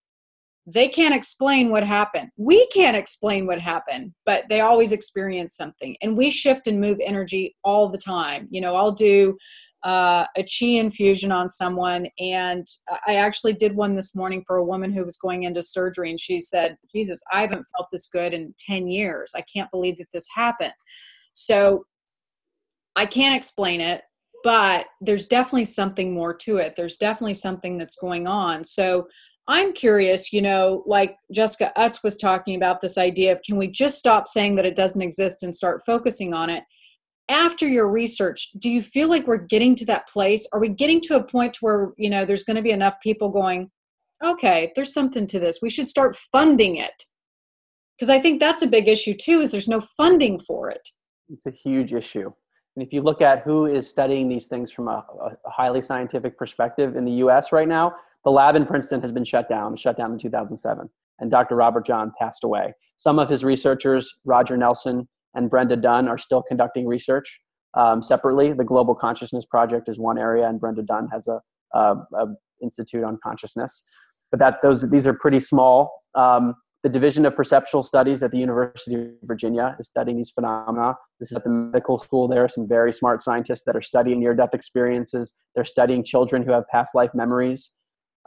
they 0.66 0.88
can't 0.88 1.14
explain 1.14 1.70
what 1.70 1.84
happened. 1.84 2.30
We 2.38 2.66
can't 2.68 2.96
explain 2.96 3.46
what 3.46 3.60
happened 3.60 4.14
but 4.26 4.46
they 4.50 4.62
always 4.62 4.92
experience 4.92 5.56
something 5.56 5.96
and 6.02 6.18
we 6.18 6.30
shift 6.30 6.68
and 6.68 6.80
move 6.80 6.98
energy 7.04 7.56
all 7.64 7.90
the 7.90 7.98
time 7.98 8.48
you 8.50 8.62
know 8.62 8.76
i'll 8.76 8.92
do 8.92 9.38
uh, 9.84 10.26
a 10.38 10.44
chi 10.44 10.66
infusion 10.66 11.32
on 11.32 11.50
someone. 11.50 12.08
And 12.20 12.66
i 13.08 13.16
actually 13.16 13.54
did 13.54 13.76
one 13.76 13.96
this 13.96 14.16
morning 14.16 14.44
for 14.46 14.58
a 14.58 14.64
woman 14.64 14.92
who 14.94 15.04
was 15.04 15.18
going 15.18 15.44
into 15.44 15.62
surgery 15.62 16.10
and 16.10 16.20
she 16.20 16.40
said 16.40 16.78
jesus 16.94 17.22
i 17.32 17.42
haven't 17.42 17.66
felt 17.76 17.88
this 17.92 18.08
good 18.08 18.34
in 18.34 18.54
10 18.60 18.88
years. 18.88 19.32
I 19.36 19.42
can't 19.42 19.72
believe 19.72 19.98
that 19.98 20.08
this 20.14 20.28
happened. 20.34 20.74
So 21.34 21.86
i 22.96 23.06
can't 23.06 23.36
explain 23.36 23.82
it 23.82 24.02
but 24.44 24.88
there's 25.00 25.26
definitely 25.26 25.64
something 25.64 26.14
more 26.14 26.34
to 26.34 26.58
it. 26.58 26.76
There's 26.76 26.98
definitely 26.98 27.36
something 27.36 27.78
that's 27.78 27.96
going 27.96 28.28
on. 28.28 28.66
So 28.66 29.08
i'm 29.48 29.74
curious 29.74 30.32
you 30.32 30.42
know 30.42 30.84
like 30.86 31.18
jessica 31.34 31.72
utts 31.76 32.02
was 32.02 32.16
talking 32.16 32.56
about 32.56 32.80
this 32.80 32.98
idea 32.98 33.32
of 33.32 33.42
can 33.46 33.58
we 33.58 33.68
just 33.68 33.98
stop 33.98 34.26
saying 34.28 34.56
that 34.56 34.66
it 34.66 34.76
doesn't 34.76 35.02
exist 35.02 35.44
and 35.44 35.54
start 35.54 35.82
focusing 35.86 36.34
on 36.34 36.50
it 36.50 36.64
after 37.30 37.68
your 37.68 37.88
research 37.88 38.50
do 38.60 38.70
you 38.70 38.82
feel 38.82 39.10
like 39.10 39.28
we're 39.28 39.38
getting 39.38 39.76
to 39.76 39.86
that 39.86 40.08
place? 40.08 40.48
Are 40.52 40.60
we 40.60 40.70
getting 40.70 41.02
to 41.02 41.16
a 41.16 41.24
point 41.24 41.58
where 41.62 41.92
you 41.98 42.10
know 42.10 42.26
there's 42.26 42.44
going 42.44 42.58
to 42.58 42.62
be 42.62 42.72
enough 42.72 42.96
people 43.02 43.30
going 43.30 43.72
okay 44.24 44.72
there's 44.76 44.94
something 44.94 45.28
to 45.28 45.40
this. 45.40 45.60
We 45.62 45.70
should 45.70 45.88
start 45.88 46.16
funding 46.16 46.78
it. 46.78 47.04
Because 47.98 48.10
i 48.10 48.20
think 48.20 48.40
that's 48.40 48.62
a 48.62 48.68
big 48.68 48.88
issue 48.88 49.14
too 49.14 49.42
is 49.42 49.52
there's 49.52 49.68
no 49.68 49.82
funding 49.82 50.40
for 50.40 50.70
it. 50.70 50.88
It's 51.30 51.46
a 51.46 51.52
huge 51.52 51.94
issue. 51.94 52.32
And 52.76 52.86
if 52.86 52.92
you 52.92 53.02
look 53.02 53.22
at 53.22 53.44
who 53.44 53.68
is 53.68 53.88
studying 53.88 54.28
these 54.28 54.48
things 54.48 54.72
from 54.72 54.88
a, 54.88 55.06
a 55.46 55.50
highly 55.50 55.82
scientific 55.82 56.38
perspective 56.38 56.96
in 56.96 57.06
the 57.06 57.12
us 57.14 57.52
right 57.52 57.68
now 57.68 57.96
the 58.26 58.32
lab 58.32 58.56
in 58.56 58.66
princeton 58.66 59.02
has 59.02 59.12
been 59.12 59.26
shut 59.26 59.48
down 59.48 59.76
shut 59.76 59.98
down 59.98 60.12
in 60.12 60.18
2007 60.18 60.90
and 61.20 61.32
dr 61.32 61.56
robert 61.56 61.86
jahn 61.86 62.12
passed 62.20 62.44
away. 62.44 62.74
Some 62.98 63.18
of 63.20 63.30
his 63.30 63.44
researchers 63.46 64.14
roger 64.26 64.58
nelson 64.58 65.08
and 65.34 65.50
Brenda 65.50 65.76
Dunne 65.76 66.08
are 66.08 66.18
still 66.18 66.42
conducting 66.42 66.88
research 66.88 67.40
um, 67.76 68.02
separately. 68.02 68.54
The 68.54 68.64
Global 68.64 68.96
Consciousness 68.96 69.46
Project 69.46 69.90
is 69.90 70.00
one 70.00 70.18
area, 70.18 70.48
and 70.48 70.60
Brenda 70.60 70.84
Dunne 70.84 71.10
has 71.12 71.28
a, 71.28 71.42
a, 71.74 71.96
a 72.16 72.28
institute 72.62 73.04
on 73.04 73.18
consciousness. 73.24 73.84
But 74.32 74.40
that 74.40 74.62
those 74.62 74.90
these 74.90 75.06
are 75.06 75.14
pretty 75.14 75.40
small. 75.40 75.94
Um, 76.16 76.56
the 76.84 76.90
Division 76.90 77.26
of 77.26 77.36
Perceptual 77.36 77.82
Studies 77.82 78.24
at 78.24 78.32
the 78.32 78.38
University 78.38 78.96
of 78.96 79.08
Virginia 79.24 79.76
is 79.80 79.88
studying 79.88 80.18
these 80.18 80.32
phenomena. 80.32 80.96
This 81.20 81.32
is 81.32 81.38
at 81.38 81.46
the 81.46 81.50
medical 81.50 81.98
school. 81.98 82.28
There 82.28 82.44
are 82.44 82.50
some 82.50 82.68
very 82.68 82.92
smart 82.92 83.22
scientists 83.22 83.64
that 83.66 83.76
are 83.76 83.82
studying 83.82 84.20
near-death 84.20 84.54
experiences. 84.54 85.34
They're 85.56 85.64
studying 85.64 86.04
children 86.04 86.44
who 86.44 86.52
have 86.52 86.68
past 86.68 86.94
life 86.94 87.12
memories. 87.14 87.72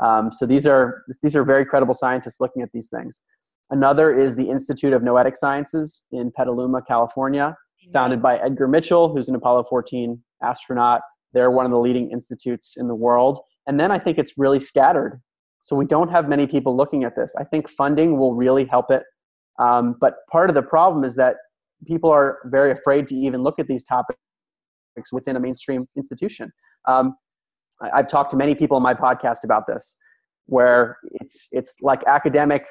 Um, 0.02 0.32
so 0.32 0.46
these 0.46 0.66
are 0.66 1.02
these 1.22 1.36
are 1.36 1.44
very 1.44 1.66
credible 1.66 1.94
scientists 1.94 2.40
looking 2.40 2.62
at 2.62 2.70
these 2.72 2.88
things. 2.88 3.20
Another 3.70 4.12
is 4.12 4.36
the 4.36 4.48
Institute 4.48 4.92
of 4.92 5.02
Noetic 5.02 5.36
Sciences 5.36 6.04
in 6.12 6.30
Petaluma, 6.30 6.82
California, 6.82 7.56
founded 7.92 8.22
by 8.22 8.38
Edgar 8.38 8.68
Mitchell, 8.68 9.12
who's 9.12 9.28
an 9.28 9.34
Apollo 9.34 9.64
14 9.68 10.22
astronaut. 10.42 11.00
They're 11.32 11.50
one 11.50 11.66
of 11.66 11.72
the 11.72 11.78
leading 11.78 12.10
institutes 12.10 12.74
in 12.76 12.86
the 12.88 12.94
world. 12.94 13.40
And 13.66 13.80
then 13.80 13.90
I 13.90 13.98
think 13.98 14.18
it's 14.18 14.34
really 14.36 14.60
scattered. 14.60 15.20
So 15.60 15.74
we 15.74 15.84
don't 15.84 16.10
have 16.10 16.28
many 16.28 16.46
people 16.46 16.76
looking 16.76 17.02
at 17.02 17.16
this. 17.16 17.34
I 17.36 17.44
think 17.44 17.68
funding 17.68 18.16
will 18.16 18.34
really 18.34 18.66
help 18.66 18.90
it. 18.90 19.02
Um, 19.58 19.96
but 20.00 20.14
part 20.30 20.48
of 20.48 20.54
the 20.54 20.62
problem 20.62 21.02
is 21.02 21.16
that 21.16 21.36
people 21.86 22.10
are 22.10 22.38
very 22.46 22.70
afraid 22.70 23.08
to 23.08 23.14
even 23.16 23.42
look 23.42 23.58
at 23.58 23.66
these 23.66 23.82
topics 23.82 24.18
within 25.12 25.34
a 25.34 25.40
mainstream 25.40 25.88
institution. 25.96 26.52
Um, 26.86 27.16
I've 27.92 28.08
talked 28.08 28.30
to 28.30 28.36
many 28.36 28.54
people 28.54 28.76
in 28.76 28.82
my 28.82 28.94
podcast 28.94 29.44
about 29.44 29.66
this, 29.66 29.96
where 30.46 30.96
it's 31.20 31.48
it's 31.52 31.76
like 31.82 32.02
academic 32.06 32.64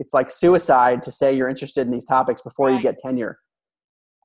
it's 0.00 0.14
like 0.14 0.30
suicide 0.30 1.02
to 1.04 1.12
say 1.12 1.32
you're 1.32 1.48
interested 1.48 1.86
in 1.86 1.92
these 1.92 2.06
topics 2.06 2.40
before 2.40 2.68
right. 2.68 2.76
you 2.76 2.82
get 2.82 2.98
tenure. 2.98 3.38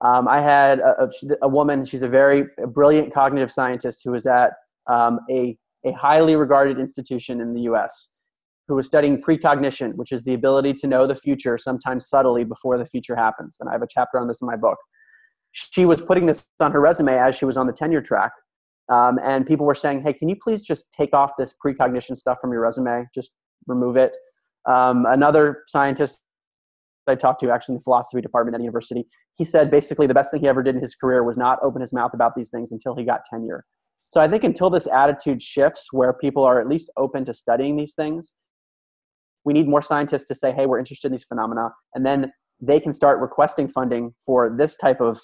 Um, 0.03 0.27
I 0.27 0.39
had 0.41 0.79
a, 0.79 1.09
a, 1.41 1.47
woman, 1.47 1.85
she's 1.85 2.01
a 2.01 2.07
very 2.07 2.45
brilliant 2.67 3.13
cognitive 3.13 3.51
scientist 3.51 4.01
who 4.03 4.11
was 4.11 4.25
at 4.25 4.53
um, 4.89 5.19
a, 5.29 5.57
a 5.85 5.91
highly 5.91 6.35
regarded 6.35 6.79
institution 6.79 7.41
in 7.41 7.53
the 7.53 7.61
US 7.61 8.09
who 8.67 8.75
was 8.75 8.88
studying 8.88 9.21
precognition, 9.21 9.91
which 9.95 10.11
is 10.11 10.23
the 10.23 10.33
ability 10.33 10.73
to 10.73 10.88
know 10.88 11.05
the 11.05 11.15
future, 11.15 11.57
sometimes 11.57 12.07
subtly, 12.07 12.43
before 12.43 12.78
the 12.78 12.86
future 12.86 13.15
happens. 13.15 13.57
And 13.59 13.69
I 13.69 13.73
have 13.73 13.84
a 13.84 13.88
chapter 13.89 14.17
on 14.19 14.28
this 14.28 14.41
in 14.41 14.47
my 14.47 14.55
book. 14.55 14.78
She 15.51 15.86
was 15.86 16.01
putting 16.01 16.26
this 16.26 16.45
on 16.59 16.71
her 16.71 16.82
resume 16.82 17.17
as 17.17 17.36
she 17.36 17.45
was 17.45 17.57
on 17.57 17.67
the 17.67 17.73
tenure 17.73 18.01
track. 18.01 18.32
Um, 18.89 19.19
and 19.23 19.45
people 19.45 19.65
were 19.65 19.76
saying, 19.76 20.01
hey, 20.01 20.13
can 20.13 20.30
you 20.30 20.36
please 20.36 20.61
just 20.61 20.86
take 20.91 21.13
off 21.13 21.32
this 21.38 21.53
precognition 21.53 22.15
stuff 22.15 22.39
from 22.41 22.51
your 22.51 22.61
resume? 22.61 23.05
Just 23.13 23.32
remove 23.67 23.97
it. 23.97 24.17
Um, 24.68 25.05
another 25.07 25.63
scientist 25.68 26.22
I 27.07 27.16
talked 27.16 27.39
to, 27.41 27.51
actually 27.51 27.74
in 27.74 27.80
the 27.80 27.84
philosophy 27.84 28.22
department 28.22 28.55
at 28.55 28.61
university, 28.61 29.05
he 29.34 29.45
said 29.45 29.70
basically 29.70 30.07
the 30.07 30.13
best 30.13 30.32
thing 30.32 30.41
he 30.41 30.47
ever 30.47 30.63
did 30.63 30.76
in 30.76 30.82
his 30.82 30.95
career 30.95 31.24
was 31.24 31.38
not 31.38 31.59
open 31.61 31.82
his 31.82 31.93
mouth 31.93 32.11
about 32.13 32.34
these 32.36 32.49
things 32.49 32.72
until 32.72 32.95
he 32.95 33.03
got 33.03 33.22
tenure. 33.30 33.66
So 34.09 34.22
I 34.22 34.28
think 34.28 34.43
until 34.43 34.70
this 34.70 34.88
attitude 34.88 35.41
shifts, 35.41 35.89
where 35.91 36.13
people 36.13 36.43
are 36.43 36.59
at 36.59 36.68
least 36.68 36.91
open 36.97 37.26
to 37.26 37.34
studying 37.34 37.76
these 37.76 37.93
things, 37.93 38.34
we 39.43 39.53
need 39.53 39.68
more 39.68 39.82
scientists 39.82 40.26
to 40.26 40.36
say, 40.36 40.51
"Hey, 40.51 40.66
we're 40.66 40.80
interested 40.80 41.07
in 41.07 41.11
these 41.11 41.24
phenomena," 41.24 41.74
and 41.93 42.05
then 42.05 42.32
they 42.59 42.80
can 42.80 42.93
start 42.93 43.20
requesting 43.20 43.68
funding 43.68 44.13
for 44.26 44.55
this 44.55 44.76
type 44.76 45.01
of 45.01 45.20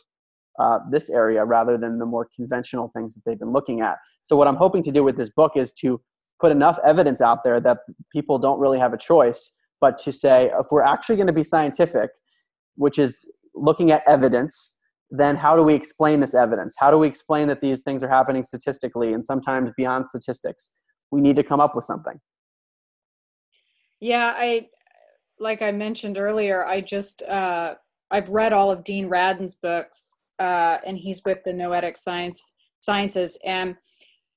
uh, 0.60 0.80
this 0.90 1.10
area 1.10 1.46
rather 1.46 1.78
than 1.78 1.98
the 1.98 2.06
more 2.06 2.28
conventional 2.36 2.92
things 2.96 3.16
that 3.16 3.22
they've 3.26 3.40
been 3.40 3.54
looking 3.54 3.82
at. 3.82 3.98
So, 4.24 4.36
what 4.36 4.48
I'm 4.48 4.58
hoping 4.58 4.84
to 4.84 4.92
do 4.92 5.04
with 5.04 5.18
this 5.18 5.30
book 5.30 5.54
is 5.56 5.74
to 5.82 6.02
put 6.42 6.52
enough 6.52 6.78
evidence 6.86 7.22
out 7.22 7.44
there 7.44 7.62
that 7.62 7.78
people 8.12 8.40
don't 8.40 8.60
really 8.60 8.80
have 8.80 8.94
a 8.94 8.98
choice, 8.98 9.58
but 9.80 9.98
to 10.00 10.12
say, 10.12 10.52
if 10.60 10.68
we're 10.72 10.84
actually 10.84 11.16
going 11.16 11.28
to 11.28 11.34
be 11.34 11.44
scientific, 11.44 12.10
which 12.76 12.98
is 13.00 13.20
looking 13.54 13.92
at 13.92 14.04
evidence, 14.08 14.76
then 15.12 15.36
how 15.36 15.56
do 15.56 15.62
we 15.62 15.74
explain 15.74 16.20
this 16.20 16.34
evidence? 16.34 16.76
How 16.78 16.90
do 16.90 16.98
we 16.98 17.08
explain 17.08 17.48
that 17.50 17.62
these 17.62 17.84
things 17.84 18.02
are 18.02 18.10
happening 18.10 18.44
statistically 18.44 19.14
and 19.14 19.24
sometimes 19.24 19.72
beyond 19.78 20.08
statistics? 20.08 20.72
We 21.12 21.22
need 21.22 21.36
to 21.36 21.44
come 21.44 21.60
up 21.60 21.76
with 21.76 21.86
something. 21.86 22.20
Yeah, 24.00 24.34
I 24.36 24.70
like 25.40 25.62
I 25.62 25.72
mentioned 25.72 26.18
earlier, 26.18 26.66
I 26.66 26.82
just 26.82 27.22
uh, 27.24 27.76
I've 28.10 28.30
read 28.30 28.54
all 28.54 28.72
of 28.72 28.84
Dean 28.84 29.10
Radin's 29.10 29.56
books, 29.56 30.16
uh, 30.40 30.78
and 30.86 30.98
he's 30.98 31.24
with 31.26 31.40
the 31.44 31.54
Noetic 31.54 31.98
Science 31.98 32.56
Sciences, 32.80 33.38
and 33.46 33.76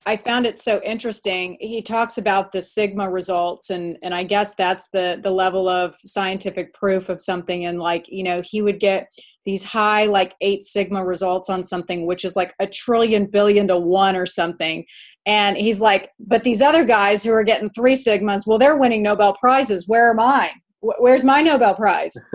I 0.07 0.17
found 0.17 0.47
it 0.47 0.59
so 0.59 0.81
interesting. 0.83 1.57
He 1.61 1.81
talks 1.81 2.19
about 2.19 2.53
the 2.53 2.61
sigma 2.61 3.11
results, 3.11 3.71
and 3.71 3.97
and 4.03 4.15
I 4.15 4.25
guess 4.25 4.55
that's 4.55 4.89
the 4.93 5.19
the 5.23 5.31
level 5.31 5.69
of 5.69 5.97
scientific 6.05 6.75
proof 6.75 7.09
of 7.09 7.21
something. 7.21 7.65
And 7.65 7.79
like 7.79 8.07
you 8.09 8.23
know, 8.23 8.43
he 8.45 8.61
would 8.61 8.81
get 8.81 9.09
these 9.45 9.65
high 9.65 10.07
like 10.07 10.35
eight 10.41 10.65
sigma 10.65 11.05
results 11.05 11.49
on 11.49 11.65
something, 11.65 12.07
which 12.07 12.25
is 12.25 12.37
like 12.37 12.55
a 12.61 12.67
trillion 12.67 13.27
billion 13.27 13.69
to 13.69 13.79
one 13.79 14.17
or 14.17 14.27
something. 14.27 14.85
And 15.27 15.57
he's 15.57 15.81
like, 15.81 16.11
but 16.19 16.45
these 16.45 16.61
other 16.61 16.85
guys 16.85 17.25
who 17.25 17.33
are 17.33 17.45
getting 17.45 17.71
three 17.71 17.95
sigmas, 17.95 18.47
well, 18.47 18.59
they're 18.59 18.77
winning 18.77 19.03
Nobel 19.03 19.35
prizes. 19.35 19.89
Where 19.89 20.11
am 20.11 20.21
I? 20.21 20.51
Where's 20.81 21.25
my 21.25 21.41
Nobel 21.41 21.75
Prize? 21.75 22.13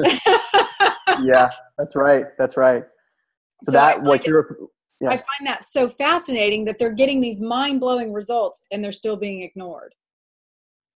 yeah, 1.24 1.51
that's 1.78 1.95
right. 1.95 2.26
That's 2.39 2.57
right. 2.57 2.84
So, 3.63 3.72
so 3.72 3.78
that 3.78 4.01
what 4.01 4.26
you're 4.26 4.57
yeah. 5.02 5.10
I 5.10 5.18
find 5.18 5.45
that 5.45 5.66
so 5.66 5.89
fascinating 5.89 6.66
that 6.66 6.78
they're 6.78 6.91
getting 6.91 7.22
these 7.22 7.39
mind 7.39 7.80
blowing 7.80 8.12
results 8.12 8.66
and 8.72 8.84
they're 8.84 8.91
still 8.91 9.16
being 9.16 9.41
ignored. 9.41 9.95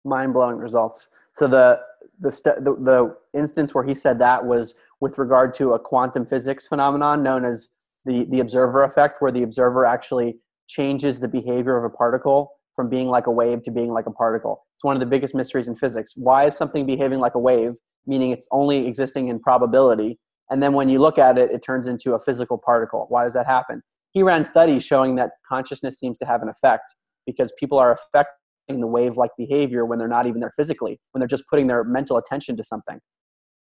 Mind 0.03 0.33
blowing 0.33 0.57
results. 0.57 1.09
So 1.33 1.47
the, 1.47 1.79
the 2.19 2.31
st- 2.31 2.63
the 2.63 2.75
the 2.75 3.15
instance 3.37 3.73
where 3.73 3.83
he 3.83 3.93
said 3.93 4.19
that 4.19 4.45
was 4.45 4.73
with 4.99 5.17
regard 5.17 5.53
to 5.55 5.73
a 5.73 5.79
quantum 5.79 6.25
physics 6.25 6.67
phenomenon 6.67 7.21
known 7.23 7.45
as 7.45 7.69
the 8.05 8.25
the 8.25 8.39
observer 8.39 8.83
effect, 8.83 9.21
where 9.21 9.31
the 9.31 9.43
observer 9.43 9.85
actually 9.85 10.37
changes 10.67 11.19
the 11.19 11.27
behavior 11.27 11.77
of 11.77 11.83
a 11.83 11.95
particle 11.95 12.51
from 12.75 12.89
being 12.89 13.07
like 13.07 13.27
a 13.27 13.31
wave 13.31 13.61
to 13.63 13.71
being 13.71 13.91
like 13.91 14.07
a 14.07 14.11
particle. 14.11 14.65
It's 14.75 14.83
one 14.83 14.95
of 14.95 14.99
the 14.99 15.05
biggest 15.05 15.35
mysteries 15.35 15.67
in 15.67 15.75
physics. 15.75 16.13
Why 16.15 16.45
is 16.45 16.55
something 16.55 16.85
behaving 16.85 17.19
like 17.19 17.35
a 17.35 17.39
wave, 17.39 17.73
meaning 18.07 18.31
it's 18.31 18.47
only 18.51 18.87
existing 18.87 19.27
in 19.27 19.39
probability, 19.39 20.17
and 20.51 20.61
then 20.61 20.73
when 20.73 20.89
you 20.89 20.99
look 20.99 21.17
at 21.17 21.39
it, 21.39 21.49
it 21.49 21.63
turns 21.63 21.87
into 21.87 22.13
a 22.13 22.19
physical 22.19 22.57
particle? 22.57 23.07
Why 23.09 23.23
does 23.23 23.33
that 23.33 23.47
happen? 23.47 23.81
he 24.11 24.23
ran 24.23 24.43
studies 24.43 24.83
showing 24.83 25.15
that 25.15 25.31
consciousness 25.47 25.99
seems 25.99 26.17
to 26.19 26.25
have 26.25 26.41
an 26.41 26.49
effect 26.49 26.95
because 27.25 27.53
people 27.59 27.79
are 27.79 27.91
affecting 27.93 28.81
the 28.81 28.87
wave 28.87 29.17
like 29.17 29.31
behavior 29.37 29.85
when 29.85 29.99
they're 29.99 30.07
not 30.07 30.27
even 30.27 30.41
there 30.41 30.53
physically, 30.55 30.99
when 31.11 31.19
they're 31.19 31.27
just 31.27 31.47
putting 31.49 31.67
their 31.67 31.83
mental 31.83 32.17
attention 32.17 32.57
to 32.57 32.63
something. 32.63 32.99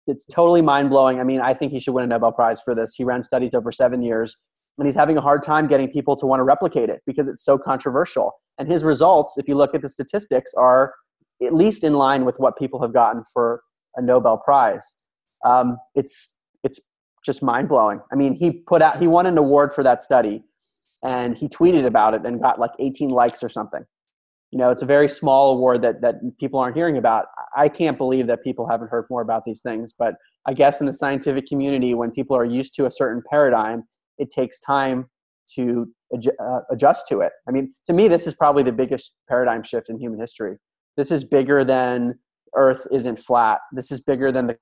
It's 0.08 0.26
totally 0.26 0.62
mind 0.62 0.90
blowing. 0.90 1.20
I 1.20 1.24
mean, 1.24 1.40
I 1.40 1.54
think 1.54 1.72
he 1.72 1.80
should 1.80 1.94
win 1.94 2.04
a 2.04 2.08
Nobel 2.08 2.32
Prize 2.32 2.60
for 2.62 2.74
this. 2.74 2.96
He 2.96 3.04
ran 3.04 3.22
studies 3.22 3.54
over 3.54 3.72
seven 3.72 4.02
years 4.02 4.36
and 4.78 4.88
he's 4.88 4.96
having 4.96 5.18
a 5.18 5.22
hard 5.22 5.44
time 5.44 5.68
getting 5.68 5.92
people 5.92 6.16
to 6.16 6.26
want 6.26 6.40
to 6.40 6.44
replicate 6.44 6.90
it 6.90 7.02
because 7.06 7.28
it's 7.28 7.44
so 7.44 7.58
controversial. 7.58 8.34
And 8.58 8.68
his 8.68 8.84
results, 8.84 9.38
if 9.38 9.48
you 9.48 9.56
look 9.56 9.76
at 9.76 9.82
the 9.82 9.90
statistics, 9.90 10.52
are 10.56 10.94
at 11.44 11.54
least 11.54 11.84
in 11.84 11.94
line 11.94 12.26
with 12.26 12.38
what 12.40 12.58
people 12.58 12.82
have 12.82 12.94
gotten 12.94 13.24
for 13.32 13.62
a 13.96 14.02
Nobel 14.02 14.38
Prize. 14.38 14.96
Um, 15.46 15.78
it's 15.96 16.36
it's 16.64 16.80
just 17.26 17.42
mind 17.42 17.70
blowing. 17.70 18.02
I 18.12 18.16
mean, 18.16 18.36
he 18.36 18.52
put 18.52 18.82
out 18.82 19.00
he 19.00 19.08
won 19.08 19.26
an 19.26 19.38
award 19.38 19.74
for 19.74 19.84
that 19.84 20.02
study, 20.02 20.44
and 21.04 21.36
he 21.36 21.48
tweeted 21.48 21.86
about 21.86 22.14
it 22.14 22.26
and 22.26 22.42
got 22.42 22.60
like 22.60 22.72
18 22.80 23.10
likes 23.10 23.44
or 23.44 23.50
something. 23.50 23.84
You 24.52 24.58
know, 24.58 24.72
it's 24.72 24.82
a 24.82 24.86
very 24.86 25.08
small 25.08 25.54
award 25.54 25.82
that 25.84 26.02
that 26.02 26.16
people 26.40 26.60
aren't 26.60 26.76
hearing 26.76 26.98
about. 26.98 27.26
I 27.56 27.70
can't 27.70 27.98
believe 27.98 28.28
that 28.28 28.44
people 28.44 28.68
haven't 28.68 28.90
heard 28.90 29.06
more 29.10 29.22
about 29.22 29.46
these 29.46 29.62
things. 29.62 29.94
But 29.98 30.16
I 30.48 30.54
guess 30.54 30.80
in 30.80 30.88
the 30.88 30.94
scientific 30.94 31.46
community, 31.46 31.94
when 31.94 32.12
people 32.12 32.36
are 32.36 32.46
used 32.46 32.74
to 32.76 32.86
a 32.86 32.92
certain 32.92 33.22
paradigm, 33.30 33.84
it 34.18 34.30
takes 34.32 34.60
time 34.60 35.10
to 35.56 35.88
uh, 36.14 36.60
adjust 36.72 37.08
to 37.08 37.22
it. 37.22 37.32
I 37.48 37.52
mean, 37.52 37.74
to 37.86 37.94
me, 37.94 38.08
this 38.08 38.28
is 38.28 38.34
probably 38.34 38.64
the 38.64 38.72
biggest 38.72 39.14
paradigm 39.28 39.64
shift 39.64 39.90
in 39.90 40.00
human 40.00 40.20
history. 40.20 40.58
This 40.98 41.12
is 41.12 41.24
bigger 41.24 41.64
than 41.64 42.16
Earth 42.56 42.88
isn't 42.92 43.20
flat. 43.20 43.60
This 43.72 43.92
is 43.92 44.02
bigger 44.02 44.32
than 44.32 44.48
the 44.48 44.58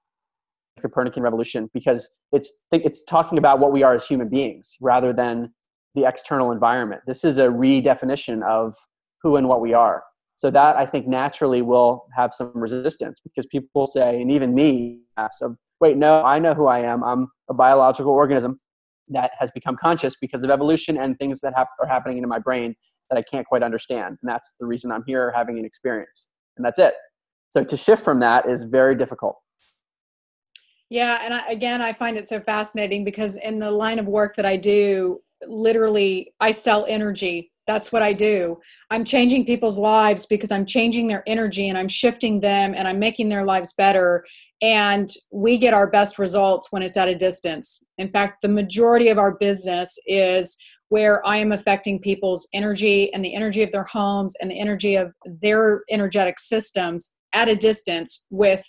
Copernican 0.81 1.23
revolution 1.23 1.69
because 1.73 2.09
it's 2.31 2.63
it's 2.71 3.03
talking 3.03 3.37
about 3.37 3.59
what 3.59 3.71
we 3.71 3.83
are 3.83 3.93
as 3.93 4.05
human 4.05 4.29
beings 4.29 4.75
rather 4.81 5.13
than 5.13 5.51
the 5.95 6.05
external 6.05 6.51
environment. 6.51 7.01
This 7.07 7.23
is 7.23 7.37
a 7.37 7.47
redefinition 7.47 8.43
of 8.43 8.75
who 9.21 9.35
and 9.35 9.47
what 9.47 9.61
we 9.61 9.73
are. 9.73 10.03
So 10.35 10.51
that 10.51 10.75
I 10.75 10.85
think 10.85 11.07
naturally 11.07 11.63
will 11.63 12.05
have 12.15 12.33
some 12.33 12.51
resistance 12.53 13.19
because 13.19 13.47
people 13.47 13.87
say, 13.87 14.21
and 14.21 14.31
even 14.31 14.53
me, 14.53 14.99
so 15.31 15.55
wait, 15.79 15.97
no, 15.97 16.21
I 16.23 16.37
know 16.37 16.53
who 16.53 16.67
I 16.67 16.79
am. 16.79 17.03
I'm 17.03 17.27
a 17.49 17.55
biological 17.55 18.11
organism 18.11 18.57
that 19.09 19.31
has 19.39 19.49
become 19.51 19.75
conscious 19.81 20.15
because 20.15 20.43
of 20.43 20.51
evolution 20.51 20.97
and 20.97 21.17
things 21.17 21.41
that 21.41 21.53
are 21.57 21.87
happening 21.87 22.19
in 22.19 22.29
my 22.29 22.39
brain 22.39 22.75
that 23.09 23.17
I 23.17 23.23
can't 23.23 23.47
quite 23.47 23.63
understand. 23.63 24.17
And 24.21 24.29
that's 24.29 24.55
the 24.59 24.67
reason 24.67 24.91
I'm 24.91 25.03
here 25.07 25.31
having 25.35 25.57
an 25.57 25.65
experience. 25.65 26.27
And 26.57 26.65
that's 26.65 26.77
it. 26.77 26.93
So 27.49 27.63
to 27.63 27.77
shift 27.77 28.03
from 28.03 28.19
that 28.19 28.47
is 28.47 28.63
very 28.63 28.95
difficult. 28.95 29.37
Yeah, 30.89 31.19
and 31.21 31.33
I, 31.33 31.47
again, 31.49 31.81
I 31.81 31.93
find 31.93 32.17
it 32.17 32.27
so 32.27 32.39
fascinating 32.39 33.03
because 33.03 33.35
in 33.37 33.59
the 33.59 33.71
line 33.71 33.99
of 33.99 34.05
work 34.07 34.35
that 34.37 34.45
I 34.45 34.55
do, 34.55 35.19
literally, 35.45 36.33
I 36.39 36.51
sell 36.51 36.85
energy. 36.87 37.51
That's 37.67 37.91
what 37.91 38.01
I 38.01 38.13
do. 38.13 38.57
I'm 38.89 39.03
changing 39.03 39.45
people's 39.45 39.77
lives 39.77 40.25
because 40.25 40.53
I'm 40.53 40.65
changing 40.65 41.07
their 41.07 41.23
energy 41.27 41.67
and 41.67 41.77
I'm 41.77 41.89
shifting 41.89 42.39
them 42.39 42.73
and 42.73 42.87
I'm 42.87 42.99
making 42.99 43.27
their 43.27 43.43
lives 43.43 43.73
better. 43.73 44.25
And 44.61 45.09
we 45.33 45.57
get 45.57 45.73
our 45.73 45.87
best 45.87 46.17
results 46.17 46.71
when 46.71 46.81
it's 46.81 46.95
at 46.95 47.09
a 47.09 47.15
distance. 47.15 47.83
In 47.97 48.09
fact, 48.09 48.41
the 48.41 48.47
majority 48.47 49.09
of 49.09 49.17
our 49.17 49.33
business 49.35 49.99
is 50.05 50.57
where 50.87 51.25
I 51.27 51.37
am 51.37 51.51
affecting 51.51 51.99
people's 51.99 52.47
energy 52.53 53.13
and 53.13 53.23
the 53.23 53.35
energy 53.35 53.61
of 53.63 53.71
their 53.71 53.83
homes 53.83 54.35
and 54.39 54.49
the 54.49 54.59
energy 54.59 54.95
of 54.95 55.11
their 55.25 55.81
energetic 55.89 56.39
systems 56.39 57.17
at 57.33 57.49
a 57.49 57.55
distance 57.57 58.25
with 58.29 58.65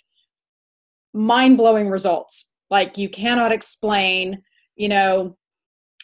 mind 1.13 1.57
blowing 1.57 1.89
results. 1.89 2.51
Like 2.69 2.97
you 2.97 3.09
cannot 3.09 3.51
explain, 3.51 4.43
you 4.75 4.89
know, 4.89 5.37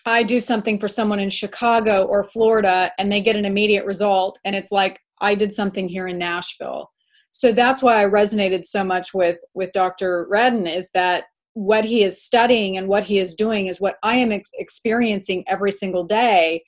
I 0.06 0.24
do 0.24 0.39
something 0.39 0.80
for 0.80 0.88
someone 0.88 1.20
in 1.20 1.30
Chicago 1.30 2.06
or 2.06 2.24
Florida 2.24 2.91
and 2.97 3.12
they 3.12 3.22
get 3.22 3.36
an 3.36 3.45
immediate 3.45 3.86
result. 3.86 4.39
And 4.45 4.56
it's 4.56 4.72
like, 4.72 4.99
I 5.22 5.36
did 5.36 5.53
something 5.53 5.88
here 5.88 6.08
in 6.08 6.18
Nashville. 6.18 6.91
So 7.32 7.51
that's 7.51 7.82
why 7.82 8.01
I 8.01 8.06
resonated 8.06 8.66
so 8.66 8.84
much 8.84 9.14
with, 9.14 9.39
with 9.53 9.72
Dr. 9.74 10.28
Radin 10.32 10.74
is 10.74 10.91
that 10.91 11.26
what 11.53 11.86
he 11.86 12.03
is 12.03 12.22
studying 12.22 12.78
and 12.78 12.88
what 12.88 13.03
he 13.03 13.18
is 13.18 13.34
doing 13.34 13.68
is 13.68 13.82
what 13.82 13.97
I 14.03 14.18
am 14.18 14.32
ex- 14.32 14.51
experiencing 14.58 15.43
every 15.47 15.72
single 15.72 16.03
day 16.03 16.64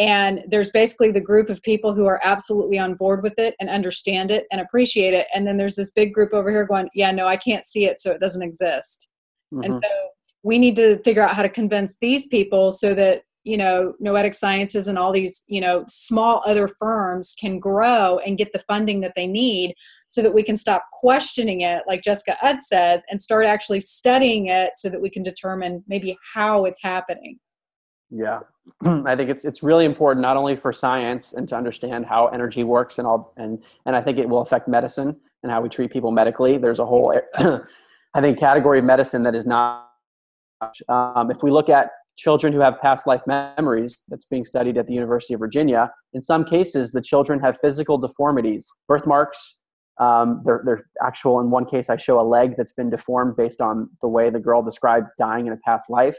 and 0.00 0.40
there's 0.48 0.70
basically 0.70 1.12
the 1.12 1.20
group 1.20 1.50
of 1.50 1.62
people 1.62 1.94
who 1.94 2.06
are 2.06 2.20
absolutely 2.24 2.78
on 2.78 2.94
board 2.94 3.22
with 3.22 3.38
it 3.38 3.54
and 3.60 3.68
understand 3.68 4.30
it 4.30 4.46
and 4.50 4.58
appreciate 4.58 5.12
it. 5.12 5.26
And 5.34 5.46
then 5.46 5.58
there's 5.58 5.76
this 5.76 5.92
big 5.92 6.14
group 6.14 6.32
over 6.32 6.50
here 6.50 6.66
going 6.66 6.88
yeah 6.94 7.10
no 7.10 7.26
i 7.26 7.36
can't 7.36 7.64
see 7.64 7.84
it 7.84 8.00
so 8.00 8.10
it 8.10 8.20
doesn't 8.20 8.42
exist. 8.42 9.08
Mm-hmm. 9.52 9.64
and 9.64 9.74
so 9.82 9.88
we 10.42 10.58
need 10.58 10.76
to 10.76 10.98
figure 11.02 11.22
out 11.22 11.34
how 11.34 11.42
to 11.42 11.48
convince 11.48 11.96
these 12.00 12.26
people 12.28 12.72
so 12.72 12.94
that 12.94 13.24
you 13.44 13.56
know 13.56 13.94
noetic 14.00 14.32
sciences 14.34 14.86
and 14.86 14.96
all 14.98 15.12
these 15.12 15.42
you 15.48 15.60
know 15.60 15.84
small 15.86 16.42
other 16.46 16.68
firms 16.68 17.34
can 17.38 17.58
grow 17.58 18.18
and 18.18 18.38
get 18.38 18.52
the 18.52 18.58
funding 18.60 19.00
that 19.00 19.14
they 19.16 19.26
need 19.26 19.74
so 20.08 20.22
that 20.22 20.34
we 20.34 20.42
can 20.42 20.56
stop 20.56 20.84
questioning 20.92 21.62
it 21.62 21.82
like 21.88 22.02
jessica 22.02 22.36
utts 22.42 22.68
says 22.68 23.02
and 23.10 23.20
start 23.20 23.44
actually 23.44 23.80
studying 23.80 24.46
it 24.46 24.70
so 24.74 24.88
that 24.88 25.00
we 25.00 25.10
can 25.10 25.22
determine 25.22 25.82
maybe 25.88 26.16
how 26.34 26.64
it's 26.64 26.82
happening. 26.82 27.38
Yeah, 28.10 28.40
I 28.84 29.16
think 29.16 29.30
it's 29.30 29.44
it's 29.44 29.62
really 29.62 29.84
important 29.84 30.22
not 30.22 30.36
only 30.36 30.56
for 30.56 30.72
science 30.72 31.32
and 31.32 31.48
to 31.48 31.56
understand 31.56 32.06
how 32.06 32.26
energy 32.28 32.64
works 32.64 32.98
and 32.98 33.06
all 33.06 33.32
and 33.36 33.62
and 33.86 33.96
I 33.96 34.00
think 34.00 34.18
it 34.18 34.28
will 34.28 34.40
affect 34.40 34.68
medicine 34.68 35.16
and 35.42 35.50
how 35.52 35.60
we 35.60 35.68
treat 35.68 35.90
people 35.90 36.10
medically. 36.10 36.58
There's 36.58 36.78
a 36.78 36.86
whole 36.86 37.18
I 38.14 38.20
think 38.20 38.38
category 38.38 38.80
of 38.80 38.84
medicine 38.84 39.22
that 39.24 39.34
is 39.34 39.46
not. 39.46 39.86
Um, 40.88 41.30
if 41.30 41.42
we 41.42 41.50
look 41.50 41.70
at 41.70 41.88
children 42.18 42.52
who 42.52 42.60
have 42.60 42.78
past 42.82 43.06
life 43.06 43.22
memories 43.26 44.02
that's 44.08 44.26
being 44.26 44.44
studied 44.44 44.76
at 44.76 44.86
the 44.86 44.92
University 44.92 45.32
of 45.32 45.40
Virginia, 45.40 45.90
in 46.12 46.20
some 46.20 46.44
cases 46.44 46.92
the 46.92 47.00
children 47.00 47.40
have 47.40 47.58
physical 47.60 47.96
deformities, 47.96 48.70
birthmarks, 48.86 49.59
um, 50.00 50.42
they're, 50.44 50.62
they're 50.64 50.80
actual, 51.04 51.40
in 51.40 51.50
one 51.50 51.64
case, 51.66 51.90
I 51.90 51.96
show 51.96 52.20
a 52.20 52.22
leg 52.22 52.54
that's 52.56 52.72
been 52.72 52.90
deformed 52.90 53.36
based 53.36 53.60
on 53.60 53.88
the 54.00 54.08
way 54.08 54.30
the 54.30 54.40
girl 54.40 54.62
described 54.62 55.08
dying 55.18 55.46
in 55.46 55.52
a 55.52 55.58
past 55.58 55.90
life. 55.90 56.16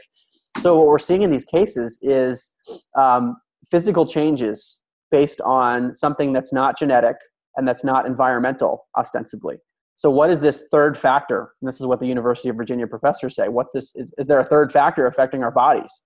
So, 0.58 0.78
what 0.78 0.86
we're 0.86 0.98
seeing 0.98 1.22
in 1.22 1.30
these 1.30 1.44
cases 1.44 1.98
is 2.00 2.50
um, 2.96 3.36
physical 3.70 4.06
changes 4.06 4.80
based 5.10 5.40
on 5.42 5.94
something 5.94 6.32
that's 6.32 6.52
not 6.52 6.78
genetic 6.78 7.16
and 7.56 7.68
that's 7.68 7.84
not 7.84 8.06
environmental, 8.06 8.86
ostensibly. 8.96 9.58
So, 9.96 10.10
what 10.10 10.30
is 10.30 10.40
this 10.40 10.64
third 10.70 10.96
factor? 10.96 11.52
And 11.60 11.68
this 11.68 11.80
is 11.80 11.86
what 11.86 12.00
the 12.00 12.06
University 12.06 12.48
of 12.48 12.56
Virginia 12.56 12.86
professors 12.86 13.34
say. 13.34 13.48
What's 13.48 13.72
this? 13.72 13.94
Is, 13.96 14.14
is 14.16 14.26
there 14.28 14.40
a 14.40 14.46
third 14.46 14.72
factor 14.72 15.06
affecting 15.06 15.42
our 15.42 15.50
bodies? 15.50 16.02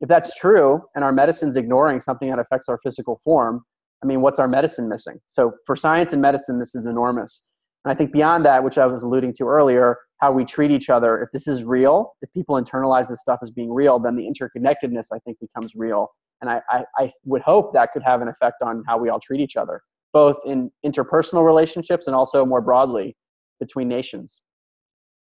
if 0.00 0.08
that's 0.08 0.34
true 0.34 0.82
and 0.94 1.04
our 1.04 1.12
medicine's 1.12 1.56
ignoring 1.56 2.00
something 2.00 2.30
that 2.30 2.38
affects 2.38 2.68
our 2.68 2.78
physical 2.82 3.20
form, 3.22 3.62
I 4.02 4.06
mean, 4.06 4.20
what's 4.20 4.38
our 4.38 4.48
medicine 4.48 4.88
missing? 4.88 5.20
So 5.26 5.52
for 5.66 5.76
science 5.76 6.12
and 6.12 6.22
medicine, 6.22 6.58
this 6.58 6.74
is 6.74 6.86
enormous. 6.86 7.44
And 7.84 7.92
I 7.92 7.94
think 7.94 8.12
beyond 8.12 8.44
that, 8.44 8.62
which 8.64 8.78
I 8.78 8.86
was 8.86 9.02
alluding 9.02 9.34
to 9.34 9.44
earlier, 9.44 9.98
how 10.18 10.32
we 10.32 10.44
treat 10.44 10.70
each 10.70 10.90
other, 10.90 11.22
if 11.22 11.30
this 11.32 11.46
is 11.46 11.64
real, 11.64 12.12
if 12.20 12.32
people 12.32 12.56
internalize 12.56 13.08
this 13.08 13.20
stuff 13.20 13.38
as 13.42 13.50
being 13.50 13.72
real, 13.72 13.98
then 13.98 14.16
the 14.16 14.26
interconnectedness, 14.26 15.06
I 15.12 15.18
think, 15.20 15.38
becomes 15.40 15.74
real. 15.74 16.08
And 16.40 16.50
I, 16.50 16.60
I, 16.70 16.84
I 16.98 17.12
would 17.24 17.42
hope 17.42 17.72
that 17.74 17.92
could 17.92 18.02
have 18.02 18.22
an 18.22 18.28
effect 18.28 18.62
on 18.62 18.82
how 18.86 18.98
we 18.98 19.08
all 19.08 19.20
treat 19.20 19.40
each 19.40 19.56
other, 19.56 19.82
both 20.12 20.36
in 20.46 20.70
interpersonal 20.84 21.44
relationships 21.44 22.06
and 22.06 22.14
also 22.14 22.44
more 22.44 22.60
broadly 22.60 23.16
between 23.58 23.88
nations. 23.88 24.42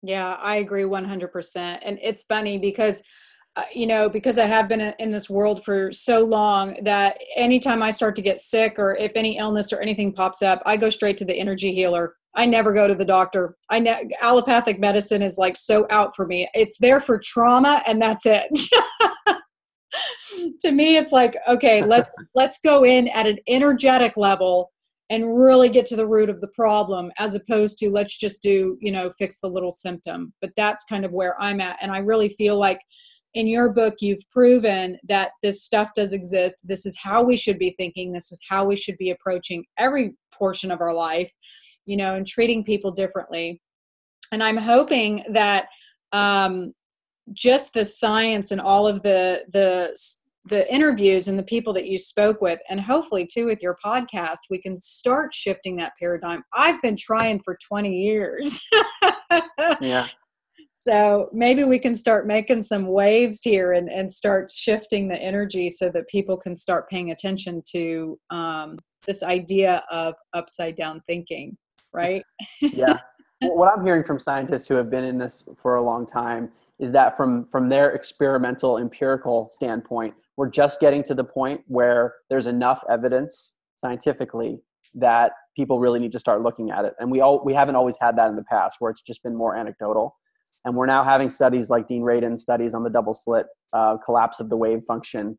Yeah, 0.01 0.37
I 0.41 0.57
agree 0.57 0.83
100%. 0.83 1.79
And 1.83 1.99
it's 2.01 2.23
funny 2.23 2.59
because 2.59 3.01
Uh, 3.57 3.63
you 3.73 3.87
know, 3.87 4.09
because 4.09 4.37
I 4.37 4.47
have 4.47 4.67
been 4.67 4.81
in 4.81 5.11
this 5.11 5.29
world 5.29 5.63
for 5.63 5.89
so 5.89 6.25
long 6.25 6.75
that 6.83 7.17
anytime 7.37 7.81
I 7.81 7.89
start 7.89 8.13
to 8.17 8.21
get 8.21 8.41
sick 8.41 8.77
or 8.77 8.95
if 8.95 9.13
any 9.15 9.37
illness 9.37 9.71
or 9.71 9.79
anything 9.79 10.11
pops 10.11 10.41
up, 10.41 10.61
I 10.65 10.75
go 10.75 10.89
straight 10.89 11.15
to 11.19 11.25
the 11.25 11.35
energy 11.35 11.73
healer. 11.73 12.15
I 12.35 12.45
never 12.45 12.73
go 12.73 12.85
to 12.85 12.95
the 12.95 13.05
doctor. 13.05 13.55
I 13.69 13.79
ne- 13.79 14.09
allopathic 14.21 14.77
medicine 14.77 15.21
is 15.21 15.37
like 15.37 15.55
so 15.55 15.87
out 15.89 16.17
for 16.17 16.27
me. 16.27 16.49
It's 16.53 16.77
there 16.79 16.99
for 16.99 17.17
trauma 17.17 17.81
and 17.87 18.01
that's 18.01 18.25
it. 18.25 18.43
to 20.59 20.71
me 20.71 20.97
it's 20.97 21.13
like 21.13 21.37
okay, 21.47 21.81
let's 21.81 22.13
let's 22.35 22.59
go 22.59 22.83
in 22.83 23.07
at 23.07 23.25
an 23.25 23.37
energetic 23.47 24.17
level 24.17 24.73
and 25.09 25.39
really 25.39 25.69
get 25.69 25.85
to 25.85 25.95
the 25.95 26.07
root 26.07 26.29
of 26.29 26.41
the 26.41 26.51
problem 26.55 27.09
as 27.19 27.35
opposed 27.35 27.77
to 27.77 27.89
let's 27.89 28.17
just 28.17 28.41
do, 28.41 28.77
you 28.81 28.91
know, 28.91 29.13
fix 29.17 29.39
the 29.39 29.47
little 29.47 29.71
symptom. 29.71 30.33
But 30.41 30.51
that's 30.57 30.83
kind 30.83 31.05
of 31.05 31.13
where 31.13 31.41
I'm 31.41 31.61
at 31.61 31.77
and 31.81 31.89
I 31.89 31.99
really 31.99 32.29
feel 32.29 32.59
like 32.59 32.79
in 33.35 33.47
your 33.47 33.69
book 33.69 33.95
you've 33.99 34.27
proven 34.31 34.97
that 35.07 35.31
this 35.43 35.63
stuff 35.63 35.91
does 35.95 36.11
exist. 36.11 36.67
This 36.67 36.85
is 36.85 36.97
how 36.97 37.23
we 37.23 37.37
should 37.37 37.59
be 37.59 37.75
thinking. 37.77 38.11
This 38.11 38.31
is 38.31 38.41
how 38.49 38.65
we 38.65 38.75
should 38.75 38.97
be 38.97 39.11
approaching 39.11 39.63
every 39.77 40.15
portion 40.33 40.71
of 40.71 40.81
our 40.81 40.93
life 40.93 41.31
you 41.85 41.97
know 41.97 42.15
and 42.15 42.27
treating 42.27 42.63
people 42.63 42.91
differently. 42.91 43.61
And 44.31 44.43
i'm 44.43 44.57
hoping 44.57 45.23
that 45.31 45.67
um, 46.11 46.73
just 47.33 47.73
the 47.73 47.85
science 47.85 48.51
and 48.51 48.59
all 48.59 48.87
of 48.87 49.01
the 49.03 49.45
the 49.51 49.95
the 50.47 50.71
interviews 50.71 51.27
and 51.27 51.39
the 51.39 51.43
people 51.43 51.73
that 51.73 51.87
you 51.87 51.97
spoke 51.97 52.39
with 52.39 52.59
and 52.69 52.79
hopefully 52.79 53.27
too 53.31 53.45
with 53.47 53.63
your 53.63 53.75
podcast 53.83 54.37
we 54.49 54.61
can 54.61 54.79
start 54.79 55.33
shifting 55.33 55.75
that 55.77 55.93
paradigm. 55.99 56.43
I've 56.53 56.81
been 56.81 56.95
trying 56.95 57.41
for 57.43 57.57
20 57.67 57.89
years. 57.89 58.61
Yeah 59.81 60.07
so 60.87 61.29
maybe 61.33 61.63
we 61.63 61.79
can 61.79 61.95
start 61.95 62.27
making 62.27 62.61
some 62.61 62.85
waves 62.85 63.41
here 63.41 63.73
and, 63.73 63.89
and 63.89 64.11
start 64.11 64.51
shifting 64.51 65.07
the 65.07 65.19
energy 65.19 65.67
so 65.67 65.89
that 65.89 66.07
people 66.07 66.37
can 66.37 66.55
start 66.55 66.87
paying 66.87 67.09
attention 67.09 67.63
to 67.71 68.19
um, 68.29 68.77
this 69.07 69.23
idea 69.23 69.83
of 69.89 70.13
upside 70.33 70.75
down 70.75 71.01
thinking, 71.07 71.57
right? 71.91 72.21
yeah. 72.61 72.99
what 73.41 73.67
I'm 73.75 73.83
hearing 73.83 74.03
from 74.03 74.19
scientists 74.19 74.67
who 74.67 74.75
have 74.75 74.91
been 74.91 75.03
in 75.03 75.17
this 75.17 75.43
for 75.57 75.77
a 75.77 75.81
long 75.81 76.05
time 76.05 76.51
is 76.77 76.91
that 76.91 77.17
from 77.17 77.47
from 77.47 77.67
their 77.67 77.91
experimental 77.93 78.77
empirical 78.77 79.49
standpoint, 79.49 80.13
we're 80.37 80.51
just 80.51 80.79
getting 80.79 81.01
to 81.05 81.15
the 81.15 81.23
point 81.23 81.61
where 81.65 82.13
there's 82.29 82.45
enough 82.45 82.83
evidence 82.91 83.55
scientifically 83.75 84.61
that 84.93 85.31
people 85.55 85.79
really 85.79 85.99
need 85.99 86.11
to 86.11 86.19
start 86.19 86.43
looking 86.43 86.69
at 86.69 86.85
it. 86.85 86.93
And 86.99 87.09
we 87.09 87.21
all 87.21 87.43
we 87.43 87.55
haven't 87.55 87.75
always 87.75 87.95
had 87.99 88.15
that 88.17 88.29
in 88.29 88.35
the 88.35 88.43
past 88.43 88.77
where 88.77 88.91
it's 88.91 89.01
just 89.01 89.23
been 89.23 89.35
more 89.35 89.55
anecdotal. 89.55 90.15
And 90.65 90.75
we're 90.75 90.87
now 90.87 91.03
having 91.03 91.29
studies 91.29 91.69
like 91.69 91.87
Dean 91.87 92.01
Radin's 92.01 92.41
studies 92.41 92.73
on 92.73 92.83
the 92.83 92.89
double 92.89 93.13
slit 93.13 93.45
uh, 93.71 93.97
collapse 94.03 94.39
of 94.39 94.49
the 94.49 94.57
wave 94.57 94.83
function. 94.87 95.37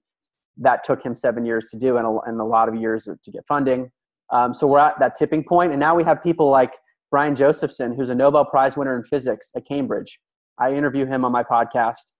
That 0.56 0.84
took 0.84 1.04
him 1.04 1.14
seven 1.14 1.44
years 1.44 1.66
to 1.72 1.78
do 1.78 1.98
and 1.98 2.06
a, 2.06 2.18
and 2.26 2.40
a 2.40 2.44
lot 2.44 2.68
of 2.68 2.76
years 2.76 3.04
to 3.04 3.30
get 3.30 3.44
funding. 3.46 3.90
Um, 4.32 4.54
so 4.54 4.66
we're 4.66 4.78
at 4.78 4.98
that 5.00 5.16
tipping 5.16 5.44
point, 5.44 5.72
and 5.72 5.78
now 5.78 5.94
we 5.94 6.02
have 6.04 6.22
people 6.22 6.48
like 6.48 6.72
Brian 7.10 7.36
Josephson, 7.36 7.94
who's 7.94 8.08
a 8.08 8.14
Nobel 8.14 8.44
Prize 8.44 8.76
winner 8.76 8.96
in 8.96 9.04
physics 9.04 9.52
at 9.54 9.66
Cambridge. 9.66 10.18
I 10.58 10.72
interview 10.72 11.06
him 11.06 11.24
on 11.24 11.32
my 11.32 11.42
podcast. 11.42 12.12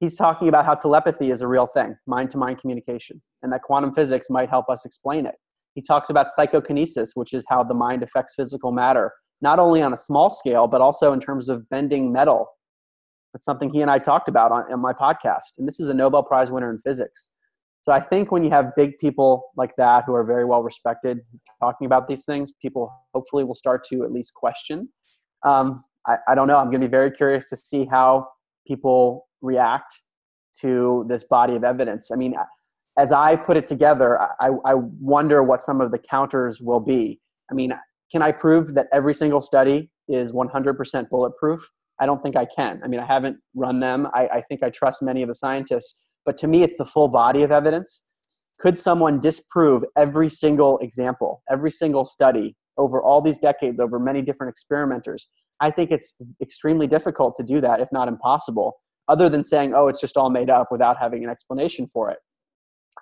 He's 0.00 0.16
talking 0.16 0.48
about 0.48 0.66
how 0.66 0.74
telepathy 0.74 1.30
is 1.30 1.40
a 1.40 1.48
real 1.48 1.66
thing, 1.66 1.96
mind 2.06 2.30
to 2.30 2.38
mind 2.38 2.58
communication, 2.58 3.22
and 3.42 3.52
that 3.52 3.62
quantum 3.62 3.94
physics 3.94 4.28
might 4.28 4.50
help 4.50 4.68
us 4.68 4.84
explain 4.84 5.24
it. 5.26 5.36
He 5.74 5.82
talks 5.82 6.10
about 6.10 6.30
psychokinesis, 6.30 7.12
which 7.14 7.32
is 7.32 7.44
how 7.48 7.62
the 7.64 7.74
mind 7.74 8.02
affects 8.02 8.34
physical 8.34 8.72
matter, 8.72 9.12
not 9.40 9.58
only 9.58 9.80
on 9.80 9.92
a 9.92 9.98
small 9.98 10.30
scale, 10.30 10.66
but 10.66 10.80
also 10.80 11.12
in 11.12 11.20
terms 11.20 11.48
of 11.48 11.68
bending 11.68 12.12
metal. 12.12 12.48
That's 13.34 13.44
something 13.44 13.68
he 13.68 13.82
and 13.82 13.90
I 13.90 13.98
talked 13.98 14.28
about 14.28 14.52
on, 14.52 14.72
on 14.72 14.80
my 14.80 14.92
podcast. 14.92 15.58
And 15.58 15.68
this 15.68 15.80
is 15.80 15.88
a 15.88 15.94
Nobel 15.94 16.22
Prize 16.22 16.50
winner 16.52 16.70
in 16.70 16.78
physics. 16.78 17.30
So 17.82 17.92
I 17.92 18.00
think 18.00 18.32
when 18.32 18.44
you 18.44 18.50
have 18.50 18.74
big 18.76 18.98
people 18.98 19.50
like 19.56 19.72
that 19.76 20.04
who 20.06 20.14
are 20.14 20.24
very 20.24 20.46
well 20.46 20.62
respected 20.62 21.18
talking 21.60 21.84
about 21.84 22.08
these 22.08 22.24
things, 22.24 22.52
people 22.62 22.90
hopefully 23.12 23.44
will 23.44 23.56
start 23.56 23.84
to 23.88 24.04
at 24.04 24.12
least 24.12 24.32
question. 24.32 24.88
Um, 25.44 25.84
I, 26.06 26.16
I 26.28 26.34
don't 26.34 26.48
know. 26.48 26.56
I'm 26.56 26.70
going 26.70 26.80
to 26.80 26.86
be 26.86 26.90
very 26.90 27.10
curious 27.10 27.50
to 27.50 27.56
see 27.56 27.84
how 27.84 28.28
people 28.66 29.26
react 29.42 30.00
to 30.60 31.04
this 31.08 31.24
body 31.24 31.56
of 31.56 31.64
evidence. 31.64 32.10
I 32.10 32.16
mean, 32.16 32.34
as 32.96 33.12
I 33.12 33.36
put 33.36 33.56
it 33.56 33.66
together, 33.66 34.18
I, 34.40 34.50
I 34.64 34.74
wonder 34.74 35.42
what 35.42 35.60
some 35.60 35.80
of 35.80 35.90
the 35.90 35.98
counters 35.98 36.62
will 36.62 36.80
be. 36.80 37.20
I 37.50 37.54
mean, 37.54 37.74
can 38.12 38.22
I 38.22 38.32
prove 38.32 38.74
that 38.74 38.86
every 38.92 39.12
single 39.12 39.40
study 39.40 39.90
is 40.08 40.32
100% 40.32 41.08
bulletproof? 41.10 41.68
I 42.00 42.06
don't 42.06 42.22
think 42.22 42.36
I 42.36 42.46
can. 42.46 42.80
I 42.84 42.88
mean, 42.88 43.00
I 43.00 43.06
haven't 43.06 43.38
run 43.54 43.80
them. 43.80 44.08
I, 44.14 44.26
I 44.26 44.40
think 44.42 44.62
I 44.62 44.70
trust 44.70 45.02
many 45.02 45.22
of 45.22 45.28
the 45.28 45.34
scientists, 45.34 46.02
but 46.24 46.36
to 46.38 46.48
me, 46.48 46.62
it's 46.62 46.76
the 46.76 46.84
full 46.84 47.08
body 47.08 47.42
of 47.42 47.52
evidence. 47.52 48.02
Could 48.58 48.78
someone 48.78 49.20
disprove 49.20 49.84
every 49.96 50.28
single 50.28 50.78
example, 50.78 51.42
every 51.50 51.70
single 51.70 52.04
study 52.04 52.56
over 52.76 53.02
all 53.02 53.20
these 53.20 53.38
decades, 53.38 53.80
over 53.80 53.98
many 53.98 54.22
different 54.22 54.50
experimenters? 54.50 55.28
I 55.60 55.70
think 55.70 55.90
it's 55.90 56.16
extremely 56.42 56.86
difficult 56.86 57.34
to 57.36 57.42
do 57.42 57.60
that, 57.60 57.80
if 57.80 57.88
not 57.92 58.08
impossible, 58.08 58.80
other 59.08 59.28
than 59.28 59.44
saying, 59.44 59.72
oh, 59.74 59.88
it's 59.88 60.00
just 60.00 60.16
all 60.16 60.30
made 60.30 60.50
up 60.50 60.68
without 60.70 60.96
having 61.00 61.24
an 61.24 61.30
explanation 61.30 61.86
for 61.92 62.10
it. 62.10 62.18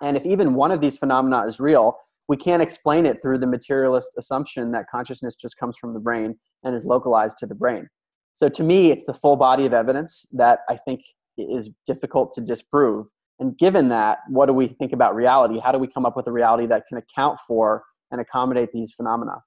And 0.01 0.17
if 0.17 0.25
even 0.25 0.53
one 0.53 0.71
of 0.71 0.81
these 0.81 0.97
phenomena 0.97 1.45
is 1.47 1.59
real, 1.59 1.97
we 2.27 2.37
can't 2.37 2.61
explain 2.61 3.05
it 3.05 3.21
through 3.21 3.39
the 3.39 3.47
materialist 3.47 4.15
assumption 4.17 4.71
that 4.71 4.85
consciousness 4.89 5.35
just 5.35 5.57
comes 5.57 5.77
from 5.77 5.93
the 5.93 5.99
brain 5.99 6.35
and 6.63 6.75
is 6.75 6.85
localized 6.85 7.37
to 7.39 7.45
the 7.45 7.55
brain. 7.55 7.87
So 8.33 8.49
to 8.49 8.63
me, 8.63 8.91
it's 8.91 9.05
the 9.05 9.13
full 9.13 9.35
body 9.35 9.65
of 9.65 9.73
evidence 9.73 10.25
that 10.33 10.59
I 10.69 10.77
think 10.77 11.01
is 11.37 11.69
difficult 11.85 12.31
to 12.33 12.41
disprove. 12.41 13.07
And 13.39 13.57
given 13.57 13.89
that, 13.89 14.19
what 14.27 14.45
do 14.45 14.53
we 14.53 14.67
think 14.67 14.93
about 14.93 15.15
reality? 15.15 15.59
How 15.59 15.71
do 15.71 15.77
we 15.77 15.87
come 15.87 16.05
up 16.05 16.15
with 16.15 16.27
a 16.27 16.31
reality 16.31 16.67
that 16.67 16.83
can 16.87 16.97
account 16.97 17.39
for 17.47 17.83
and 18.11 18.21
accommodate 18.21 18.71
these 18.71 18.93
phenomena? 18.93 19.43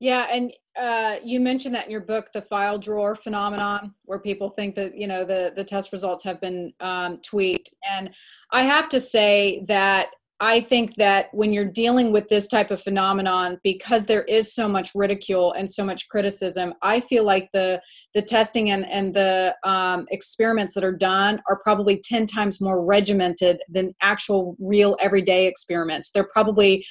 Yeah, 0.00 0.26
and 0.32 0.52
uh, 0.76 1.16
you 1.24 1.38
mentioned 1.38 1.74
that 1.76 1.84
in 1.84 1.92
your 1.92 2.00
book, 2.00 2.32
the 2.34 2.42
file 2.42 2.76
drawer 2.76 3.14
phenomenon, 3.14 3.94
where 4.04 4.18
people 4.18 4.50
think 4.50 4.74
that 4.74 4.96
you 4.96 5.06
know 5.06 5.24
the 5.24 5.52
the 5.54 5.62
test 5.62 5.92
results 5.92 6.24
have 6.24 6.40
been 6.40 6.72
um, 6.80 7.18
tweaked. 7.18 7.72
And 7.88 8.10
I 8.50 8.64
have 8.64 8.88
to 8.88 9.00
say 9.00 9.64
that 9.68 10.08
I 10.42 10.58
think 10.58 10.96
that 10.96 11.28
when 11.32 11.52
you're 11.52 11.64
dealing 11.64 12.10
with 12.10 12.26
this 12.26 12.48
type 12.48 12.72
of 12.72 12.82
phenomenon, 12.82 13.60
because 13.62 14.06
there 14.06 14.24
is 14.24 14.52
so 14.52 14.66
much 14.66 14.90
ridicule 14.92 15.52
and 15.52 15.70
so 15.70 15.84
much 15.84 16.08
criticism, 16.08 16.74
I 16.82 16.98
feel 16.98 17.24
like 17.24 17.48
the 17.52 17.80
the 18.12 18.22
testing 18.22 18.70
and 18.72 18.84
and 18.86 19.14
the 19.14 19.54
um, 19.62 20.04
experiments 20.10 20.74
that 20.74 20.82
are 20.82 20.96
done 20.96 21.40
are 21.48 21.60
probably 21.60 22.00
ten 22.02 22.26
times 22.26 22.60
more 22.60 22.84
regimented 22.84 23.60
than 23.68 23.94
actual 24.02 24.56
real 24.58 24.96
everyday 24.98 25.46
experiments. 25.46 26.10
They're 26.10 26.28
probably 26.32 26.84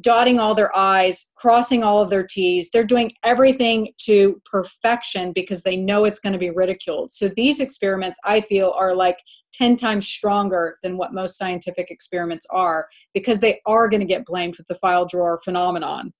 dotting 0.00 0.38
all 0.38 0.54
their 0.54 0.76
I's, 0.76 1.30
crossing 1.36 1.82
all 1.82 2.00
of 2.00 2.10
their 2.10 2.24
T's. 2.24 2.70
They're 2.70 2.84
doing 2.84 3.12
everything 3.24 3.94
to 4.02 4.40
perfection 4.44 5.32
because 5.32 5.62
they 5.62 5.76
know 5.76 6.04
it's 6.04 6.20
going 6.20 6.34
to 6.34 6.38
be 6.38 6.50
ridiculed. 6.50 7.12
So 7.12 7.30
these 7.36 7.58
experiments, 7.58 8.18
I 8.24 8.42
feel, 8.42 8.74
are 8.78 8.94
like 8.94 9.18
10 9.56 9.76
times 9.76 10.06
stronger 10.06 10.78
than 10.82 10.96
what 10.96 11.14
most 11.14 11.36
scientific 11.38 11.90
experiments 11.90 12.46
are 12.50 12.88
because 13.14 13.40
they 13.40 13.60
are 13.66 13.88
going 13.88 14.00
to 14.00 14.06
get 14.06 14.26
blamed 14.26 14.56
with 14.56 14.66
the 14.66 14.74
file 14.74 15.06
drawer 15.06 15.40
phenomenon. 15.42 16.12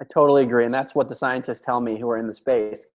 I 0.00 0.04
totally 0.12 0.42
agree. 0.42 0.64
And 0.64 0.72
that's 0.72 0.94
what 0.94 1.08
the 1.08 1.14
scientists 1.14 1.60
tell 1.60 1.80
me 1.80 1.98
who 1.98 2.08
are 2.08 2.18
in 2.18 2.26
the 2.26 2.34
space. 2.34 2.86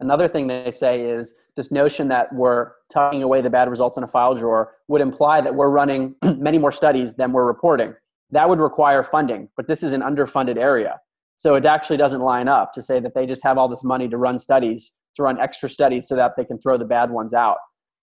Another 0.00 0.28
thing 0.28 0.46
they 0.46 0.70
say 0.70 1.02
is 1.02 1.34
this 1.56 1.70
notion 1.70 2.08
that 2.08 2.32
we're 2.34 2.72
tucking 2.92 3.22
away 3.22 3.40
the 3.40 3.50
bad 3.50 3.68
results 3.68 3.96
in 3.96 4.04
a 4.04 4.08
file 4.08 4.34
drawer 4.34 4.72
would 4.88 5.00
imply 5.00 5.40
that 5.40 5.54
we're 5.54 5.68
running 5.68 6.14
many 6.22 6.58
more 6.58 6.72
studies 6.72 7.14
than 7.14 7.32
we're 7.32 7.44
reporting. 7.44 7.94
That 8.30 8.48
would 8.48 8.58
require 8.58 9.04
funding, 9.04 9.48
but 9.56 9.68
this 9.68 9.82
is 9.82 9.92
an 9.92 10.00
underfunded 10.00 10.56
area. 10.56 10.98
So 11.36 11.54
it 11.54 11.66
actually 11.66 11.96
doesn't 11.98 12.20
line 12.20 12.48
up 12.48 12.72
to 12.74 12.82
say 12.82 13.00
that 13.00 13.14
they 13.14 13.26
just 13.26 13.42
have 13.42 13.58
all 13.58 13.68
this 13.68 13.84
money 13.84 14.08
to 14.08 14.16
run 14.16 14.38
studies, 14.38 14.92
to 15.16 15.22
run 15.22 15.40
extra 15.40 15.68
studies 15.68 16.08
so 16.08 16.16
that 16.16 16.32
they 16.36 16.44
can 16.44 16.58
throw 16.58 16.78
the 16.78 16.84
bad 16.84 17.10
ones 17.10 17.34
out. 17.34 17.58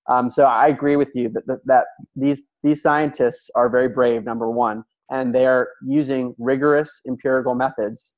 Um, 0.10 0.30
so 0.30 0.44
I 0.46 0.68
agree 0.68 0.96
with 0.96 1.12
you 1.14 1.30
that, 1.30 1.46
that, 1.46 1.60
that 1.66 1.86
these, 2.16 2.42
these 2.64 2.82
scientists 2.82 3.50
are 3.56 3.70
very 3.70 3.90
brave, 3.90 4.24
number 4.24 4.50
one, 4.50 4.84
and 5.12 5.34
they 5.34 5.46
are 5.46 5.70
using 5.86 6.36
rigorous 6.40 7.02
empirical 7.08 7.54
methods 7.54 8.16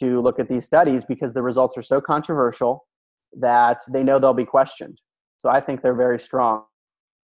to 0.00 0.20
look 0.20 0.40
at 0.40 0.48
these 0.48 0.64
studies 0.64 1.04
because 1.04 1.32
the 1.32 1.42
results 1.42 1.78
are 1.78 1.82
so 1.82 2.00
controversial 2.00 2.84
that 3.38 3.80
they 3.90 4.02
know 4.02 4.18
they'll 4.18 4.34
be 4.34 4.44
questioned. 4.44 5.00
So 5.38 5.48
I 5.48 5.60
think 5.60 5.80
they're 5.80 5.94
very 5.94 6.18
strong. 6.18 6.64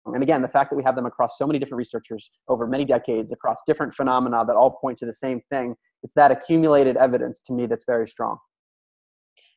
And 0.05 0.23
again, 0.23 0.41
the 0.41 0.47
fact 0.47 0.71
that 0.71 0.77
we 0.77 0.83
have 0.83 0.95
them 0.95 1.05
across 1.05 1.37
so 1.37 1.45
many 1.45 1.59
different 1.59 1.79
researchers 1.79 2.29
over 2.47 2.65
many 2.65 2.85
decades, 2.85 3.31
across 3.31 3.57
different 3.67 3.93
phenomena 3.93 4.45
that 4.45 4.55
all 4.55 4.71
point 4.71 4.97
to 4.99 5.05
the 5.05 5.13
same 5.13 5.41
thing, 5.49 5.75
it's 6.03 6.13
that 6.13 6.31
accumulated 6.31 6.95
evidence 6.95 7.41
to 7.41 7.53
me 7.53 7.65
that's 7.65 7.83
very 7.85 8.07
strong. 8.07 8.37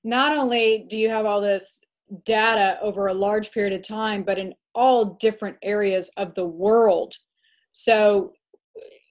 Not 0.03 0.37
only 0.37 0.85
do 0.91 0.99
you 0.99 1.09
have 1.11 1.27
all 1.27 1.41
this 1.41 1.81
data 2.25 2.79
over 2.81 3.07
a 3.07 3.15
large 3.15 3.51
period 3.53 3.73
of 3.73 3.87
time, 3.87 4.23
but 4.23 4.39
in 4.39 4.55
all 4.75 5.17
different 5.21 5.57
areas 5.63 6.11
of 6.17 6.35
the 6.35 6.47
world. 6.47 7.15
So 7.73 8.33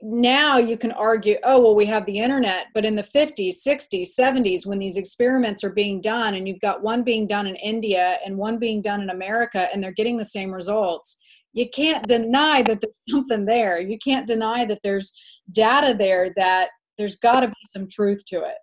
now 0.02 0.58
you 0.58 0.78
can 0.78 0.92
argue, 0.92 1.38
oh, 1.44 1.62
well, 1.62 1.76
we 1.76 1.86
have 1.86 2.06
the 2.06 2.20
internet, 2.20 2.68
but 2.74 2.86
in 2.86 2.96
the 2.96 3.04
50s, 3.04 3.66
60s, 3.66 4.10
70s, 4.20 4.66
when 4.66 4.80
these 4.80 4.98
experiments 4.98 5.64
are 5.64 5.74
being 5.74 6.02
done, 6.02 6.34
and 6.34 6.48
you've 6.48 6.60
got 6.60 6.82
one 6.82 7.04
being 7.04 7.28
done 7.28 7.46
in 7.46 7.56
India 7.58 8.18
and 8.26 8.38
one 8.38 8.58
being 8.58 8.82
done 8.82 9.02
in 9.02 9.12
America, 9.12 9.68
and 9.72 9.84
they're 9.84 9.92
getting 9.92 10.18
the 10.18 10.26
same 10.26 10.52
results, 10.52 11.20
you 11.54 11.70
can't 11.70 12.08
deny 12.08 12.64
that 12.64 12.82
there's 12.82 13.02
something 13.10 13.46
there. 13.46 13.80
You 13.80 13.98
can't 13.98 14.28
deny 14.28 14.66
that 14.66 14.80
there's 14.84 15.14
data 15.52 15.96
there 15.98 16.32
that 16.36 16.70
there's 16.98 17.18
got 17.18 17.42
to 17.42 17.48
be 17.48 17.54
some 17.66 17.88
truth 17.88 18.24
to 18.28 18.38
it. 18.38 18.56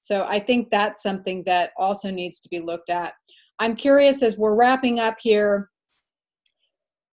So 0.00 0.26
I 0.28 0.38
think 0.38 0.70
that's 0.70 1.02
something 1.02 1.44
that 1.46 1.70
also 1.78 2.10
needs 2.10 2.40
to 2.40 2.48
be 2.50 2.60
looked 2.60 2.90
at. 2.90 3.14
I'm 3.58 3.76
curious 3.76 4.22
as 4.22 4.36
we're 4.36 4.54
wrapping 4.54 4.98
up 4.98 5.16
here 5.20 5.70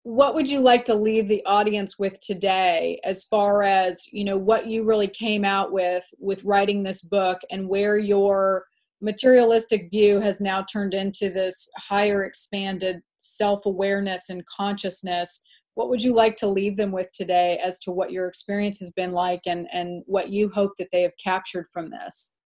what 0.09 0.35
would 0.35 0.49
you 0.49 0.61
like 0.61 0.87
to 0.87 0.95
leave 0.95 1.29
the 1.29 1.45
audience 1.45 1.99
with 1.99 2.19
today 2.23 2.99
as 3.05 3.25
far 3.25 3.63
as 3.63 4.07
you 4.11 4.25
know 4.25 4.39
what 4.39 4.67
you 4.67 4.83
really 4.83 5.07
came 5.07 5.45
out 5.45 5.71
with 5.71 6.03
with 6.19 6.43
writing 6.45 6.83
this 6.83 7.03
book 7.03 7.39
and 7.51 7.69
where 7.69 7.99
your 7.99 8.65
materialistic 9.03 9.91
view 9.91 10.19
has 10.19 10.41
now 10.41 10.65
turned 10.73 10.95
into 10.95 11.29
this 11.29 11.69
higher 11.77 12.25
expanded 12.25 13.03
self-awareness 13.19 14.31
and 14.31 14.47
consciousness? 14.47 15.43
What 15.75 15.91
would 15.91 16.01
you 16.01 16.15
like 16.15 16.37
to 16.37 16.49
leave 16.49 16.79
them 16.79 16.91
with 16.91 17.13
today 17.13 17.61
as 17.63 17.79
to 17.81 17.91
what 17.91 18.11
your 18.11 18.29
experience 18.29 18.79
has 18.81 18.91
been 18.93 19.13
like 19.13 19.43
and 19.47 19.69
and 19.75 20.03
what 20.07 20.31
you 20.31 20.49
hope 20.49 20.73
that 20.79 20.89
they 20.91 21.03
have 21.03 21.19
captured 21.23 21.67
from 21.71 21.91
this 21.91 22.38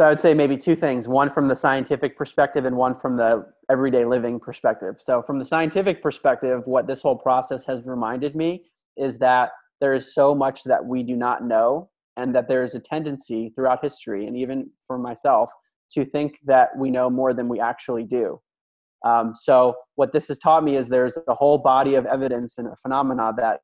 so 0.00 0.06
I 0.06 0.08
would 0.08 0.18
say 0.18 0.32
maybe 0.32 0.56
two 0.56 0.76
things 0.76 1.08
one 1.08 1.28
from 1.28 1.46
the 1.46 1.54
scientific 1.54 2.16
perspective 2.16 2.64
and 2.64 2.74
one 2.74 2.98
from 2.98 3.16
the 3.16 3.44
everyday 3.70 4.06
living 4.06 4.40
perspective. 4.40 4.94
So, 4.96 5.20
from 5.20 5.38
the 5.38 5.44
scientific 5.44 6.02
perspective, 6.02 6.62
what 6.64 6.86
this 6.86 7.02
whole 7.02 7.18
process 7.18 7.66
has 7.66 7.84
reminded 7.84 8.34
me 8.34 8.64
is 8.96 9.18
that 9.18 9.50
there 9.78 9.92
is 9.92 10.14
so 10.14 10.34
much 10.34 10.64
that 10.64 10.82
we 10.82 11.02
do 11.02 11.16
not 11.16 11.44
know, 11.44 11.90
and 12.16 12.34
that 12.34 12.48
there 12.48 12.64
is 12.64 12.74
a 12.74 12.80
tendency 12.80 13.52
throughout 13.54 13.84
history, 13.84 14.26
and 14.26 14.38
even 14.38 14.70
for 14.86 14.96
myself, 14.96 15.52
to 15.90 16.06
think 16.06 16.38
that 16.46 16.70
we 16.78 16.90
know 16.90 17.10
more 17.10 17.34
than 17.34 17.46
we 17.46 17.60
actually 17.60 18.04
do. 18.04 18.40
Um, 19.04 19.34
so, 19.34 19.74
what 19.96 20.14
this 20.14 20.28
has 20.28 20.38
taught 20.38 20.64
me 20.64 20.76
is 20.76 20.88
there's 20.88 21.18
a 21.28 21.34
whole 21.34 21.58
body 21.58 21.94
of 21.94 22.06
evidence 22.06 22.56
and 22.56 22.68
phenomena 22.80 23.34
that 23.36 23.60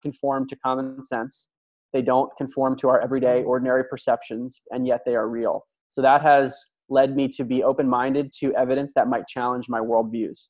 conform 0.00 0.48
to 0.48 0.56
common 0.56 1.04
sense. 1.04 1.50
They 1.92 2.00
don't 2.00 2.34
conform 2.38 2.74
to 2.78 2.88
our 2.88 3.02
everyday, 3.02 3.42
ordinary 3.42 3.84
perceptions, 3.84 4.62
and 4.70 4.86
yet 4.86 5.02
they 5.04 5.14
are 5.14 5.28
real. 5.28 5.66
So 5.94 6.02
that 6.02 6.22
has 6.22 6.58
led 6.88 7.14
me 7.14 7.28
to 7.28 7.44
be 7.44 7.62
open 7.62 7.88
minded 7.88 8.32
to 8.40 8.52
evidence 8.56 8.92
that 8.94 9.06
might 9.06 9.28
challenge 9.28 9.68
my 9.68 9.78
worldviews. 9.78 10.48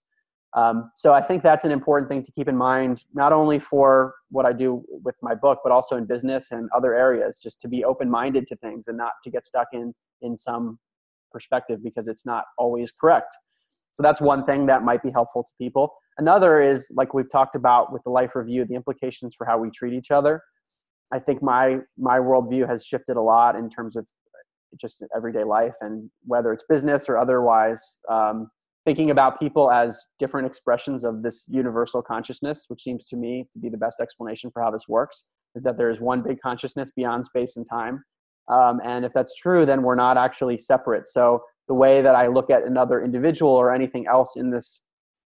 Um, 0.56 0.90
so 0.96 1.12
I 1.12 1.20
think 1.20 1.42
that's 1.42 1.66
an 1.66 1.70
important 1.70 2.08
thing 2.08 2.22
to 2.22 2.32
keep 2.32 2.48
in 2.48 2.56
mind, 2.56 3.04
not 3.12 3.30
only 3.30 3.58
for 3.58 4.14
what 4.30 4.46
I 4.46 4.54
do 4.54 4.82
with 4.88 5.16
my 5.20 5.34
book, 5.34 5.58
but 5.62 5.70
also 5.70 5.98
in 5.98 6.06
business 6.06 6.50
and 6.50 6.70
other 6.74 6.94
areas, 6.94 7.38
just 7.38 7.60
to 7.60 7.68
be 7.68 7.84
open 7.84 8.08
minded 8.08 8.46
to 8.46 8.56
things 8.56 8.88
and 8.88 8.96
not 8.96 9.12
to 9.22 9.30
get 9.30 9.44
stuck 9.44 9.68
in 9.74 9.92
in 10.22 10.38
some 10.38 10.78
perspective 11.30 11.84
because 11.84 12.08
it's 12.08 12.24
not 12.24 12.44
always 12.56 12.90
correct. 12.90 13.36
So 13.92 14.02
that's 14.02 14.22
one 14.22 14.46
thing 14.46 14.64
that 14.64 14.82
might 14.82 15.02
be 15.02 15.10
helpful 15.10 15.44
to 15.44 15.52
people. 15.60 15.92
Another 16.16 16.58
is 16.58 16.90
like 16.94 17.12
we've 17.12 17.30
talked 17.30 17.54
about 17.54 17.92
with 17.92 18.02
the 18.04 18.10
life 18.10 18.34
review, 18.34 18.64
the 18.64 18.76
implications 18.76 19.34
for 19.34 19.44
how 19.44 19.58
we 19.58 19.68
treat 19.68 19.92
each 19.92 20.10
other. 20.10 20.40
I 21.12 21.18
think 21.18 21.42
my 21.42 21.80
my 21.98 22.18
worldview 22.18 22.66
has 22.66 22.86
shifted 22.86 23.18
a 23.18 23.20
lot 23.20 23.56
in 23.56 23.68
terms 23.68 23.94
of 23.94 24.06
just 24.80 25.04
everyday 25.14 25.44
life 25.44 25.74
and 25.80 26.10
whether 26.24 26.52
it's 26.52 26.64
business 26.68 27.08
or 27.08 27.18
otherwise 27.18 27.98
um, 28.10 28.48
thinking 28.84 29.10
about 29.10 29.38
people 29.38 29.70
as 29.70 29.98
different 30.18 30.46
expressions 30.46 31.04
of 31.04 31.22
this 31.22 31.46
universal 31.48 32.02
consciousness 32.02 32.64
which 32.68 32.82
seems 32.82 33.06
to 33.06 33.16
me 33.16 33.46
to 33.52 33.58
be 33.58 33.68
the 33.68 33.76
best 33.76 34.00
explanation 34.00 34.50
for 34.52 34.62
how 34.62 34.70
this 34.70 34.88
works 34.88 35.26
is 35.54 35.62
that 35.62 35.78
there 35.78 35.90
is 35.90 36.00
one 36.00 36.22
big 36.22 36.40
consciousness 36.40 36.90
beyond 36.96 37.24
space 37.24 37.56
and 37.56 37.66
time. 37.68 38.02
Um, 38.48 38.80
and 38.84 39.04
if 39.04 39.12
that's 39.12 39.34
true 39.36 39.64
then 39.64 39.82
we're 39.82 39.94
not 39.94 40.18
actually 40.18 40.58
separate. 40.58 41.08
So 41.08 41.42
the 41.66 41.74
way 41.74 42.02
that 42.02 42.14
i 42.14 42.26
look 42.26 42.50
at 42.50 42.64
another 42.64 43.02
individual 43.02 43.52
or 43.52 43.72
anything 43.72 44.06
else 44.06 44.36
in 44.36 44.50
this 44.50 44.82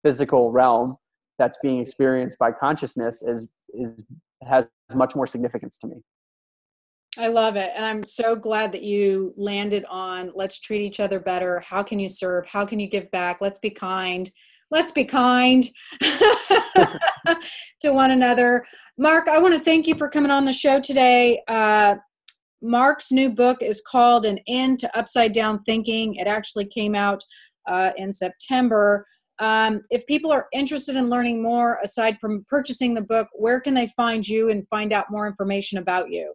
physical 0.03 0.53
realm 0.53 0.97
that's 1.39 1.59
being 1.63 1.81
experienced 1.81 2.39
by 2.39 2.53
consciousness 2.53 3.23
is 3.23 3.47
is 3.73 4.03
has 4.47 4.67
much 4.95 5.17
more 5.17 5.27
significance 5.27 5.79
to 5.79 5.87
me 5.87 5.97
I 7.17 7.29
love 7.29 7.57
it. 7.57 7.71
And 7.77 7.85
I'm 7.85 8.05
so 8.05 8.35
glad 8.35 8.73
that 8.73 8.83
you 8.83 9.33
landed 9.37 9.85
on 9.89 10.33
let's 10.35 10.59
treat 10.61 10.81
each 10.81 11.01
other 11.01 11.21
better. 11.21 11.61
How 11.61 11.83
can 11.83 11.99
you 11.99 12.09
serve? 12.09 12.47
How 12.47 12.67
can 12.67 12.81
you 12.81 12.89
give 12.89 13.11
back? 13.11 13.41
Let's 13.41 13.61
be 13.61 13.71
kind. 13.71 14.31
Let's 14.71 14.91
be 14.91 15.05
kind 15.05 15.69
to 16.03 17.93
one 17.93 18.11
another. 18.11 18.65
Mark, 18.99 19.29
I 19.29 19.39
want 19.39 19.55
to 19.55 19.61
thank 19.61 19.87
you 19.87 19.95
for 19.95 20.09
coming 20.09 20.33
on 20.33 20.45
the 20.45 20.53
show 20.53 20.81
today. 20.81 21.41
Uh, 21.47 21.97
Mark's 22.61 23.13
new 23.13 23.31
book 23.31 23.63
is 23.63 23.83
called 23.87 24.25
An 24.25 24.41
End 24.49 24.81
to 24.81 24.99
Upside 24.99 25.33
Down 25.33 25.63
Thinking. 25.63 26.17
It 26.17 26.27
actually 26.27 26.65
came 26.65 26.95
out 26.95 27.23
uh, 27.69 27.93
in 27.97 28.13
September. 28.13 29.07
Um, 29.39 29.83
if 29.91 30.07
people 30.07 30.33
are 30.33 30.47
interested 30.53 30.97
in 30.97 31.11
learning 31.11 31.43
more, 31.43 31.79
aside 31.83 32.17
from 32.21 32.45
purchasing 32.49 32.95
the 32.95 33.03
book, 33.03 33.29
where 33.35 33.61
can 33.61 33.75
they 33.75 33.89
find 33.89 34.27
you 34.27 34.51
and 34.51 34.67
find 34.69 34.93
out 34.93 35.11
more 35.11 35.27
information 35.27 35.79
about 35.79 36.11
you? 36.11 36.33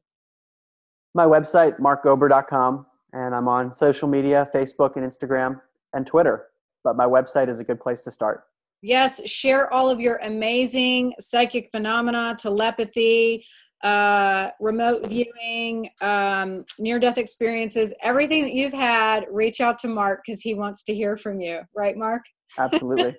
My 1.13 1.25
website, 1.25 1.79
markgober.com, 1.79 2.85
and 3.13 3.35
I'm 3.35 3.47
on 3.47 3.73
social 3.73 4.07
media 4.07 4.49
Facebook 4.53 4.95
and 4.95 5.05
Instagram 5.05 5.61
and 5.93 6.05
Twitter. 6.05 6.45
But 6.83 6.95
my 6.95 7.05
website 7.05 7.49
is 7.49 7.59
a 7.59 7.63
good 7.63 7.79
place 7.79 8.03
to 8.03 8.11
start. 8.11 8.43
Yes, 8.81 9.27
share 9.29 9.71
all 9.73 9.89
of 9.89 9.99
your 9.99 10.17
amazing 10.17 11.13
psychic 11.19 11.69
phenomena, 11.71 12.37
telepathy, 12.39 13.45
uh, 13.83 14.51
remote 14.59 15.05
viewing, 15.07 15.89
um, 16.01 16.63
near 16.79 16.99
death 16.99 17.17
experiences, 17.17 17.93
everything 18.01 18.43
that 18.43 18.53
you've 18.53 18.73
had. 18.73 19.25
Reach 19.31 19.59
out 19.59 19.79
to 19.79 19.87
Mark 19.87 20.21
because 20.25 20.41
he 20.41 20.53
wants 20.53 20.83
to 20.83 20.95
hear 20.95 21.17
from 21.17 21.41
you. 21.41 21.61
Right, 21.75 21.97
Mark? 21.97 22.21
Absolutely. 22.57 23.17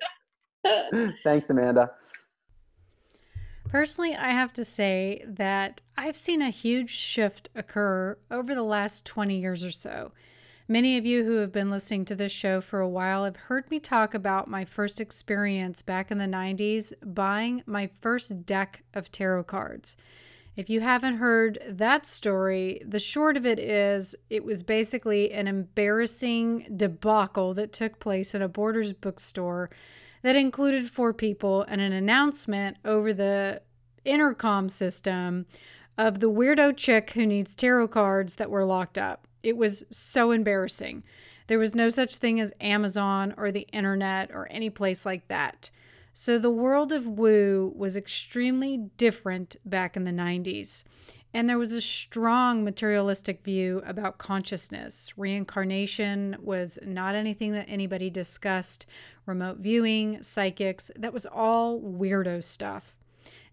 Thanks, 1.25 1.51
Amanda. 1.51 1.91
Personally, 3.71 4.17
I 4.17 4.31
have 4.31 4.53
to 4.55 4.65
say 4.65 5.25
that 5.29 5.81
I've 5.97 6.17
seen 6.17 6.43
a 6.43 6.51
huge 6.51 6.91
shift 6.91 7.51
occur 7.55 8.19
over 8.29 8.53
the 8.53 8.65
last 8.65 9.07
20 9.07 9.39
years 9.39 9.65
or 9.65 9.71
so. 9.71 10.11
Many 10.67 10.99
of 10.99 11.07
you 11.07 11.25
who 11.25 11.37
have 11.37 11.53
been 11.53 11.71
listening 11.71 12.05
to 12.07 12.17
this 12.17 12.33
show 12.33 12.61
for 12.61 12.81
a 12.81 12.89
while 12.89 13.25
have 13.25 13.37
heard 13.37 13.71
me 13.71 13.79
talk 13.79 14.13
about 14.13 14.51
my 14.51 14.65
first 14.65 15.01
experience 15.01 15.83
back 15.83 16.11
in 16.11 16.19
the 16.19 16.25
90s 16.25 16.93
buying 17.05 17.63
my 17.65 17.91
first 18.01 18.45
deck 18.45 18.83
of 18.93 19.13
tarot 19.13 19.45
cards. 19.45 19.97
If 20.57 20.69
you 20.69 20.81
haven't 20.81 21.19
heard 21.19 21.61
that 21.69 22.09
story, 22.09 22.83
the 22.85 22.99
short 22.99 23.37
of 23.37 23.47
it 23.47 23.61
is 23.61 24.17
it 24.31 24.45
was 24.45 24.65
basically 24.65 25.31
an 25.31 25.47
embarrassing 25.47 26.75
debacle 26.77 27.55
that 27.55 27.73
took 27.73 28.01
place 28.01 28.35
in 28.35 28.43
a 28.43 28.49
Borders 28.49 28.93
bookstore 28.93 29.71
that 30.23 30.37
included 30.37 30.91
four 30.91 31.13
people 31.13 31.63
and 31.63 31.81
an 31.81 31.93
announcement 31.93 32.77
over 32.85 33.13
the 33.13 33.63
intercom 34.05 34.69
system 34.69 35.47
of 35.99 36.21
the 36.21 36.31
weirdo 36.31 36.77
chick 36.77 37.11
who 37.11 37.27
needs 37.27 37.55
tarot 37.55 37.89
cards 37.89 38.37
that 38.37 38.51
were 38.51 38.65
locked 38.65 38.99
up. 38.99 39.27
It 39.43 39.57
was 39.57 39.85
so 39.91 40.31
embarrassing. 40.31 41.03
There 41.47 41.59
was 41.59 41.75
no 41.75 41.91
such 41.91 42.17
thing 42.17 42.41
as 42.41 42.53
Amazon 42.61 43.35
or 43.37 43.51
the 43.51 43.67
internet 43.73 44.31
or 44.33 44.47
any 44.51 44.71
place 44.71 45.05
like 45.05 45.29
that. 45.29 45.71
So 46.13 46.39
the 46.39 46.51
world 46.51 46.93
of 46.93 47.07
woo 47.07 47.73
was 47.75 47.97
extremely 47.97 48.77
different 48.97 49.57
back 49.65 49.97
in 49.97 50.05
the 50.05 50.11
90s. 50.11 50.85
And 51.33 51.49
there 51.49 51.59
was 51.59 51.73
a 51.73 51.81
strong 51.81 52.65
materialistic 52.65 53.45
view 53.45 53.83
about 53.87 54.19
consciousness. 54.19 55.13
Reincarnation 55.17 56.37
was 56.41 56.79
not 56.85 57.15
anything 57.15 57.53
that 57.53 57.67
anybody 57.69 58.11
discussed. 58.11 58.85
Remote 59.27 59.59
viewing, 59.59 60.23
psychics, 60.23 60.91
that 60.97 61.13
was 61.13 61.27
all 61.27 61.81
weirdo 61.81 62.43
stuff. 62.43 62.97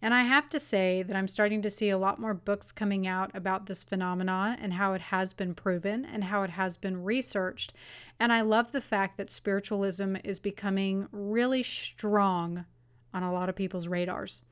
And 0.02 0.14
I 0.14 0.24
have 0.24 0.48
to 0.50 0.60
say 0.60 1.04
that 1.04 1.16
I'm 1.16 1.28
starting 1.28 1.62
to 1.64 1.72
see 1.72 1.90
a 1.90 1.98
lot 1.98 2.20
more 2.20 2.34
books 2.34 2.72
coming 2.72 3.08
out 3.08 3.32
about 3.34 3.66
this 3.66 3.84
phenomenon 3.84 4.58
and 4.62 4.74
how 4.74 4.94
it 4.94 5.02
has 5.02 5.34
been 5.34 5.56
proven 5.56 6.06
and 6.06 6.26
how 6.26 6.44
it 6.44 6.52
has 6.52 6.78
been 6.78 7.04
researched. 7.04 7.74
And 8.20 8.32
I 8.32 8.42
love 8.42 8.72
the 8.72 8.82
fact 8.82 9.18
that 9.18 9.32
spiritualism 9.32 10.16
is 10.24 10.40
becoming 10.40 11.08
really 11.12 11.64
strong 11.64 12.66
on 13.14 13.24
a 13.24 13.34
lot 13.34 13.50
of 13.50 13.56
people's 13.56 13.88
radars. 13.88 14.44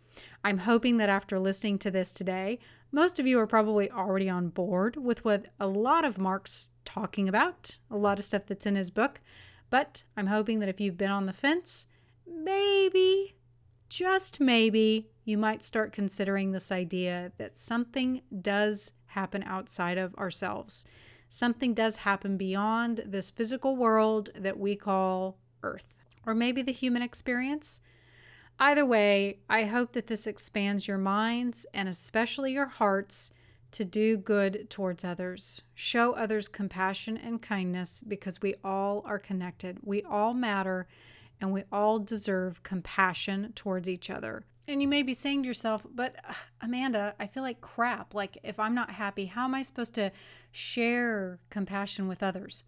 I'm 0.43 0.59
hoping 0.59 0.97
that 0.97 1.09
after 1.09 1.39
listening 1.39 1.79
to 1.79 1.91
this 1.91 2.13
today, 2.13 2.59
most 2.91 3.19
of 3.19 3.27
you 3.27 3.39
are 3.39 3.47
probably 3.47 3.91
already 3.91 4.29
on 4.29 4.49
board 4.49 4.95
with 4.95 5.25
what 5.25 5.45
a 5.59 5.67
lot 5.67 6.05
of 6.05 6.17
Mark's 6.17 6.69
talking 6.85 7.27
about, 7.27 7.77
a 7.91 7.97
lot 7.97 8.19
of 8.19 8.25
stuff 8.25 8.45
that's 8.45 8.65
in 8.65 8.75
his 8.75 8.91
book. 8.91 9.21
But 9.69 10.03
I'm 10.15 10.27
hoping 10.27 10.59
that 10.59 10.69
if 10.69 10.79
you've 10.79 10.97
been 10.97 11.11
on 11.11 11.25
the 11.25 11.33
fence 11.33 11.87
maybe, 12.27 13.35
just 13.89 14.39
maybe, 14.39 15.09
you 15.23 15.37
might 15.37 15.63
start 15.63 15.93
considering 15.93 16.51
this 16.51 16.71
idea 16.71 17.31
that 17.37 17.57
something 17.57 18.21
does 18.41 18.91
happen 19.07 19.43
outside 19.43 19.97
of 19.97 20.15
ourselves. 20.15 20.85
Something 21.29 21.73
does 21.73 21.97
happen 21.97 22.37
beyond 22.37 23.03
this 23.05 23.29
physical 23.29 23.75
world 23.75 24.29
that 24.35 24.59
we 24.59 24.75
call 24.75 25.37
Earth, 25.63 25.95
or 26.25 26.35
maybe 26.35 26.61
the 26.61 26.71
human 26.71 27.01
experience. 27.01 27.81
Either 28.59 28.85
way, 28.85 29.39
I 29.49 29.65
hope 29.65 29.91
that 29.93 30.07
this 30.07 30.27
expands 30.27 30.87
your 30.87 30.97
minds 30.97 31.65
and 31.73 31.89
especially 31.89 32.53
your 32.53 32.67
hearts 32.67 33.31
to 33.71 33.83
do 33.83 34.15
good 34.15 34.69
towards 34.69 35.03
others. 35.03 35.61
Show 35.73 36.13
others 36.13 36.47
compassion 36.47 37.17
and 37.17 37.41
kindness 37.41 38.03
because 38.07 38.41
we 38.41 38.55
all 38.63 39.03
are 39.05 39.19
connected. 39.19 39.79
We 39.83 40.03
all 40.03 40.33
matter 40.33 40.87
and 41.41 41.51
we 41.51 41.63
all 41.69 41.99
deserve 41.99 42.63
compassion 42.63 43.51
towards 43.53 43.89
each 43.89 44.09
other. 44.09 44.45
And 44.67 44.81
you 44.81 44.87
may 44.87 45.03
be 45.03 45.13
saying 45.13 45.43
to 45.43 45.47
yourself, 45.47 45.85
but 45.93 46.15
uh, 46.27 46.33
Amanda, 46.61 47.13
I 47.19 47.27
feel 47.27 47.43
like 47.43 47.59
crap. 47.59 48.13
Like, 48.13 48.37
if 48.41 48.59
I'm 48.59 48.73
not 48.73 48.91
happy, 48.91 49.25
how 49.25 49.43
am 49.43 49.53
I 49.53 49.61
supposed 49.61 49.93
to 49.95 50.11
share 50.51 51.39
compassion 51.49 52.07
with 52.07 52.23
others? 52.23 52.63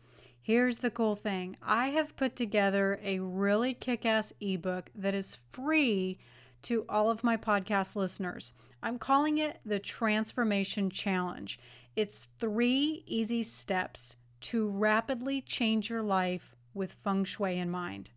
Here's 0.48 0.78
the 0.78 0.90
cool 0.90 1.16
thing 1.16 1.58
I 1.62 1.88
have 1.88 2.16
put 2.16 2.38
together 2.38 3.02
a 3.04 3.20
really 3.20 3.74
kick 3.74 4.06
ass 4.06 4.32
ebook 4.40 4.90
that 4.96 5.14
is 5.14 5.40
free 5.52 6.20
to 6.62 6.86
all 6.88 7.10
of 7.10 7.22
my 7.22 7.36
podcast 7.36 7.98
listeners. 7.98 8.54
I'm 8.82 8.98
calling 8.98 9.40
it 9.40 9.60
the 9.66 9.78
Transformation 9.78 10.90
Challenge. 10.90 11.60
It's 11.98 12.28
three 12.40 13.04
easy 13.06 13.44
steps 13.44 14.16
to 14.40 14.70
rapidly 14.70 15.42
change 15.42 15.90
your 15.90 16.02
life 16.02 16.56
with 16.74 16.96
feng 17.04 17.26
shui 17.26 17.58
in 17.58 17.70
mind. 17.70 18.12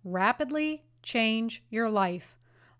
rapidly 0.03 0.83
change 1.01 1.63
your 1.69 1.89
life. 1.89 2.35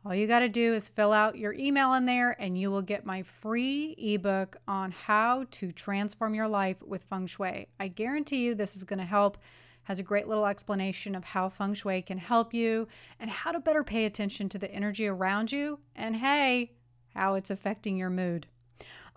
All 0.05 0.15
you 0.15 0.28
got 0.28 0.39
to 0.39 0.49
do 0.49 0.74
is 0.74 0.88
fill 0.88 1.11
out 1.11 1.38
your 1.38 1.53
email 1.53 1.93
in 1.93 2.05
there, 2.05 2.36
and 2.39 2.57
you 2.57 2.72
will 2.72 2.82
get 2.82 3.05
my 3.05 3.22
free 3.22 3.95
ebook 3.97 4.55
on 4.67 4.91
how 4.91 5.45
to 5.51 5.72
transform 5.72 6.34
your 6.34 6.47
life 6.47 6.82
with 6.82 7.03
feng 7.03 7.28
shui. 7.28 7.67
I 7.80 7.89
guarantee 7.89 8.45
you 8.45 8.55
this 8.55 8.78
is 8.78 8.86
going 8.86 8.99
to 8.99 9.05
help 9.05 9.38
has 9.84 9.99
a 9.99 10.03
great 10.03 10.28
little 10.28 10.45
explanation 10.45 11.15
of 11.15 11.24
how 11.24 11.49
feng 11.49 11.74
shui 11.74 12.01
can 12.03 12.20
help 12.20 12.53
you 12.53 12.88
and 13.20 13.30
how 13.30 13.51
to 13.51 13.59
better 13.59 13.84
pay 13.84 14.05
attention 14.05 14.47
to 14.47 14.59
the 14.59 14.72
energy 14.72 15.07
around 15.07 15.51
you 15.51 15.80
and 15.95 16.15
hey, 16.15 16.72
how 17.15 17.34
it's 17.34 17.49
affecting 17.49 17.97
your 17.97 18.11
mood. 18.11 18.45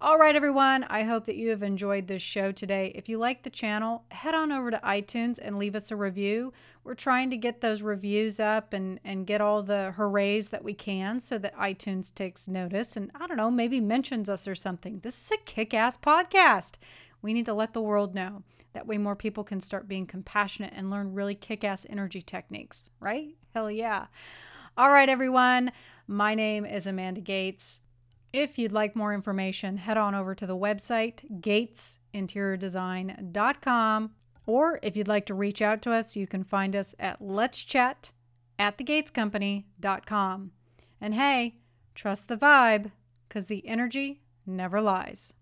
All 0.03 0.19
right, 0.19 0.35
everyone, 0.35 0.83
I 0.91 1.05
hope 1.05 1.27
that 1.27 1.37
you 1.37 1.51
have 1.51 1.63
enjoyed 1.63 2.09
this 2.09 2.23
show 2.23 2.51
today. 2.51 2.91
If 2.97 3.09
you 3.09 3.19
like 3.19 3.45
the 3.45 3.51
channel, 3.51 4.03
head 4.11 4.35
on 4.35 4.51
over 4.51 4.69
to 4.69 4.79
iTunes 4.79 5.39
and 5.41 5.61
leave 5.61 5.77
us 5.77 5.93
a 5.93 5.97
review. 5.97 6.53
We're 6.83 6.97
trying 6.97 7.31
to 7.31 7.37
get 7.37 7.61
those 7.61 7.83
reviews 7.83 8.41
up 8.41 8.73
and, 8.73 8.99
and 9.05 9.29
get 9.29 9.41
all 9.41 9.63
the 9.63 9.93
hoorays 9.97 10.49
that 10.49 10.65
we 10.65 10.75
can 10.75 11.21
so 11.21 11.39
that 11.39 11.57
iTunes 11.57 12.13
takes 12.13 12.49
notice 12.49 12.97
and, 12.97 13.13
I 13.15 13.29
don't 13.29 13.37
know, 13.37 13.49
maybe 13.49 13.79
mentions 13.79 14.29
us 14.29 14.49
or 14.49 14.57
something. 14.57 14.99
This 14.99 15.21
is 15.21 15.31
a 15.31 15.37
kick 15.45 15.73
ass 15.73 15.97
podcast. 15.97 16.79
We 17.23 17.33
need 17.33 17.47
to 17.47 17.55
let 17.55 17.73
the 17.73 17.81
world 17.81 18.13
know. 18.13 18.43
That 18.73 18.89
way, 18.89 18.99
more 18.99 19.15
people 19.15 19.45
can 19.45 19.61
start 19.61 19.87
being 19.87 20.07
compassionate 20.07 20.73
and 20.75 20.91
learn 20.91 21.15
really 21.15 21.37
kick 21.37 21.63
ass 21.63 21.87
energy 21.89 22.23
techniques, 22.23 22.89
right? 22.99 23.37
Hell 23.55 23.71
yeah. 23.71 24.07
All 24.77 24.91
right, 24.91 25.09
everyone. 25.09 25.71
My 26.09 26.35
name 26.35 26.67
is 26.67 26.89
Amanda 26.89 27.21
Gates. 27.21 27.83
If 28.33 28.59
you'd 28.59 28.73
like 28.73 28.97
more 28.97 29.13
information, 29.13 29.77
head 29.77 29.99
on 29.99 30.15
over 30.15 30.35
to 30.35 30.47
the 30.47 30.57
website, 30.57 31.43
gatesinteriordesign.com. 31.43 34.11
Or 34.47 34.81
if 34.83 34.97
you'd 34.97 35.09
like 35.09 35.27
to 35.27 35.35
reach 35.35 35.61
out 35.61 35.83
to 35.83 35.93
us, 35.93 36.17
you 36.17 36.27
can 36.27 36.43
find 36.43 36.75
us 36.75 36.95
at 36.99 37.21
let's 37.21 37.63
chat 37.63 38.13
at 38.59 38.79
thegatescompany.com. 38.79 40.53
And 41.01 41.15
hey, 41.15 41.57
trust 41.95 42.27
the 42.29 42.37
vibe 42.37 42.91
because 43.29 43.47
the 43.47 43.69
energy 43.69 44.23
never 44.47 44.81
lies. 44.81 45.35